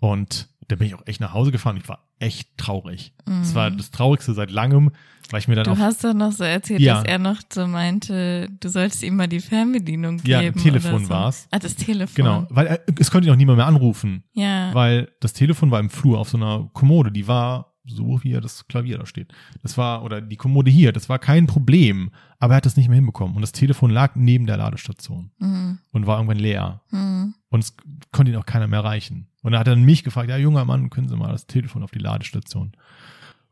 Und 0.00 0.48
da 0.68 0.76
bin 0.76 0.86
ich 0.86 0.94
auch 0.94 1.06
echt 1.06 1.20
nach 1.20 1.32
Hause 1.32 1.50
gefahren. 1.52 1.76
Ich 1.76 1.88
war 1.88 2.06
echt 2.18 2.56
traurig. 2.58 3.12
Es 3.42 3.50
Mhm. 3.50 3.54
war 3.54 3.70
das 3.70 3.90
Traurigste 3.90 4.34
seit 4.34 4.50
langem, 4.50 4.90
weil 5.30 5.40
ich 5.40 5.48
mir 5.48 5.54
dann 5.54 5.64
Du 5.64 5.72
auch 5.72 5.78
hast 5.78 6.04
doch 6.04 6.14
noch 6.14 6.32
so 6.32 6.44
erzählt, 6.44 6.80
Ja. 6.80 6.94
dass 6.96 7.04
er 7.04 7.18
noch 7.18 7.40
so 7.52 7.66
meinte, 7.66 8.48
du 8.60 8.68
solltest 8.68 9.02
ihm 9.02 9.16
mal 9.16 9.28
die 9.28 9.40
Fernbedienung 9.40 10.20
Ja, 10.24 10.40
geben. 10.42 10.60
Telefon 10.60 10.94
oder 10.96 11.04
so. 11.04 11.10
war's. 11.10 11.48
Ah, 11.50 11.58
das 11.58 11.74
Telefon. 11.76 12.14
Genau, 12.14 12.46
weil 12.50 12.66
er, 12.66 12.80
es 12.98 13.10
konnte 13.10 13.28
ihn 13.28 13.32
auch 13.32 13.36
niemand 13.36 13.56
mehr 13.58 13.66
anrufen, 13.66 14.24
Ja. 14.34 14.72
weil 14.74 15.10
das 15.20 15.32
Telefon 15.32 15.70
war 15.70 15.80
im 15.80 15.90
Flur 15.90 16.18
auf 16.18 16.28
so 16.28 16.36
einer 16.36 16.68
Kommode, 16.72 17.12
die 17.12 17.26
war 17.26 17.74
so 17.88 18.22
wie 18.22 18.32
das 18.32 18.68
Klavier 18.68 18.98
da 18.98 19.06
steht. 19.06 19.32
Das 19.62 19.76
war, 19.78 20.02
oder 20.04 20.20
die 20.20 20.36
Kommode 20.36 20.70
hier, 20.70 20.92
das 20.92 21.08
war 21.08 21.18
kein 21.18 21.46
Problem, 21.46 22.10
aber 22.38 22.54
er 22.54 22.58
hat 22.58 22.66
das 22.66 22.76
nicht 22.76 22.88
mehr 22.88 22.96
hinbekommen. 22.96 23.34
Und 23.34 23.42
das 23.42 23.52
Telefon 23.52 23.90
lag 23.90 24.14
neben 24.14 24.46
der 24.46 24.56
Ladestation 24.56 25.30
Mhm. 25.38 25.78
und 25.92 26.06
war 26.06 26.16
irgendwann 26.18 26.38
leer. 26.38 26.82
Mhm. 26.90 27.34
Und 27.48 27.64
es 27.64 27.74
konnte 28.12 28.32
ihn 28.32 28.38
auch 28.38 28.46
keiner 28.46 28.66
mehr 28.66 28.80
erreichen. 28.80 29.28
Und 29.42 29.52
da 29.52 29.58
hat 29.60 29.66
er 29.68 29.74
dann 29.74 29.84
mich 29.84 30.04
gefragt, 30.04 30.28
ja, 30.28 30.36
junger 30.36 30.64
Mann, 30.64 30.90
können 30.90 31.08
Sie 31.08 31.16
mal 31.16 31.32
das 31.32 31.46
Telefon 31.46 31.82
auf 31.82 31.90
die 31.90 31.98
Ladestation? 32.00 32.72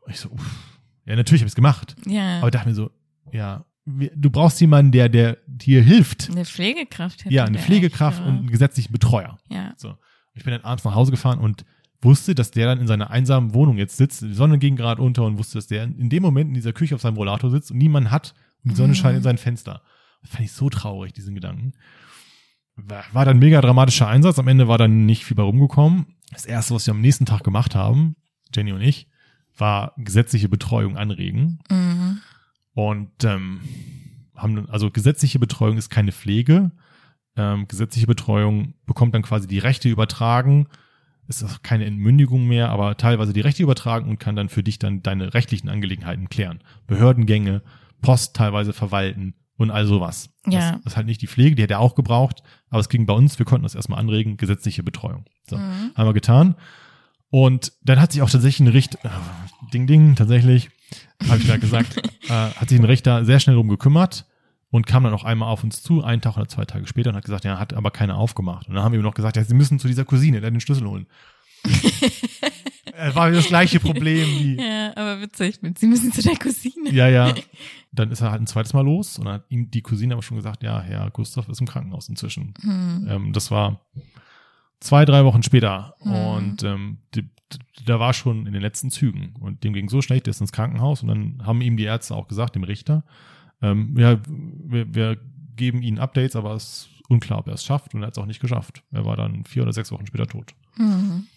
Und 0.01 0.11
ich 0.11 0.19
so, 0.19 0.29
uff. 0.29 0.77
ja, 1.05 1.15
natürlich 1.15 1.41
habe 1.41 1.47
ich 1.47 1.51
es 1.51 1.55
gemacht. 1.55 1.95
Ja. 2.05 2.39
Aber 2.39 2.51
dachte 2.51 2.69
mir 2.69 2.75
so, 2.75 2.91
ja, 3.31 3.65
du 3.85 4.29
brauchst 4.29 4.59
jemanden, 4.61 4.91
der, 4.91 5.09
der 5.09 5.37
dir 5.47 5.81
hilft. 5.81 6.29
eine 6.29 6.45
Pflegekraft 6.45 7.25
hätte 7.25 7.33
Ja, 7.33 7.45
eine 7.45 7.57
Pflegekraft 7.57 8.21
und 8.21 8.27
einen 8.39 8.47
gesetzlichen 8.51 8.91
Betreuer. 8.91 9.37
Ja. 9.49 9.73
So. 9.77 9.95
Ich 10.33 10.43
bin 10.43 10.51
dann 10.51 10.61
abends 10.61 10.83
nach 10.83 10.93
Hause 10.93 11.09
gefahren 11.11 11.39
und 11.39 11.65
wusste, 12.01 12.35
dass 12.35 12.51
der 12.51 12.67
dann 12.67 12.79
in 12.79 12.87
seiner 12.87 13.09
einsamen 13.09 13.53
Wohnung 13.53 13.77
jetzt 13.77 13.97
sitzt. 13.97 14.21
Die 14.21 14.33
Sonne 14.33 14.59
ging 14.59 14.75
gerade 14.75 15.01
unter 15.01 15.23
und 15.23 15.37
wusste, 15.37 15.57
dass 15.57 15.67
der 15.67 15.83
in 15.83 16.09
dem 16.09 16.21
Moment 16.23 16.49
in 16.49 16.53
dieser 16.53 16.73
Küche 16.73 16.95
auf 16.95 17.01
seinem 17.01 17.17
Rollator 17.17 17.49
sitzt 17.49 17.71
und 17.71 17.77
niemand 17.77 18.11
hat 18.11 18.33
und 18.63 18.71
die 18.71 18.75
Sonne 18.75 18.89
Mhm. 18.89 18.95
scheint 18.95 19.17
in 19.17 19.23
sein 19.23 19.37
Fenster. 19.37 19.81
Das 20.21 20.31
fand 20.31 20.43
ich 20.43 20.51
so 20.51 20.69
traurig, 20.69 21.13
diesen 21.13 21.35
Gedanken. 21.35 21.73
War, 22.75 23.03
dann 23.25 23.37
ein 23.37 23.39
mega 23.39 23.59
dramatischer 23.61 24.07
Einsatz. 24.07 24.37
Am 24.37 24.47
Ende 24.47 24.67
war 24.67 24.77
dann 24.77 25.05
nicht 25.07 25.25
viel 25.25 25.35
bei 25.35 25.41
rumgekommen. 25.43 26.05
Das 26.31 26.45
erste, 26.45 26.75
was 26.75 26.85
wir 26.85 26.91
am 26.93 27.01
nächsten 27.01 27.25
Tag 27.25 27.43
gemacht 27.43 27.73
haben, 27.73 28.15
Jenny 28.55 28.71
und 28.71 28.81
ich, 28.81 29.07
war 29.57 29.93
gesetzliche 29.97 30.47
Betreuung 30.49 30.95
anregen. 30.97 31.59
Mhm. 31.71 32.19
Und 32.73 33.23
ähm, 33.23 33.61
haben 34.35 34.55
dann, 34.55 34.69
also 34.69 34.91
gesetzliche 34.91 35.39
Betreuung 35.39 35.77
ist 35.77 35.89
keine 35.89 36.11
Pflege. 36.11 36.71
Ähm, 37.35 37.67
gesetzliche 37.67 38.05
Betreuung 38.05 38.75
bekommt 38.85 39.15
dann 39.15 39.23
quasi 39.23 39.47
die 39.47 39.57
Rechte 39.59 39.89
übertragen. 39.89 40.67
Ist 41.27 41.43
auch 41.43 41.61
keine 41.61 41.85
Entmündigung 41.85 42.47
mehr, 42.47 42.69
aber 42.69 42.95
teilweise 42.95 43.33
die 43.33 43.41
Rechte 43.41 43.61
übertragen 43.63 44.09
und 44.09 44.19
kann 44.19 44.35
dann 44.35 44.47
für 44.49 44.63
dich 44.63 44.79
dann 44.79 45.03
deine 45.03 45.33
rechtlichen 45.33 45.67
Angelegenheiten 45.69 46.29
klären. 46.29 46.59
Behördengänge, 46.87 47.61
Post 48.01 48.35
teilweise 48.35 48.71
verwalten 48.71 49.33
und 49.57 49.69
all 49.71 49.85
sowas. 49.85 50.29
Ja. 50.47 50.59
Das, 50.59 50.71
das 50.83 50.93
ist 50.93 50.97
halt 50.97 51.07
nicht 51.07 51.21
die 51.21 51.27
Pflege, 51.27 51.55
die 51.55 51.63
hätte 51.63 51.73
er 51.73 51.79
auch 51.81 51.95
gebraucht, 51.95 52.43
aber 52.69 52.79
es 52.79 52.87
ging 52.89 53.05
bei 53.05 53.13
uns, 53.13 53.37
wir 53.39 53.45
konnten 53.45 53.63
das 53.63 53.75
erstmal 53.75 53.99
anregen, 53.99 54.37
gesetzliche 54.37 54.83
Betreuung. 54.83 55.25
So, 55.49 55.57
Mhm. 55.57 55.91
haben 55.95 56.07
wir 56.07 56.13
getan. 56.13 56.55
Und 57.29 57.73
dann 57.83 57.99
hat 57.99 58.13
sich 58.13 58.21
auch 58.21 58.29
tatsächlich 58.29 58.61
ein 58.65 58.71
Richter, 58.71 58.99
äh, 59.03 59.09
Ding 59.73 59.85
Ding, 59.87 60.15
tatsächlich, 60.15 60.69
habe 61.27 61.39
ich 61.39 61.47
gerade 61.47 61.59
gesagt, 61.59 61.97
äh, 62.29 62.29
hat 62.29 62.69
sich 62.69 62.79
ein 62.79 62.85
Richter 62.85 63.25
sehr 63.25 63.41
schnell 63.41 63.55
drum 63.57 63.67
gekümmert 63.67 64.26
und 64.69 64.85
kam 64.85 65.03
dann 65.03 65.13
auch 65.13 65.23
einmal 65.23 65.49
auf 65.49 65.63
uns 65.63 65.81
zu, 65.81 66.03
einen 66.03 66.21
Tag 66.21 66.35
oder 66.37 66.47
zwei 66.47 66.65
Tage 66.65 66.87
später 66.87 67.09
und 67.09 67.15
hat 67.15 67.25
gesagt, 67.25 67.45
ja, 67.45 67.57
hat 67.57 67.73
aber 67.73 67.91
keiner 67.91 68.17
aufgemacht. 68.17 68.67
Und 68.67 68.75
dann 68.75 68.83
haben 68.83 68.91
wir 68.91 68.99
ihm 68.99 69.03
noch 69.03 69.13
gesagt, 69.13 69.37
ja, 69.37 69.43
sie 69.43 69.53
müssen 69.53 69.79
zu 69.79 69.87
dieser 69.87 70.05
Cousine, 70.05 70.41
der 70.41 70.51
den 70.51 70.59
Schlüssel 70.59 70.87
holen. 70.87 71.07
Es 72.93 73.15
war 73.15 73.31
das 73.31 73.47
gleiche 73.47 73.79
Problem 73.79 74.27
wie. 74.27 74.57
Ja, 74.57 74.91
aber 74.95 75.21
witzig. 75.21 75.59
Sie 75.77 75.87
müssen 75.87 76.11
zu 76.11 76.21
der 76.21 76.35
Cousine. 76.35 76.91
Ja, 76.91 77.07
ja. 77.07 77.33
Dann 77.91 78.11
ist 78.11 78.21
er 78.21 78.31
halt 78.31 78.41
ein 78.41 78.47
zweites 78.47 78.73
Mal 78.73 78.83
los 78.83 79.17
und 79.17 79.25
dann 79.25 79.35
hat 79.35 79.45
ihm 79.49 79.71
die 79.71 79.81
Cousine 79.81 80.13
aber 80.13 80.21
schon 80.21 80.37
gesagt, 80.37 80.61
ja, 80.61 80.79
Herr 80.79 81.09
Gustav 81.09 81.49
ist 81.49 81.61
im 81.61 81.65
Krankenhaus 81.65 82.09
inzwischen. 82.09 82.53
Hm. 82.61 83.07
Ähm, 83.09 83.33
das 83.33 83.49
war 83.49 83.81
zwei, 84.79 85.03
drei 85.05 85.25
Wochen 85.25 85.41
später. 85.41 85.95
Hm. 86.01 86.11
Und 86.11 86.63
ähm, 86.63 86.99
da 87.85 87.99
war 87.99 88.13
schon 88.13 88.45
in 88.45 88.53
den 88.53 88.61
letzten 88.61 88.91
Zügen. 88.91 89.33
Und 89.39 89.63
dem 89.63 89.73
ging 89.73 89.89
so 89.89 90.01
schlecht, 90.01 90.27
der 90.27 90.31
ist 90.31 90.41
ins 90.41 90.51
Krankenhaus. 90.51 91.01
Und 91.01 91.07
dann 91.07 91.43
haben 91.45 91.61
ihm 91.61 91.77
die 91.77 91.85
Ärzte 91.85 92.15
auch 92.15 92.27
gesagt, 92.27 92.55
dem 92.55 92.63
Richter, 92.63 93.03
ähm, 93.61 93.95
ja, 93.97 94.19
wir, 94.27 94.93
wir 94.93 95.17
geben 95.55 95.81
ihnen 95.81 95.99
Updates, 95.99 96.35
aber 96.35 96.53
es 96.53 96.63
ist 96.63 96.89
unklar, 97.09 97.39
ob 97.39 97.47
er 97.47 97.53
es 97.53 97.65
schafft. 97.65 97.93
Und 97.93 98.01
er 98.01 98.07
hat 98.07 98.13
es 98.13 98.17
auch 98.21 98.25
nicht 98.25 98.39
geschafft. 98.39 98.83
Er 98.91 99.05
war 99.05 99.15
dann 99.15 99.45
vier 99.45 99.63
oder 99.63 99.73
sechs 99.73 99.91
Wochen 99.91 100.05
später 100.05 100.27
tot. 100.27 100.53
Hm. 100.75 101.27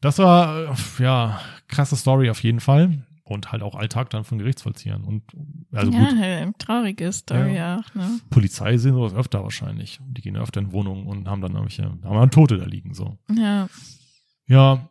Das 0.00 0.18
war, 0.18 0.70
äh, 0.70 1.02
ja, 1.02 1.40
krasse 1.68 1.96
Story 1.96 2.30
auf 2.30 2.42
jeden 2.42 2.60
Fall. 2.60 3.06
Und 3.26 3.52
halt 3.52 3.62
auch 3.62 3.74
Alltag 3.74 4.10
dann 4.10 4.24
von 4.24 4.36
Gerichtsvollziehern. 4.36 5.02
Und 5.02 5.22
also 5.72 5.90
ja, 5.90 5.98
gut, 5.98 6.18
halt, 6.18 6.58
traurige 6.58 7.10
Story 7.10 7.58
auch, 7.58 7.94
ne? 7.94 8.20
Polizei 8.28 8.76
sehen 8.76 8.92
sowas 8.92 9.14
öfter 9.14 9.42
wahrscheinlich. 9.42 9.98
Die 10.06 10.20
gehen 10.20 10.36
öfter 10.36 10.60
in 10.60 10.72
Wohnungen 10.72 11.06
und 11.06 11.26
haben 11.26 11.40
dann 11.40 11.52
irgendwelche, 11.52 11.84
haben 11.84 12.02
dann 12.02 12.30
Tote 12.30 12.58
da 12.58 12.66
liegen, 12.66 12.92
so. 12.92 13.16
Ja. 13.34 13.68
Ja, 14.46 14.90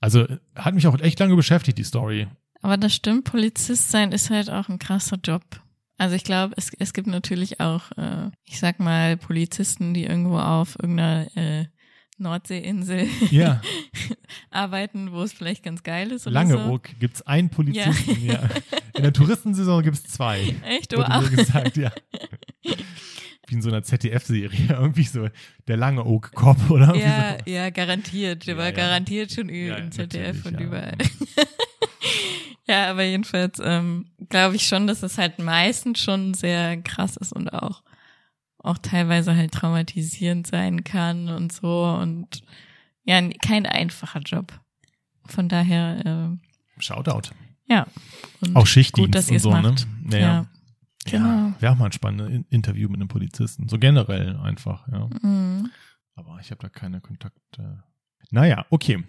also 0.00 0.26
hat 0.54 0.74
mich 0.74 0.86
auch 0.86 0.98
echt 0.98 1.20
lange 1.20 1.36
beschäftigt, 1.36 1.76
die 1.76 1.84
Story. 1.84 2.26
Aber 2.62 2.78
das 2.78 2.94
stimmt, 2.94 3.24
Polizist 3.24 3.90
sein 3.90 4.12
ist 4.12 4.30
halt 4.30 4.48
auch 4.48 4.70
ein 4.70 4.78
krasser 4.78 5.18
Job. 5.22 5.42
Also 5.96 6.16
ich 6.16 6.24
glaube, 6.24 6.54
es, 6.56 6.70
es 6.78 6.92
gibt 6.92 7.06
natürlich 7.06 7.60
auch, 7.60 7.92
äh, 7.96 8.30
ich 8.44 8.58
sag 8.58 8.80
mal, 8.80 9.16
Polizisten, 9.16 9.94
die 9.94 10.04
irgendwo 10.04 10.38
auf 10.38 10.76
irgendeiner 10.80 11.26
äh, 11.36 11.66
Nordseeinsel 12.18 13.08
Ja, 13.30 13.60
arbeiten, 14.50 15.12
wo 15.12 15.22
es 15.22 15.32
vielleicht 15.32 15.62
ganz 15.62 15.82
geil 15.82 16.12
ist 16.12 16.26
oder 16.26 16.46
so. 16.46 16.54
Langeoog 16.56 16.88
gibt's 17.00 17.22
einen 17.22 17.48
Polizisten, 17.50 18.24
ja. 18.24 18.48
In 18.94 19.02
der 19.02 19.12
Touristensaison 19.12 19.82
gibt's 19.82 20.04
zwei. 20.04 20.54
Echt, 20.64 20.96
wow. 20.96 21.08
mir 21.22 21.30
gesagt, 21.36 21.76
ja. 21.76 21.92
Wie 23.46 23.54
in 23.56 23.62
so 23.62 23.68
einer 23.68 23.82
ZDF-Serie, 23.82 24.66
irgendwie 24.70 25.02
so 25.02 25.28
der 25.68 25.76
Langeoog-Cop 25.76 26.70
oder 26.70 26.86
irgendwie 26.94 27.00
Ja, 27.06 27.36
so. 27.44 27.50
ja, 27.52 27.70
garantiert. 27.70 28.46
Der 28.46 28.54
Ja, 28.54 28.58
war 28.58 28.66
ja. 28.66 28.70
garantiert 28.72 29.32
schon 29.32 29.48
Ja, 29.48 29.76
im 29.76 29.84
ja, 29.86 29.90
ZDF 29.90 30.46
und 30.46 30.54
ja. 30.54 30.60
überall. 30.60 30.96
Ja, 32.66 32.90
aber 32.90 33.02
jedenfalls 33.04 33.60
ähm, 33.62 34.06
glaube 34.28 34.56
ich 34.56 34.66
schon, 34.66 34.86
dass 34.86 35.02
es 35.02 35.18
halt 35.18 35.38
meistens 35.38 36.00
schon 36.00 36.34
sehr 36.34 36.80
krass 36.82 37.16
ist 37.16 37.32
und 37.32 37.48
auch 37.52 37.82
auch 38.58 38.78
teilweise 38.78 39.36
halt 39.36 39.52
traumatisierend 39.52 40.46
sein 40.46 40.84
kann 40.84 41.28
und 41.28 41.52
so 41.52 41.84
und 42.00 42.42
ja, 43.04 43.20
kein 43.42 43.66
einfacher 43.66 44.20
Job. 44.20 44.58
Von 45.26 45.50
daher, 45.50 46.32
Shoutout. 46.78 47.28
äh, 47.68 47.72
ja. 47.74 47.86
Und 48.40 48.56
Auch 48.56 48.66
Schichtdienst 48.66 49.06
gut, 49.08 49.14
dass 49.14 49.30
und 49.30 49.38
so, 49.38 49.50
macht. 49.50 49.86
ne? 50.02 50.18
Ja. 50.18 50.20
Ja, 50.26 50.46
Genau. 51.06 51.52
wäre 51.60 51.72
auch 51.72 51.76
mal 51.76 51.86
ein 51.86 51.92
spannendes 51.92 52.28
In- 52.30 52.46
Interview 52.48 52.88
mit 52.88 52.98
einem 52.98 53.08
Polizisten. 53.08 53.68
So 53.68 53.78
generell 53.78 54.36
einfach, 54.38 54.88
ja. 54.88 55.10
Mhm. 55.22 55.70
Aber 56.14 56.38
ich 56.40 56.50
habe 56.50 56.62
da 56.62 56.70
keine 56.70 57.02
Kontakte. 57.02 57.84
Naja, 58.30 58.64
okay. 58.70 59.04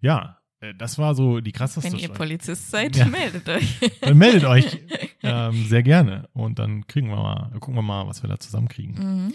Ja, 0.00 0.38
das 0.76 0.98
war 0.98 1.14
so 1.14 1.40
die 1.40 1.52
krasseste 1.52 1.90
Wenn 1.90 1.98
ihr 1.98 2.04
Story. 2.06 2.16
Polizist 2.18 2.70
seid, 2.70 2.96
Ja. 2.96 3.06
meldet 3.06 3.48
euch. 3.48 3.78
Dann 4.00 4.18
meldet 4.18 4.44
euch 4.44 4.78
ähm, 5.22 5.66
sehr 5.66 5.82
gerne 5.82 6.28
und 6.34 6.58
dann 6.58 6.86
kriegen 6.86 7.08
wir 7.08 7.16
mal, 7.16 7.50
gucken 7.60 7.74
wir 7.76 7.82
mal, 7.82 8.06
was 8.06 8.22
wir 8.22 8.28
da 8.28 8.38
zusammenkriegen. 8.38 8.94
Mhm. 9.26 9.34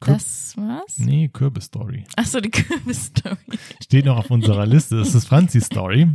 Das 0.00 0.56
war's? 0.56 0.98
Nee, 0.98 1.28
Kürbis-Story. 1.32 2.04
Ach 2.16 2.26
so, 2.26 2.40
die 2.40 2.50
Kürbis-Story. 2.52 3.36
Steht 3.84 4.04
noch 4.06 4.16
auf 4.16 4.30
unserer 4.30 4.66
Liste. 4.66 4.96
Das 4.98 5.14
ist 5.14 5.26
Franzis 5.28 5.66
Story. 5.66 6.08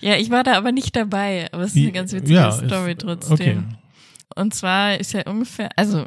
Ja, 0.00 0.16
ich 0.16 0.30
war 0.30 0.42
da 0.42 0.54
aber 0.56 0.72
nicht 0.72 0.96
dabei, 0.96 1.48
aber 1.52 1.62
es 1.62 1.76
ist 1.76 1.82
eine 1.82 1.92
ganz 1.92 2.12
witzige 2.12 2.34
Ja, 2.34 2.50
Story 2.50 2.92
ist- 2.92 3.00
trotzdem. 3.02 3.32
Okay. 3.58 3.62
Und 4.34 4.52
zwar 4.52 4.98
ist 4.98 5.12
ja 5.12 5.22
ungefähr, 5.28 5.70
also 5.76 6.06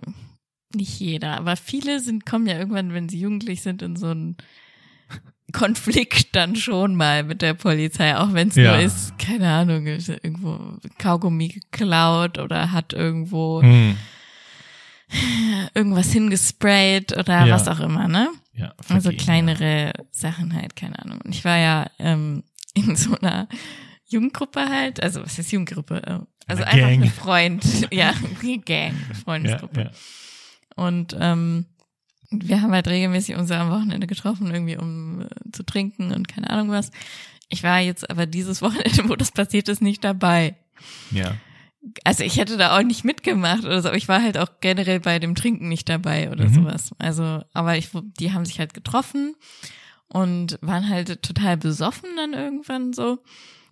nicht 0.76 1.00
jeder, 1.00 1.38
aber 1.38 1.56
viele 1.56 2.02
sind, 2.02 2.26
kommen 2.26 2.46
ja 2.46 2.58
irgendwann, 2.60 2.94
wenn 2.94 3.08
sie 3.08 3.20
jugendlich 3.22 3.62
sind, 3.62 3.82
in 3.82 3.96
so 3.96 4.08
einen 4.08 4.36
Konflikt 5.54 6.36
dann 6.36 6.56
schon 6.56 6.96
mal 6.96 7.24
mit 7.24 7.42
der 7.42 7.54
Polizei, 7.54 8.16
auch 8.18 8.34
wenn 8.34 8.50
es 8.50 8.56
Ja. 8.56 8.72
nur 8.76 8.80
ist, 8.82 9.18
keine 9.18 9.50
Ahnung, 9.50 9.86
ist 9.88 10.10
irgendwo 10.10 10.60
Kaugummi 10.98 11.48
geklaut 11.50 12.38
oder 12.38 12.72
hat 12.72 12.94
irgendwo 12.94 13.62
Hm. 13.62 13.96
irgendwas 15.74 16.12
hingesprayt 16.12 17.14
oder 17.18 17.46
Ja. 17.46 17.54
was 17.56 17.68
auch 17.68 17.80
immer, 17.80 18.08
ne? 18.08 18.30
Ja, 18.54 18.74
Also 18.90 19.12
kleinere 19.12 19.94
Sachen 20.12 20.54
halt, 20.54 20.76
keine 20.76 20.98
Ahnung. 21.00 21.20
Und 21.24 21.34
ich 21.34 21.46
war 21.46 21.58
ja 21.58 21.88
ähm, 22.00 22.44
in 22.74 22.96
so 22.96 23.18
einer 23.18 23.48
Jugendgruppe 24.10 24.68
halt, 24.68 25.02
also 25.02 25.22
was 25.24 25.38
ist 25.40 25.52
Jugendgruppe? 25.52 26.02
Äh, 26.06 26.20
Also 26.50 26.64
Eine 26.64 26.72
einfach 26.72 26.90
Gang. 26.90 27.02
eine 27.04 27.12
Freund, 27.12 27.88
ja, 27.94 28.14
Gang, 28.66 28.96
Freundesgruppe. 29.24 29.82
ja. 29.82 29.92
Und 30.76 31.16
ähm, 31.20 31.66
wir 32.30 32.62
haben 32.62 32.72
halt 32.74 32.88
regelmäßig 32.88 33.36
uns 33.36 33.52
am 33.52 33.70
Wochenende 33.72 34.08
getroffen, 34.08 34.52
irgendwie 34.52 34.78
um 34.78 35.22
äh, 35.22 35.28
zu 35.52 35.64
trinken 35.64 36.12
und 36.14 36.28
keine 36.28 36.50
Ahnung 36.50 36.70
was. 36.70 36.92
Ich 37.50 37.64
war 37.64 37.80
jetzt 37.80 38.10
aber 38.10 38.26
dieses 38.26 38.62
Wochenende, 38.62 39.08
wo 39.10 39.16
das 39.16 39.32
passiert 39.32 39.70
ist, 39.70 39.82
nicht 39.82 40.04
dabei. 40.04 40.56
ja. 41.12 41.36
Also 42.04 42.26
ich 42.26 42.36
hätte 42.38 42.58
da 42.58 42.78
auch 42.78 42.84
nicht 42.84 43.06
mitgemacht 43.06 43.64
oder 43.64 43.82
so, 43.82 43.88
aber 43.88 43.96
ich 43.98 44.10
war 44.10 44.22
halt 44.22 44.38
auch 44.38 44.60
generell 44.60 45.00
bei 45.00 45.20
dem 45.20 45.36
Trinken 45.36 45.70
nicht 45.70 45.88
dabei 45.88 46.30
oder 46.32 46.50
Mhm. 46.50 46.54
sowas. 46.54 46.92
Also, 46.98 47.44
aber 47.54 47.78
ich, 47.78 47.90
die 48.20 48.34
haben 48.34 48.44
sich 48.44 48.60
halt 48.60 48.74
getroffen 48.74 49.36
und 50.10 50.60
waren 50.62 50.90
halt 50.90 51.22
total 51.24 51.56
besoffen 51.56 52.10
dann 52.18 52.34
irgendwann 52.34 52.92
so. 52.92 53.20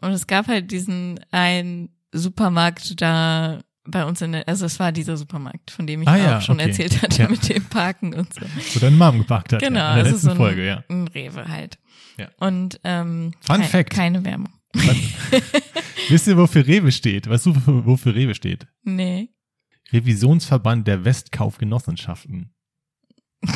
Und 0.02 0.12
es 0.12 0.28
gab 0.28 0.48
halt 0.48 0.72
diesen 0.72 1.20
einen 1.32 1.89
Supermarkt 2.13 3.02
da 3.02 3.60
bei 3.88 4.04
uns 4.06 4.21
in 4.21 4.32
der, 4.34 4.48
also 4.48 4.65
es 4.65 4.80
war 4.80 4.91
dieser 4.91 5.15
Supermarkt, 5.17 5.71
von 5.71 5.86
dem 5.88 6.02
ich 6.02 6.08
Ah 6.08 6.13
auch 6.13 6.17
ja, 6.17 6.41
schon 6.41 6.60
okay. 6.60 6.69
erzählt 6.69 7.02
hatte 7.02 7.24
Ja. 7.24 7.30
mit 7.30 7.48
dem 7.50 7.63
Parken 7.65 8.13
und 8.13 8.34
so. 8.34 8.41
Wo 8.74 8.80
deine 8.80 8.95
Mom 8.95 9.19
gepackt 9.19 9.54
hat. 9.54 9.60
Genau, 9.62 9.80
ja, 9.80 9.89
in 9.91 9.95
der 9.95 10.04
also 10.06 10.12
letzten 10.12 10.26
so 10.26 10.32
ein, 10.32 10.38
Folge, 10.38 10.65
ja. 10.65 10.84
ein 10.89 11.08
Rewe 11.08 11.48
halt. 11.48 11.78
Ja. 12.17 12.30
Und 12.38 12.80
ähm, 12.84 13.34
Fun 13.41 13.58
kei- 13.62 13.67
Fact. 13.67 13.89
keine 13.91 14.24
Werbung. 14.26 14.50
Wisst 16.10 16.28
ihr, 16.28 16.38
wofür 16.38 16.65
Rewe 16.67 16.91
steht? 16.91 17.30
Weißt 17.30 17.45
du, 17.45 17.56
wofür, 17.86 18.13
Rewe 18.15 18.36
steht? 18.36 18.67
Nee. 18.84 19.30
Revisionsverband 19.93 20.88
der 20.88 21.06
Westkaufgenossenschaften. 21.06 22.54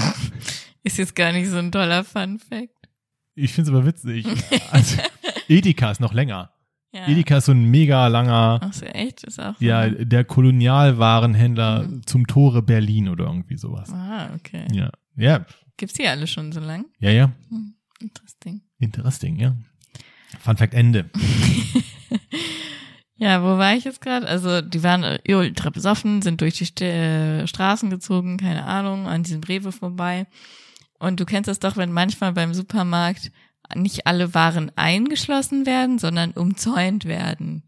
Ist 0.83 0.97
jetzt 0.97 1.15
gar 1.15 1.31
nicht 1.31 1.49
so 1.49 1.57
ein 1.57 1.71
toller 1.71 2.03
Fun 2.03 2.39
Fact. 2.39 2.69
Ich 3.35 3.53
find's 3.53 3.69
aber 3.69 3.85
witzig. 3.85 4.25
Also, 4.71 4.97
Edeka 5.47 5.91
ist 5.91 5.99
noch 5.99 6.13
länger. 6.13 6.53
Ja. 6.91 7.07
Edeka 7.07 7.37
ist 7.37 7.45
so 7.45 7.51
ein 7.51 7.65
mega 7.65 8.07
langer, 8.07 8.59
Ach 8.63 8.73
so, 8.73 8.85
echt? 8.85 9.23
Ist 9.23 9.39
auch. 9.39 9.53
ja, 9.59 9.87
der 9.89 10.23
Kolonialwarenhändler 10.23 11.83
Mhm. 11.83 12.05
zum 12.07 12.25
Tore 12.25 12.61
Berlin 12.63 13.09
oder 13.09 13.25
irgendwie 13.25 13.57
sowas. 13.57 13.91
Ah, 13.93 14.29
okay. 14.35 14.65
Ja, 14.71 14.89
ja, 15.15 15.45
Gibt's 15.77 15.93
die 15.95 16.07
alle 16.07 16.25
schon 16.27 16.51
so 16.51 16.59
lang? 16.59 16.85
ja, 16.99 17.11
ja. 17.11 17.31
Hm, 17.49 17.75
interesting. 18.01 18.61
Interesting, 18.79 19.39
ja. 19.39 19.55
Fun 20.39 20.57
Fact 20.57 20.73
Ende. 20.73 21.09
Ja, 23.21 23.43
wo 23.43 23.57
war 23.57 23.75
ich 23.75 23.83
jetzt 23.83 23.99
gerade? 23.99 24.25
Also, 24.27 24.61
die 24.61 24.81
waren 24.81 25.03
äh, 25.03 25.19
ultra 25.35 25.69
besoffen, 25.71 26.21
sind 26.21 26.39
durch 26.39 26.53
die 26.57 26.63
St 26.65 26.79
äh, 26.81 27.45
Straßen 27.47 27.89
gezogen, 27.89 28.37
keine 28.37 28.63
Ahnung, 28.63 29.07
an 29.07 29.23
diesem 29.23 29.43
Rewe 29.43 29.73
vorbei. 29.73 30.25
Und 30.99 31.19
du 31.19 31.25
kennst 31.25 31.49
das 31.49 31.59
doch, 31.59 31.75
wenn 31.75 31.91
manchmal 31.91 32.31
beim 32.31 32.53
Supermarkt 32.53 33.29
nicht 33.75 34.07
alle 34.07 34.33
Waren 34.33 34.71
eingeschlossen 34.75 35.65
werden, 35.65 35.99
sondern 35.99 36.31
umzäunt 36.31 37.05
werden. 37.05 37.63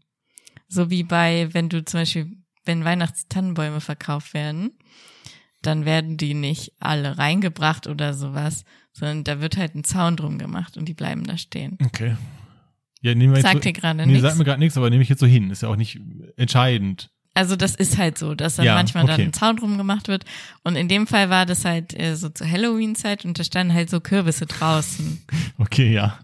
So 0.68 0.90
wie 0.90 1.02
bei, 1.02 1.48
wenn 1.52 1.68
du 1.68 1.84
zum 1.84 2.00
Beispiel, 2.00 2.36
wenn 2.64 2.84
Weihnachtstannenbäume 2.84 3.80
verkauft 3.80 4.34
werden, 4.34 4.72
dann 5.62 5.84
werden 5.84 6.16
die 6.16 6.34
nicht 6.34 6.72
alle 6.80 7.18
reingebracht 7.18 7.86
oder 7.86 8.14
sowas, 8.14 8.64
sondern 8.92 9.24
da 9.24 9.40
wird 9.40 9.56
halt 9.56 9.74
ein 9.74 9.84
Zaun 9.84 10.16
drum 10.16 10.38
gemacht 10.38 10.76
und 10.76 10.86
die 10.86 10.94
bleiben 10.94 11.24
da 11.24 11.36
stehen. 11.38 11.78
Okay. 11.84 12.16
Ja, 13.00 13.14
nehmen 13.14 13.32
wir 13.32 13.38
jetzt 13.38 13.44
Sagt 13.44 13.54
so, 13.54 13.60
dir 13.60 13.72
gerade 13.72 13.98
nee, 13.98 14.06
nichts? 14.06 14.22
sagt 14.22 14.38
mir 14.38 14.44
gerade 14.44 14.60
nichts, 14.60 14.76
aber 14.76 14.90
nehme 14.90 15.02
ich 15.02 15.08
jetzt 15.08 15.20
so 15.20 15.26
hin. 15.26 15.50
Ist 15.50 15.62
ja 15.62 15.68
auch 15.68 15.76
nicht 15.76 16.00
entscheidend. 16.36 17.10
Also 17.34 17.56
das 17.56 17.74
ist 17.74 17.96
halt 17.96 18.18
so, 18.18 18.34
dass 18.34 18.56
dann 18.56 18.66
Ja, 18.66 18.74
manchmal 18.74 19.04
dann 19.06 19.14
okay. 19.14 19.22
ein 19.24 19.32
Zaun 19.32 19.56
drum 19.56 19.78
gemacht 19.78 20.08
wird. 20.08 20.24
Und 20.64 20.76
in 20.76 20.88
dem 20.88 21.06
Fall 21.06 21.30
war 21.30 21.46
das 21.46 21.64
halt 21.64 21.98
äh, 21.98 22.14
so 22.14 22.28
zur 22.28 22.50
Halloween-Zeit 22.50 23.24
und 23.24 23.38
da 23.38 23.44
standen 23.44 23.72
halt 23.74 23.88
so 23.90 24.00
Kürbisse 24.00 24.46
draußen. 24.46 25.24
Okay, 25.58 25.92
ja. 25.92 26.18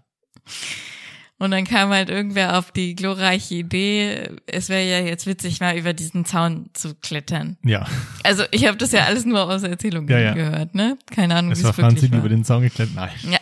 Und 1.40 1.52
dann 1.52 1.64
kam 1.64 1.90
halt 1.90 2.08
irgendwer 2.10 2.58
auf 2.58 2.72
die 2.72 2.96
glorreiche 2.96 3.54
Idee, 3.54 4.28
es 4.46 4.68
wäre 4.68 4.82
ja 4.84 4.98
jetzt 5.06 5.24
witzig, 5.26 5.60
mal 5.60 5.76
über 5.78 5.92
diesen 5.92 6.24
Zaun 6.24 6.68
zu 6.72 6.96
klettern. 6.96 7.56
Ja. 7.64 7.86
Also 8.24 8.42
ich 8.50 8.66
habe 8.66 8.76
das 8.76 8.90
ja 8.90 9.04
alles 9.04 9.24
nur 9.24 9.44
aus 9.48 9.62
Erzählungen 9.62 10.08
Ja, 10.08 10.18
ja. 10.18 10.32
gehört, 10.34 10.74
ne? 10.74 10.98
Keine 11.14 11.36
Ahnung, 11.36 11.52
Es 11.52 11.60
wie 11.60 11.64
war 11.64 11.70
es 11.70 11.76
wirklich 11.78 11.92
Franzi, 11.92 12.06
die 12.06 12.12
war. 12.12 12.18
über 12.18 12.28
den 12.28 12.44
Zaun 12.44 12.62
geklettert. 12.62 12.96
Nein. 12.96 13.10
Ja, 13.30 13.38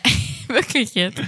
wirklich 0.55 0.93
jetzt. 0.93 1.19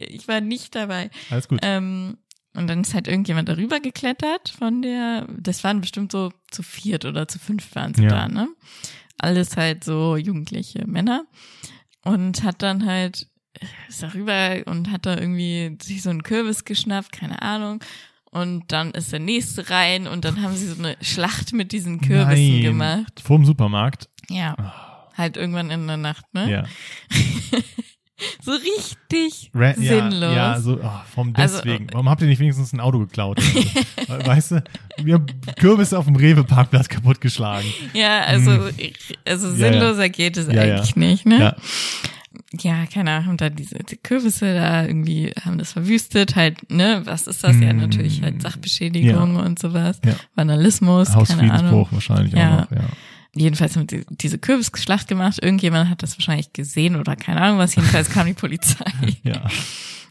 Ich 0.00 0.26
war 0.26 0.40
nicht 0.40 0.74
dabei. 0.74 1.10
Alles 1.28 1.48
gut. 1.48 1.58
Ähm, 1.62 2.16
und 2.58 2.66
dann 2.66 2.80
ist 2.82 2.92
halt 2.94 3.08
irgendjemand 3.08 3.48
darüber 3.48 3.80
geklettert 3.80 4.48
von 4.50 4.82
der, 4.82 5.26
das 5.38 5.64
waren 5.64 5.80
bestimmt 5.80 6.12
so 6.12 6.32
zu 6.50 6.62
viert 6.62 7.04
oder 7.04 7.26
zu 7.28 7.38
fünf 7.38 7.74
waren 7.74 7.94
sie 7.94 8.02
Ja. 8.02 8.08
da, 8.10 8.28
ne? 8.28 8.48
Alles 9.18 9.56
halt 9.56 9.84
so 9.84 10.16
jugendliche 10.16 10.86
Männer. 10.86 11.24
Und 12.04 12.42
hat 12.42 12.62
dann 12.62 12.84
halt, 12.86 13.26
ist 13.88 14.02
darüber 14.02 14.62
und 14.66 14.90
hat 14.90 15.06
da 15.06 15.16
irgendwie 15.18 15.76
sich 15.82 16.02
so 16.02 16.10
einen 16.10 16.22
Kürbis 16.22 16.64
geschnappt, 16.64 17.12
keine 17.12 17.42
Ahnung. 17.42 17.82
Und 18.30 18.70
dann 18.72 18.90
ist 18.92 19.10
der 19.12 19.20
nächste 19.20 19.70
rein 19.70 20.06
und 20.06 20.24
dann 20.24 20.42
haben 20.42 20.54
sie 20.54 20.68
so 20.68 20.78
eine 20.78 20.96
Schlacht 21.00 21.52
mit 21.52 21.72
diesen 21.72 22.00
Kürbissen 22.00 22.52
Nein. 22.54 22.62
gemacht. 22.62 23.20
Vorm 23.24 23.44
Supermarkt. 23.44 24.08
Ja. 24.28 25.08
Halt 25.16 25.36
irgendwann 25.36 25.70
in 25.70 25.86
der 25.86 25.96
Nacht, 25.96 26.24
ne? 26.34 26.50
Ja. 26.50 26.64
So 28.44 28.52
richtig 28.52 29.50
Ra 29.54 29.74
sinnlos. 29.74 30.20
Ja, 30.34 30.54
ja 30.54 30.60
so, 30.60 30.80
oh, 30.82 30.90
vom 31.14 31.32
Also, 31.36 31.58
deswegen. 31.62 31.86
Warum 31.92 32.08
habt 32.08 32.20
ihr 32.22 32.28
nicht 32.28 32.40
wenigstens 32.40 32.72
ein 32.72 32.80
Auto 32.80 32.98
geklaut? 32.98 33.38
Oder 34.08 34.20
so? 34.20 34.26
weißt 34.26 34.50
du, 34.52 34.64
wir 35.02 35.14
haben 35.14 35.26
Kürbisse 35.58 35.98
auf 35.98 36.06
dem 36.06 36.16
Rewe-Parkplatz 36.16 36.88
kaputtgeschlagen. 36.88 37.68
Ja, 37.94 38.20
also, 38.22 38.68
ich- 38.76 38.94
also 39.26 39.48
Hm. 39.48 39.58
Ja, 39.58 39.66
ja. 39.66 39.72
sinnloser 39.72 40.08
geht 40.08 40.36
es 40.36 40.46
Ja, 40.48 40.64
ja. 40.64 40.74
eigentlich 40.76 40.96
nicht, 40.96 41.26
ne? 41.26 41.38
Ja. 41.38 41.56
Ja, 42.60 42.86
keine 42.86 43.10
Ahnung, 43.12 43.26
haben 43.26 43.36
da 43.36 43.50
diese 43.50 43.78
die 43.78 43.96
Kürbisse 43.96 44.54
da 44.54 44.84
irgendwie, 44.84 45.32
haben 45.44 45.58
das 45.58 45.72
verwüstet, 45.72 46.34
halt, 46.36 46.70
ne, 46.70 47.02
was 47.04 47.26
ist 47.26 47.44
das? 47.44 47.56
Ja, 47.60 47.72
Mm. 47.72 47.78
natürlich 47.78 48.22
halt 48.22 48.40
Sachbeschädigung 48.40 49.36
und 49.36 49.58
sowas. 49.58 50.00
Ja. 50.04 50.14
Vandalismus, 50.34 51.08
keine 51.08 51.18
Ahnung. 51.18 51.50
Hausfriedensbruch 51.50 51.88
wahrscheinlich 51.92 52.32
Ja. 52.34 52.54
auch 52.66 52.70
noch, 52.70 52.76
ja. 52.78 52.84
Jedenfalls 53.34 53.76
haben 53.76 53.86
die 53.86 54.04
diese 54.10 54.38
Kürbisschlacht 54.38 55.06
gemacht. 55.08 55.38
Irgendjemand 55.42 55.90
hat 55.90 56.02
das 56.02 56.18
wahrscheinlich 56.18 56.52
gesehen 56.52 56.96
oder 56.96 57.14
keine 57.16 57.40
Ahnung 57.40 57.58
was. 57.58 57.74
Jedenfalls 57.74 58.10
kam 58.10 58.26
die 58.26 58.34
Polizei. 58.34 58.84
Ja. 59.22 59.42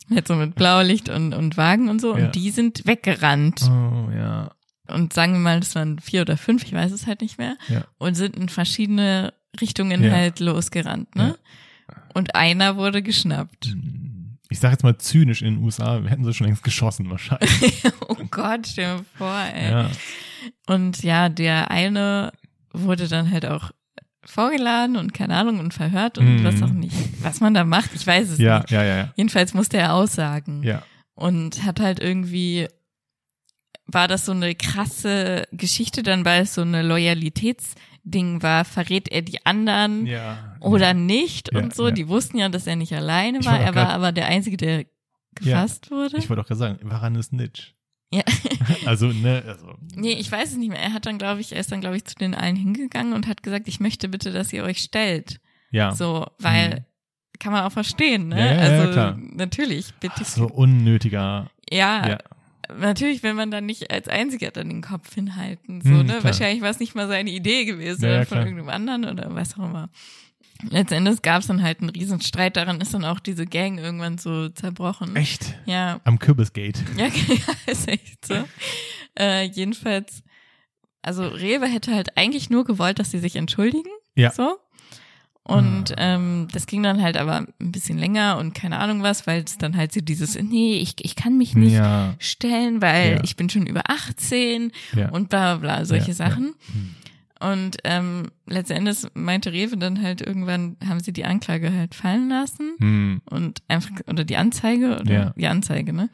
Halt 0.09 0.27
so 0.27 0.35
mit 0.35 0.55
Blaulicht 0.55 1.09
und, 1.09 1.33
und 1.33 1.57
Wagen 1.57 1.89
und 1.89 1.99
so. 1.99 2.15
Ja. 2.15 2.25
Und 2.27 2.35
die 2.35 2.51
sind 2.51 2.85
weggerannt. 2.85 3.61
Oh, 3.63 4.09
ja. 4.15 4.51
Und 4.87 5.11
sagen 5.11 5.33
wir 5.33 5.39
mal, 5.39 5.59
das 5.59 5.75
waren 5.75 5.99
vier 5.99 6.21
oder 6.21 6.37
fünf, 6.37 6.63
ich 6.63 6.71
weiß 6.71 6.93
es 6.93 7.07
halt 7.07 7.19
nicht 7.21 7.37
mehr. 7.37 7.57
Ja. 7.67 7.83
Und 7.97 8.15
sind 8.15 8.37
in 8.37 8.47
verschiedene 8.47 9.33
Richtungen 9.59 10.01
Ja. 10.03 10.11
halt 10.11 10.39
losgerannt, 10.39 11.13
ne? 11.15 11.37
Und 12.13 12.35
einer 12.35 12.77
wurde 12.77 13.01
geschnappt. 13.03 13.75
Ich 14.49 14.59
sag 14.59 14.71
jetzt 14.71 14.83
mal 14.83 14.97
zynisch 14.97 15.41
in 15.41 15.55
den 15.55 15.63
USA, 15.63 16.01
wir 16.03 16.09
hätten 16.09 16.23
sie 16.23 16.33
schon 16.33 16.47
längst 16.47 16.63
geschossen 16.63 17.09
wahrscheinlich. 17.09 17.83
oh 18.07 18.15
Gott, 18.31 18.65
stell 18.67 18.97
dir 18.99 19.05
vor, 19.17 19.37
ey. 19.53 19.71
Ja. 19.71 19.91
Und 20.67 21.03
ja, 21.03 21.27
der 21.27 21.69
eine 21.69 22.31
wurde 22.81 23.07
dann 23.07 23.31
halt 23.31 23.45
auch 23.45 23.71
vorgeladen 24.25 24.97
und 24.97 25.13
keine 25.13 25.35
Ahnung 25.35 25.59
und 25.59 25.73
verhört 25.73 26.17
und 26.17 26.37
Mhm. 26.41 26.43
was 26.43 26.61
auch 26.61 26.73
nicht, 26.73 26.95
was 27.23 27.39
man 27.39 27.53
da 27.53 27.63
macht, 27.63 27.91
ich 27.95 28.05
weiß 28.05 28.29
es 28.29 28.39
Ja, 28.39 28.59
nicht. 28.59 28.71
ja, 28.71 28.83
ja, 28.83 28.97
ja. 28.97 29.13
Jedenfalls 29.15 29.53
musste 29.53 29.77
er 29.77 29.93
aussagen 29.93 30.63
Ja. 30.63 30.83
und 31.15 31.63
hat 31.63 31.79
halt 31.79 31.99
irgendwie, 32.01 32.67
war 33.85 34.09
das 34.09 34.25
so 34.25 34.33
eine 34.33 34.53
krasse 34.53 35.47
Geschichte 35.53 36.03
dann, 36.03 36.25
weil 36.25 36.41
es 36.43 36.53
so 36.53 36.61
eine 36.61 36.81
Loyalitätsding 36.83 38.43
war, 38.43 38.65
verrät 38.65 39.07
er 39.09 39.21
die 39.21 39.45
anderen 39.45 40.05
Ja. 40.05 40.57
oder 40.59 40.93
nicht 40.93 41.53
Ja, 41.53 41.59
und 41.59 41.73
so. 41.73 41.87
ja. 41.87 41.93
Die 41.93 42.09
wussten 42.09 42.37
ja, 42.37 42.49
dass 42.49 42.67
er 42.67 42.75
nicht 42.75 42.93
alleine 42.93 43.45
war, 43.45 43.59
er 43.59 43.75
war 43.75 43.89
aber 43.89 44.11
der 44.11 44.25
Einzige, 44.27 44.57
der 44.57 44.85
gefasst 45.35 45.89
wurde. 45.91 46.17
Ich 46.17 46.29
wollte 46.29 46.41
auch 46.41 46.47
gerade 46.47 46.59
sagen, 46.59 46.79
war 46.89 47.01
eine 47.03 47.23
Snitch. 47.23 47.75
Ja. 48.13 48.23
Also, 48.85 49.07
ne, 49.07 49.43
also. 49.47 49.75
Nee, 49.95 50.13
ich 50.13 50.31
weiß 50.31 50.51
es 50.51 50.57
nicht 50.57 50.69
mehr. 50.69 50.79
Er 50.79 50.93
hat 50.93 51.05
dann, 51.05 51.17
glaube 51.17 51.41
ich, 51.41 51.51
er 51.53 51.59
ist 51.59 51.71
dann, 51.71 51.81
glaube 51.81 51.97
ich, 51.97 52.05
zu 52.05 52.15
den 52.15 52.35
allen 52.35 52.55
hingegangen 52.55 53.13
und 53.13 53.27
hat 53.27 53.43
gesagt, 53.43 53.67
ich 53.67 53.79
möchte 53.79 54.07
bitte, 54.09 54.31
dass 54.31 54.51
ihr 54.53 54.63
euch 54.63 54.79
stellt. 54.79 55.39
Ja. 55.71 55.93
So, 55.93 56.25
weil 56.39 56.69
Mhm. 56.69 56.83
kann 57.39 57.51
man 57.53 57.63
auch 57.65 57.71
verstehen, 57.71 58.29
ne? 58.29 58.39
Ja, 58.39 58.45
ja, 58.45 58.53
ja, 58.53 58.59
also 58.81 58.91
klar. 58.93 59.17
natürlich, 59.33 59.93
bitte. 59.99 60.23
So 60.23 60.45
unnötiger. 60.47 61.49
ja, 61.69 62.07
Ja. 62.09 62.17
natürlich 62.77 63.23
will 63.23 63.33
man 63.33 63.51
dann 63.51 63.65
nicht 63.65 63.91
als 63.91 64.07
Einziger 64.07 64.51
dann 64.51 64.69
den 64.69 64.81
Kopf 64.81 65.13
hinhalten. 65.13 65.81
So, 65.81 65.89
Mhm, 65.89 65.97
ne? 65.97 66.03
klar. 66.05 66.23
Wahrscheinlich 66.25 66.61
war 66.61 66.69
es 66.69 66.79
nicht 66.79 66.95
mal 66.95 67.07
seine 67.07 67.29
Idee 67.31 67.65
gewesen 67.65 68.03
Ja, 68.03 68.09
oder 68.09 68.17
ja, 68.19 68.25
von 68.25 68.37
klar. 68.37 68.47
irgendeinem 68.47 68.69
anderen 68.89 69.05
oder 69.19 69.33
was 69.35 69.53
auch 69.57 69.65
immer. 69.65 69.89
Letztendlich 70.69 71.21
gab 71.21 71.41
es 71.41 71.47
dann 71.47 71.61
halt 71.61 71.81
einen 71.81 71.89
riesen 71.89 72.21
Streit, 72.21 72.57
daran 72.57 72.81
ist 72.81 72.93
dann 72.93 73.05
auch 73.05 73.19
diese 73.19 73.45
Gang 73.45 73.77
irgendwann 73.77 74.17
so 74.17 74.49
zerbrochen. 74.49 75.15
Echt? 75.15 75.55
Ja, 75.65 75.99
Am 76.03 76.19
Kürbisgate. 76.19 76.79
Ja, 76.97 77.05
ja, 77.27 77.71
ist 77.71 77.87
echt 77.87 78.25
so. 78.25 78.35
Äh, 79.17 79.43
jedenfalls, 79.45 80.23
also 81.01 81.27
Rewe 81.27 81.67
hätte 81.67 81.93
halt 81.93 82.17
eigentlich 82.17 82.49
nur 82.49 82.65
gewollt, 82.65 82.99
dass 82.99 83.11
sie 83.11 83.19
sich 83.19 83.35
entschuldigen. 83.35 83.89
Ja. 84.15 84.31
So. 84.31 84.57
Und 85.43 85.91
Ah. 85.97 86.15
ähm, 86.15 86.47
das 86.51 86.65
ging 86.67 86.83
dann 86.83 87.01
halt 87.01 87.15
aber 87.15 87.47
ein 87.59 87.71
bisschen 87.71 87.97
länger 87.97 88.37
und 88.37 88.53
keine 88.53 88.79
Ahnung 88.79 89.01
was, 89.03 89.25
weil 89.27 89.43
es 89.45 89.57
dann 89.57 89.77
halt 89.77 89.93
so 89.93 90.01
dieses, 90.01 90.35
nee, 90.41 90.75
ich, 90.77 90.95
ich 91.05 91.15
kann 91.15 91.37
mich 91.37 91.55
nicht 91.55 91.71
Ja. 91.73 92.15
stellen, 92.19 92.81
weil 92.81 93.13
Ja. 93.17 93.23
ich 93.23 93.37
bin 93.37 93.49
schon 93.49 93.65
über 93.65 93.83
18 93.89 94.73
Ja. 94.93 95.07
und 95.09 95.29
bla 95.29 95.55
bla, 95.55 95.75
bla 95.77 95.85
solche 95.85 96.13
Sachen. 96.13 96.53
Hm. 96.73 96.95
Und 97.39 97.77
ähm, 97.83 98.31
letztendlich 98.47 99.05
meinte 99.13 99.51
Rewe 99.53 99.77
dann 99.77 100.01
halt 100.01 100.21
irgendwann, 100.21 100.77
haben 100.87 100.99
sie 100.99 101.13
die 101.13 101.25
Anklage 101.25 101.71
halt 101.71 101.93
fallen 101.95 102.29
lassen 102.29 102.71
Hm. 102.79 103.21
und 103.29 103.61
einfach, 103.67 103.91
oder 104.07 104.23
die 104.23 104.37
Anzeige, 104.37 104.99
oder 104.99 105.13
Ja. 105.13 105.33
die 105.37 105.47
Anzeige, 105.47 105.93
ne? 105.93 106.09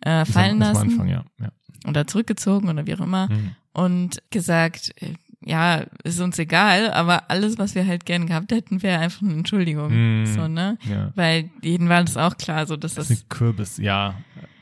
Äh, 0.00 0.20
Das 0.20 0.30
fallen 0.30 0.60
das 0.60 0.68
am 0.68 0.74
lassen 0.74 0.90
Anfang, 0.92 1.08
ja. 1.08 1.24
ja. 1.40 1.48
oder 1.88 2.06
zurückgezogen 2.06 2.68
oder 2.68 2.86
wie 2.86 2.94
auch 2.94 3.00
immer 3.00 3.28
Hm. 3.28 3.50
und 3.72 4.22
gesagt, 4.30 4.92
äh, 5.02 5.14
ja, 5.40 5.84
ist 6.04 6.20
uns 6.20 6.38
egal, 6.38 6.92
aber 6.92 7.30
alles, 7.30 7.58
was 7.58 7.74
wir 7.76 7.86
halt 7.86 8.04
gern 8.06 8.26
gehabt 8.26 8.50
hätten, 8.52 8.82
wäre 8.82 9.00
einfach 9.00 9.22
eine 9.22 9.34
Entschuldigung. 9.34 9.90
Hm. 9.90 10.26
So, 10.26 10.46
ne? 10.48 10.78
Ja. 10.88 11.12
Weil 11.14 11.50
jedem 11.62 11.88
war 11.88 12.02
das 12.04 12.16
auch 12.16 12.36
klar, 12.36 12.66
so 12.66 12.76
dass 12.76 12.94
Das 12.94 13.08
das, 13.08 13.18
ist 13.18 13.24
ein 13.24 13.28
Kürbis, 13.28 13.78
ja. 13.78 14.14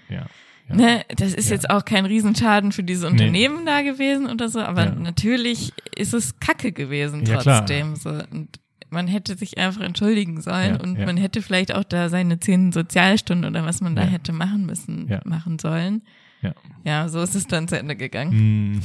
Ja. 0.09 0.27
Ja. 0.69 0.75
ne, 0.77 1.05
das 1.17 1.33
ist 1.35 1.49
Ja. 1.49 1.55
jetzt 1.57 1.71
auch 1.71 1.85
kein 1.85 2.05
Riesenschaden 2.07 2.73
für 2.73 2.83
diese 2.83 3.07
Unternehmen 3.07 3.67
da 3.67 3.83
gewesen 3.83 4.27
oder 4.29 4.49
so, 4.49 4.61
aber 4.61 4.85
Ja. 4.87 4.95
natürlich 4.95 5.73
ist 5.97 6.15
es 6.15 6.39
Kacke 6.41 6.73
gewesen 6.73 7.25
trotzdem. 7.25 7.97
So. 7.97 8.11
Und 8.11 8.49
man 8.91 9.09
hätte 9.09 9.37
sich 9.37 9.59
einfach 9.59 9.81
entschuldigen 9.83 10.41
sollen 10.41 10.77
und 10.81 10.99
man 10.99 11.17
hätte 11.17 11.43
vielleicht 11.43 11.75
auch 11.75 11.85
da 11.85 12.09
seine 12.09 12.39
zehn 12.41 12.73
Sozialstunden 12.73 13.51
oder 13.51 13.65
was 13.67 13.81
man 13.81 13.97
da 13.97 14.03
hätte 14.03 14.33
machen 14.33 14.65
müssen, 14.67 15.09
Ja. 15.09 15.21
machen 15.25 15.59
sollen. 15.59 16.03
Ja. 16.43 16.53
Ja, 16.85 17.09
so 17.09 17.21
ist 17.23 17.35
es 17.35 17.47
dann 17.49 17.67
zu 17.67 17.79
Ende 17.79 17.97
gegangen. 17.97 18.33
Hm. 18.33 18.81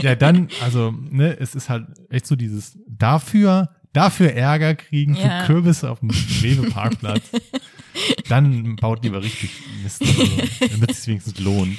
ja, 0.00 0.14
dann, 0.16 0.48
also, 0.62 0.92
ne, 1.10 1.36
es 1.38 1.54
ist 1.54 1.68
halt 1.68 1.86
echt 2.10 2.26
so 2.26 2.34
dieses 2.34 2.78
dafür, 2.88 3.68
dafür 3.92 4.32
Ärger 4.32 4.74
kriegen 4.74 5.14
Ja. 5.14 5.40
für 5.40 5.46
Kürbisse 5.46 5.90
auf 5.90 6.00
dem 6.00 6.10
Rewe-Parkplatz. 6.42 7.22
dann 8.28 8.76
baut 8.76 9.04
lieber 9.04 9.22
richtig 9.22 9.50
Mist, 9.82 10.02
also, 10.02 10.24
damit 10.70 10.90
es 10.90 10.98
sich 10.98 11.08
wenigstens 11.08 11.38
lohnt. 11.40 11.78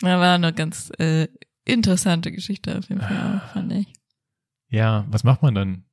Da 0.00 0.20
war 0.20 0.34
eine 0.34 0.52
ganz 0.52 0.90
äh, 0.98 1.28
interessante 1.64 2.30
Geschichte 2.32 2.78
auf 2.78 2.88
jeden 2.88 3.00
Fall 3.00 3.40
auch, 3.42 3.52
fand 3.52 3.72
ich. 3.72 3.86
Ja, 4.70 5.06
was 5.08 5.24
macht 5.24 5.42
man 5.42 5.54
dann? 5.54 5.84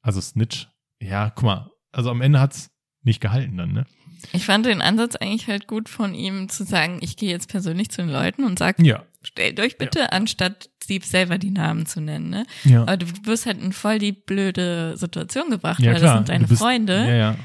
Also 0.00 0.20
Snitch. 0.20 0.68
Ja, 1.00 1.30
guck 1.30 1.44
mal, 1.44 1.70
also 1.92 2.10
am 2.10 2.20
Ende 2.22 2.40
hat's 2.40 2.70
nicht 3.02 3.20
gehalten 3.20 3.56
dann, 3.56 3.72
ne? 3.72 3.86
Ich 4.32 4.44
fand 4.44 4.66
den 4.66 4.80
Ansatz 4.80 5.16
eigentlich 5.16 5.48
halt 5.48 5.66
gut 5.66 5.88
von 5.88 6.14
ihm 6.14 6.48
zu 6.48 6.64
sagen, 6.64 6.98
ich 7.00 7.16
gehe 7.16 7.30
jetzt 7.30 7.48
persönlich 7.48 7.90
zu 7.90 8.02
den 8.02 8.10
Leuten 8.10 8.44
und 8.44 8.58
sag, 8.58 8.78
Ja. 8.80 9.02
stellt 9.22 9.58
euch 9.58 9.78
bitte, 9.78 10.12
anstatt 10.12 10.70
sie 10.82 11.00
selber 11.02 11.38
die 11.38 11.50
Namen 11.50 11.86
zu 11.86 12.00
nennen. 12.00 12.30
Ne? 12.30 12.46
Ja. 12.64 12.82
Aber 12.82 12.96
du 12.96 13.06
wirst 13.24 13.46
halt 13.46 13.60
in 13.60 13.72
voll 13.72 13.98
die 13.98 14.12
blöde 14.12 14.96
Situation 14.96 15.50
gebracht, 15.50 15.80
ja, 15.80 15.92
weil 15.92 15.98
klar. 15.98 16.18
das 16.18 16.18
sind 16.18 16.28
deine 16.28 16.46
bist, 16.46 16.62
Freunde. 16.62 16.94
Ja, 16.94 17.14
ja. 17.14 17.36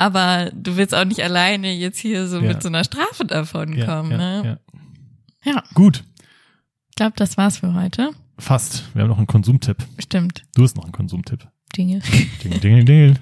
Aber 0.00 0.50
du 0.54 0.76
willst 0.78 0.94
auch 0.94 1.04
nicht 1.04 1.22
alleine 1.22 1.70
jetzt 1.74 1.98
hier 1.98 2.26
so 2.26 2.38
Ja. 2.40 2.48
mit 2.48 2.62
so 2.62 2.68
einer 2.68 2.84
Strafe 2.84 3.26
davon 3.26 3.74
ja, 3.76 3.84
kommen. 3.84 4.10
ja, 4.12 4.16
ne? 4.16 4.58
ja. 5.44 5.52
Ja. 5.52 5.62
Gut, 5.74 6.04
Ich 6.88 6.96
glaube, 6.96 7.12
das 7.16 7.36
war's 7.36 7.58
für 7.58 7.74
heute. 7.74 8.10
fast. 8.38 8.84
Wir 8.94 9.02
haben 9.02 9.10
noch 9.10 9.18
einen 9.18 9.26
Konsumtipp. 9.26 9.76
Stimmt. 9.98 10.44
Du 10.54 10.62
hast 10.62 10.74
noch 10.76 10.84
einen 10.84 10.92
Konsumtipp. 10.92 11.46
Dinge. 11.76 12.00
Ding, 12.42 12.60
ding, 12.60 12.86
ding. 12.86 13.18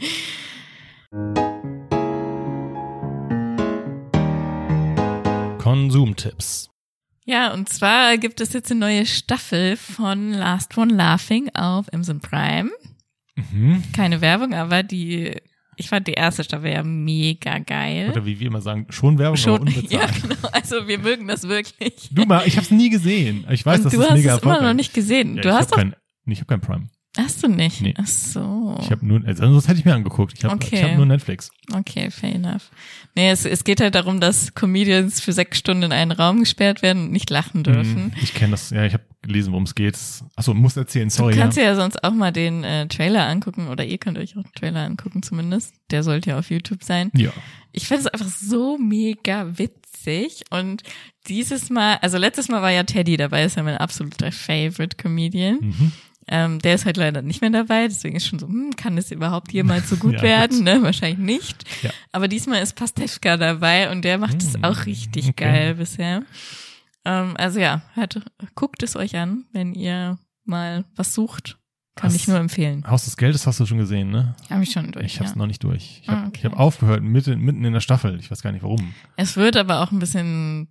Konsumtipps. 5.58 6.70
Ja, 7.24 7.52
und 7.52 7.68
zwar 7.68 8.16
gibt 8.16 8.40
es 8.40 8.52
jetzt 8.52 8.70
eine 8.70 8.80
neue 8.80 9.06
Staffel 9.06 9.76
von 9.76 10.32
Last 10.32 10.76
One 10.78 10.94
Laughing 10.94 11.50
auf 11.54 11.92
Amazon 11.92 12.20
Prime. 12.20 12.70
Mhm. 13.36 13.82
Keine 13.94 14.20
Werbung, 14.20 14.54
aber 14.54 14.82
die, 14.82 15.36
ich 15.78 15.88
fand 15.88 16.06
die 16.08 16.12
erste 16.12 16.44
Staffel 16.44 16.70
ja 16.72 16.82
mega 16.82 17.58
geil. 17.58 18.10
Oder 18.10 18.26
wie 18.26 18.38
wir 18.38 18.48
immer 18.48 18.60
sagen, 18.60 18.86
schon 18.90 19.18
Werbung, 19.18 19.34
aber 19.34 19.36
Schon, 19.36 19.60
unbezahlt. 19.60 19.90
ja, 19.90 20.06
genau. 20.06 20.48
Also 20.52 20.86
wir 20.88 20.98
mögen 20.98 21.28
das 21.28 21.48
wirklich. 21.48 22.08
Du 22.10 22.24
mal, 22.24 22.46
ich 22.46 22.56
habe 22.56 22.64
es 22.64 22.70
nie 22.70 22.90
gesehen. 22.90 23.46
Ich 23.50 23.64
weiß, 23.64 23.78
und 23.78 23.84
dass 23.86 23.92
du 23.92 24.00
es 24.00 24.08
hast 24.08 24.16
mega 24.16 24.36
es 24.36 24.42
immer 24.42 24.60
noch 24.60 24.74
nicht 24.74 24.92
gesehen. 24.92 25.36
Ja, 25.36 25.42
du 25.42 25.52
hast 25.52 25.72
kein, 25.72 25.94
nee, 26.24 26.32
ich 26.34 26.40
habe 26.40 26.46
kein 26.48 26.60
Prime. 26.60 26.88
Hast 27.18 27.42
du 27.42 27.48
nicht? 27.48 27.82
Nee. 27.82 27.94
Ach 27.98 28.06
so. 28.06 28.76
Ich 28.80 28.90
habe 28.92 29.04
nur, 29.04 29.20
also 29.26 29.42
sonst 29.42 29.66
hätte 29.66 29.80
ich 29.80 29.84
mir 29.84 29.94
angeguckt. 29.94 30.34
Ich 30.38 30.44
habe 30.44 30.54
Okay. 30.54 30.76
ich 30.76 30.82
hab 30.84 30.96
nur 30.96 31.04
Netflix. 31.04 31.50
Okay, 31.72 32.10
fair 32.12 32.34
enough. 32.34 32.70
Nee, 33.16 33.30
es, 33.30 33.44
es 33.44 33.64
geht 33.64 33.80
halt 33.80 33.96
darum, 33.96 34.20
dass 34.20 34.54
Comedians 34.54 35.20
für 35.20 35.32
sechs 35.32 35.58
Stunden 35.58 35.82
in 35.84 35.92
einen 35.92 36.12
Raum 36.12 36.38
gesperrt 36.40 36.80
werden 36.80 37.06
und 37.06 37.12
nicht 37.12 37.28
lachen 37.30 37.64
dürfen. 37.64 38.04
Mhm. 38.06 38.12
Ich 38.22 38.34
kenne 38.34 38.52
das, 38.52 38.70
ja, 38.70 38.84
ich 38.84 38.92
habe 38.92 39.02
gelesen, 39.22 39.50
worum 39.50 39.64
es 39.64 39.74
geht. 39.74 39.98
Achso, 40.36 40.54
muss 40.54 40.76
erzählen, 40.76 41.10
sorry. 41.10 41.34
du 41.34 41.40
kannst 41.40 41.56
ja. 41.58 41.64
dir 41.64 41.68
ja 41.70 41.74
sonst 41.74 42.04
auch 42.04 42.12
mal 42.12 42.30
den 42.30 42.62
äh, 42.62 42.86
Trailer 42.86 43.26
angucken 43.26 43.66
oder 43.66 43.84
ihr 43.84 43.98
könnt 43.98 44.16
euch 44.16 44.36
auch 44.36 44.42
den 44.44 44.52
Trailer 44.54 44.84
angucken 44.84 45.22
zumindest. 45.24 45.74
Der 45.90 46.04
sollte 46.04 46.30
ja 46.30 46.38
auf 46.38 46.50
YouTube 46.50 46.84
sein. 46.84 47.10
ja. 47.14 47.30
Ich 47.72 47.86
finde 47.86 48.00
es 48.02 48.06
einfach 48.06 48.28
so 48.28 48.78
mega 48.78 49.58
witzig 49.58 50.42
und 50.50 50.82
dieses 51.28 51.68
Mal, 51.68 51.98
also 52.00 52.16
letztes 52.16 52.48
Mal 52.48 52.62
war 52.62 52.70
ja 52.70 52.82
Teddy 52.84 53.16
dabei, 53.16 53.44
ist 53.44 53.56
ja 53.56 53.62
mein 53.62 53.76
absoluter 53.76 54.32
Favorite 54.32 54.96
Comedian. 54.96 55.58
Mhm. 55.60 55.92
Ähm, 56.30 56.58
der 56.58 56.74
ist 56.74 56.84
halt 56.84 56.96
leider 56.98 57.22
nicht 57.22 57.40
mehr 57.40 57.50
dabei, 57.50 57.88
deswegen 57.88 58.16
ist 58.16 58.26
schon 58.26 58.38
so, 58.38 58.46
hm, 58.46 58.76
kann 58.76 58.98
es 58.98 59.10
überhaupt 59.10 59.52
jemals 59.52 59.88
so 59.88 59.96
gut 59.98 60.14
Ja, 60.14 60.22
werden? 60.22 60.62
Ne? 60.62 60.82
Wahrscheinlich 60.82 61.18
nicht. 61.18 61.64
Ja. 61.82 61.90
Aber 62.12 62.28
diesmal 62.28 62.62
ist 62.62 62.74
Pastewka 62.76 63.36
dabei 63.36 63.90
und 63.90 64.02
der 64.04 64.18
macht 64.18 64.42
es 64.42 64.54
Hm, 64.54 64.64
auch 64.64 64.86
richtig 64.86 65.28
okay. 65.28 65.44
geil 65.44 65.74
bisher. 65.76 66.22
Ähm, 67.04 67.34
also 67.36 67.60
ja, 67.60 67.82
hört, 67.94 68.20
guckt 68.54 68.82
es 68.82 68.94
euch 68.96 69.16
an, 69.16 69.44
wenn 69.52 69.72
ihr 69.74 70.18
mal 70.44 70.84
was 70.96 71.14
sucht. 71.14 71.58
Kann 71.94 72.10
Was? 72.10 72.14
ich 72.16 72.28
nur 72.28 72.38
empfehlen. 72.38 72.84
Haus 72.88 73.06
des 73.06 73.16
Geldes 73.16 73.44
hast 73.46 73.58
du 73.58 73.66
schon 73.66 73.78
gesehen, 73.78 74.10
ne? 74.10 74.36
Habe 74.50 74.62
ich 74.62 74.70
schon 74.70 74.92
durch. 74.92 75.04
Ich 75.06 75.18
hab's 75.20 75.30
ja. 75.30 75.36
noch 75.36 75.46
nicht 75.48 75.64
durch. 75.64 76.00
Ich 76.02 76.08
habe 76.08 76.20
Ah, 76.20 76.26
okay. 76.28 76.38
ich 76.38 76.44
hab 76.44 76.56
aufgehört 76.58 77.02
mitten, 77.02 77.40
mitten 77.40 77.64
in 77.64 77.72
der 77.72 77.80
Staffel. 77.80 78.20
Ich 78.20 78.30
weiß 78.30 78.40
gar 78.40 78.52
nicht 78.52 78.62
warum. 78.62 78.94
Es 79.16 79.36
wird 79.36 79.56
aber 79.56 79.82
auch 79.82 79.90
ein 79.90 79.98
bisschen 79.98 80.68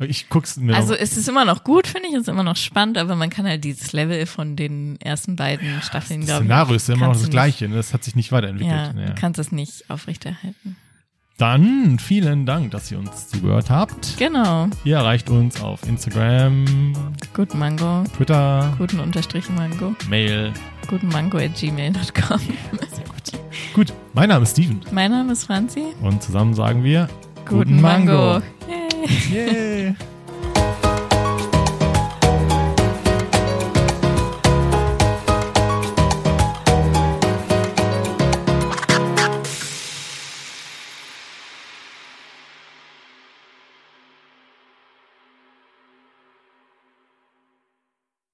Ich 0.00 0.28
guck's 0.28 0.56
mir 0.56 0.74
Also 0.74 0.92
es 0.94 1.16
ist 1.16 1.28
immer 1.28 1.44
noch 1.44 1.62
gut, 1.62 1.86
finde 1.86 2.08
ich, 2.08 2.14
es 2.14 2.22
ist 2.22 2.28
immer 2.28 2.42
noch 2.42 2.56
spannend, 2.56 2.98
aber 2.98 3.14
man 3.14 3.30
kann 3.30 3.46
halt 3.46 3.62
dieses 3.62 3.92
Level 3.92 4.26
von 4.26 4.56
den 4.56 5.00
ersten 5.00 5.36
beiden 5.36 5.80
Staffeln, 5.82 6.20
Das 6.20 6.26
glaube 6.26 6.42
ich. 6.42 6.48
Szenario 6.48 6.74
ist 6.74 6.88
ja 6.88 6.94
immer 6.94 7.06
noch 7.06 7.12
das 7.14 7.30
gleiche, 7.30 7.68
ne? 7.68 7.76
Das 7.76 7.94
hat 7.94 8.02
sich 8.02 8.16
nicht 8.16 8.32
weiterentwickelt. 8.32 8.74
ja, 8.96 9.00
Ja. 9.00 9.06
du 9.06 9.14
kannst 9.14 9.38
es 9.38 9.52
nicht 9.52 9.88
aufrechterhalten. 9.88 10.76
Dann 11.36 11.98
vielen 11.98 12.44
Dank, 12.46 12.70
dass 12.72 12.90
ihr 12.92 12.98
uns 12.98 13.28
zugehört 13.28 13.68
habt. 13.70 14.16
Genau. 14.18 14.68
Ihr 14.84 14.96
erreicht 14.96 15.30
uns 15.30 15.60
auf 15.60 15.82
Instagram, 15.86 16.92
Guten 17.32 17.58
Mango, 17.58 18.04
Twitter, 18.16 18.74
guten 18.78 19.00
Unterstrich 19.00 19.48
Mango, 19.50 19.94
Mail. 20.08 20.52
guten 20.88 21.08
Mango 21.08 21.38
at 21.38 21.54
gmail.com. 21.56 22.40
Gut, 23.74 23.92
mein 24.12 24.28
Name 24.28 24.42
ist 24.44 24.52
Steven 24.52 24.80
mein 24.92 25.10
Name 25.10 25.32
ist 25.32 25.44
Franzi. 25.44 25.82
und 26.00 26.22
zusammen 26.22 26.54
sagen 26.54 26.82
wir 26.84 27.08
Guten, 27.48 27.80
Mango. 27.80 28.38
Yay. 28.68 28.83
Yay. 29.06 29.96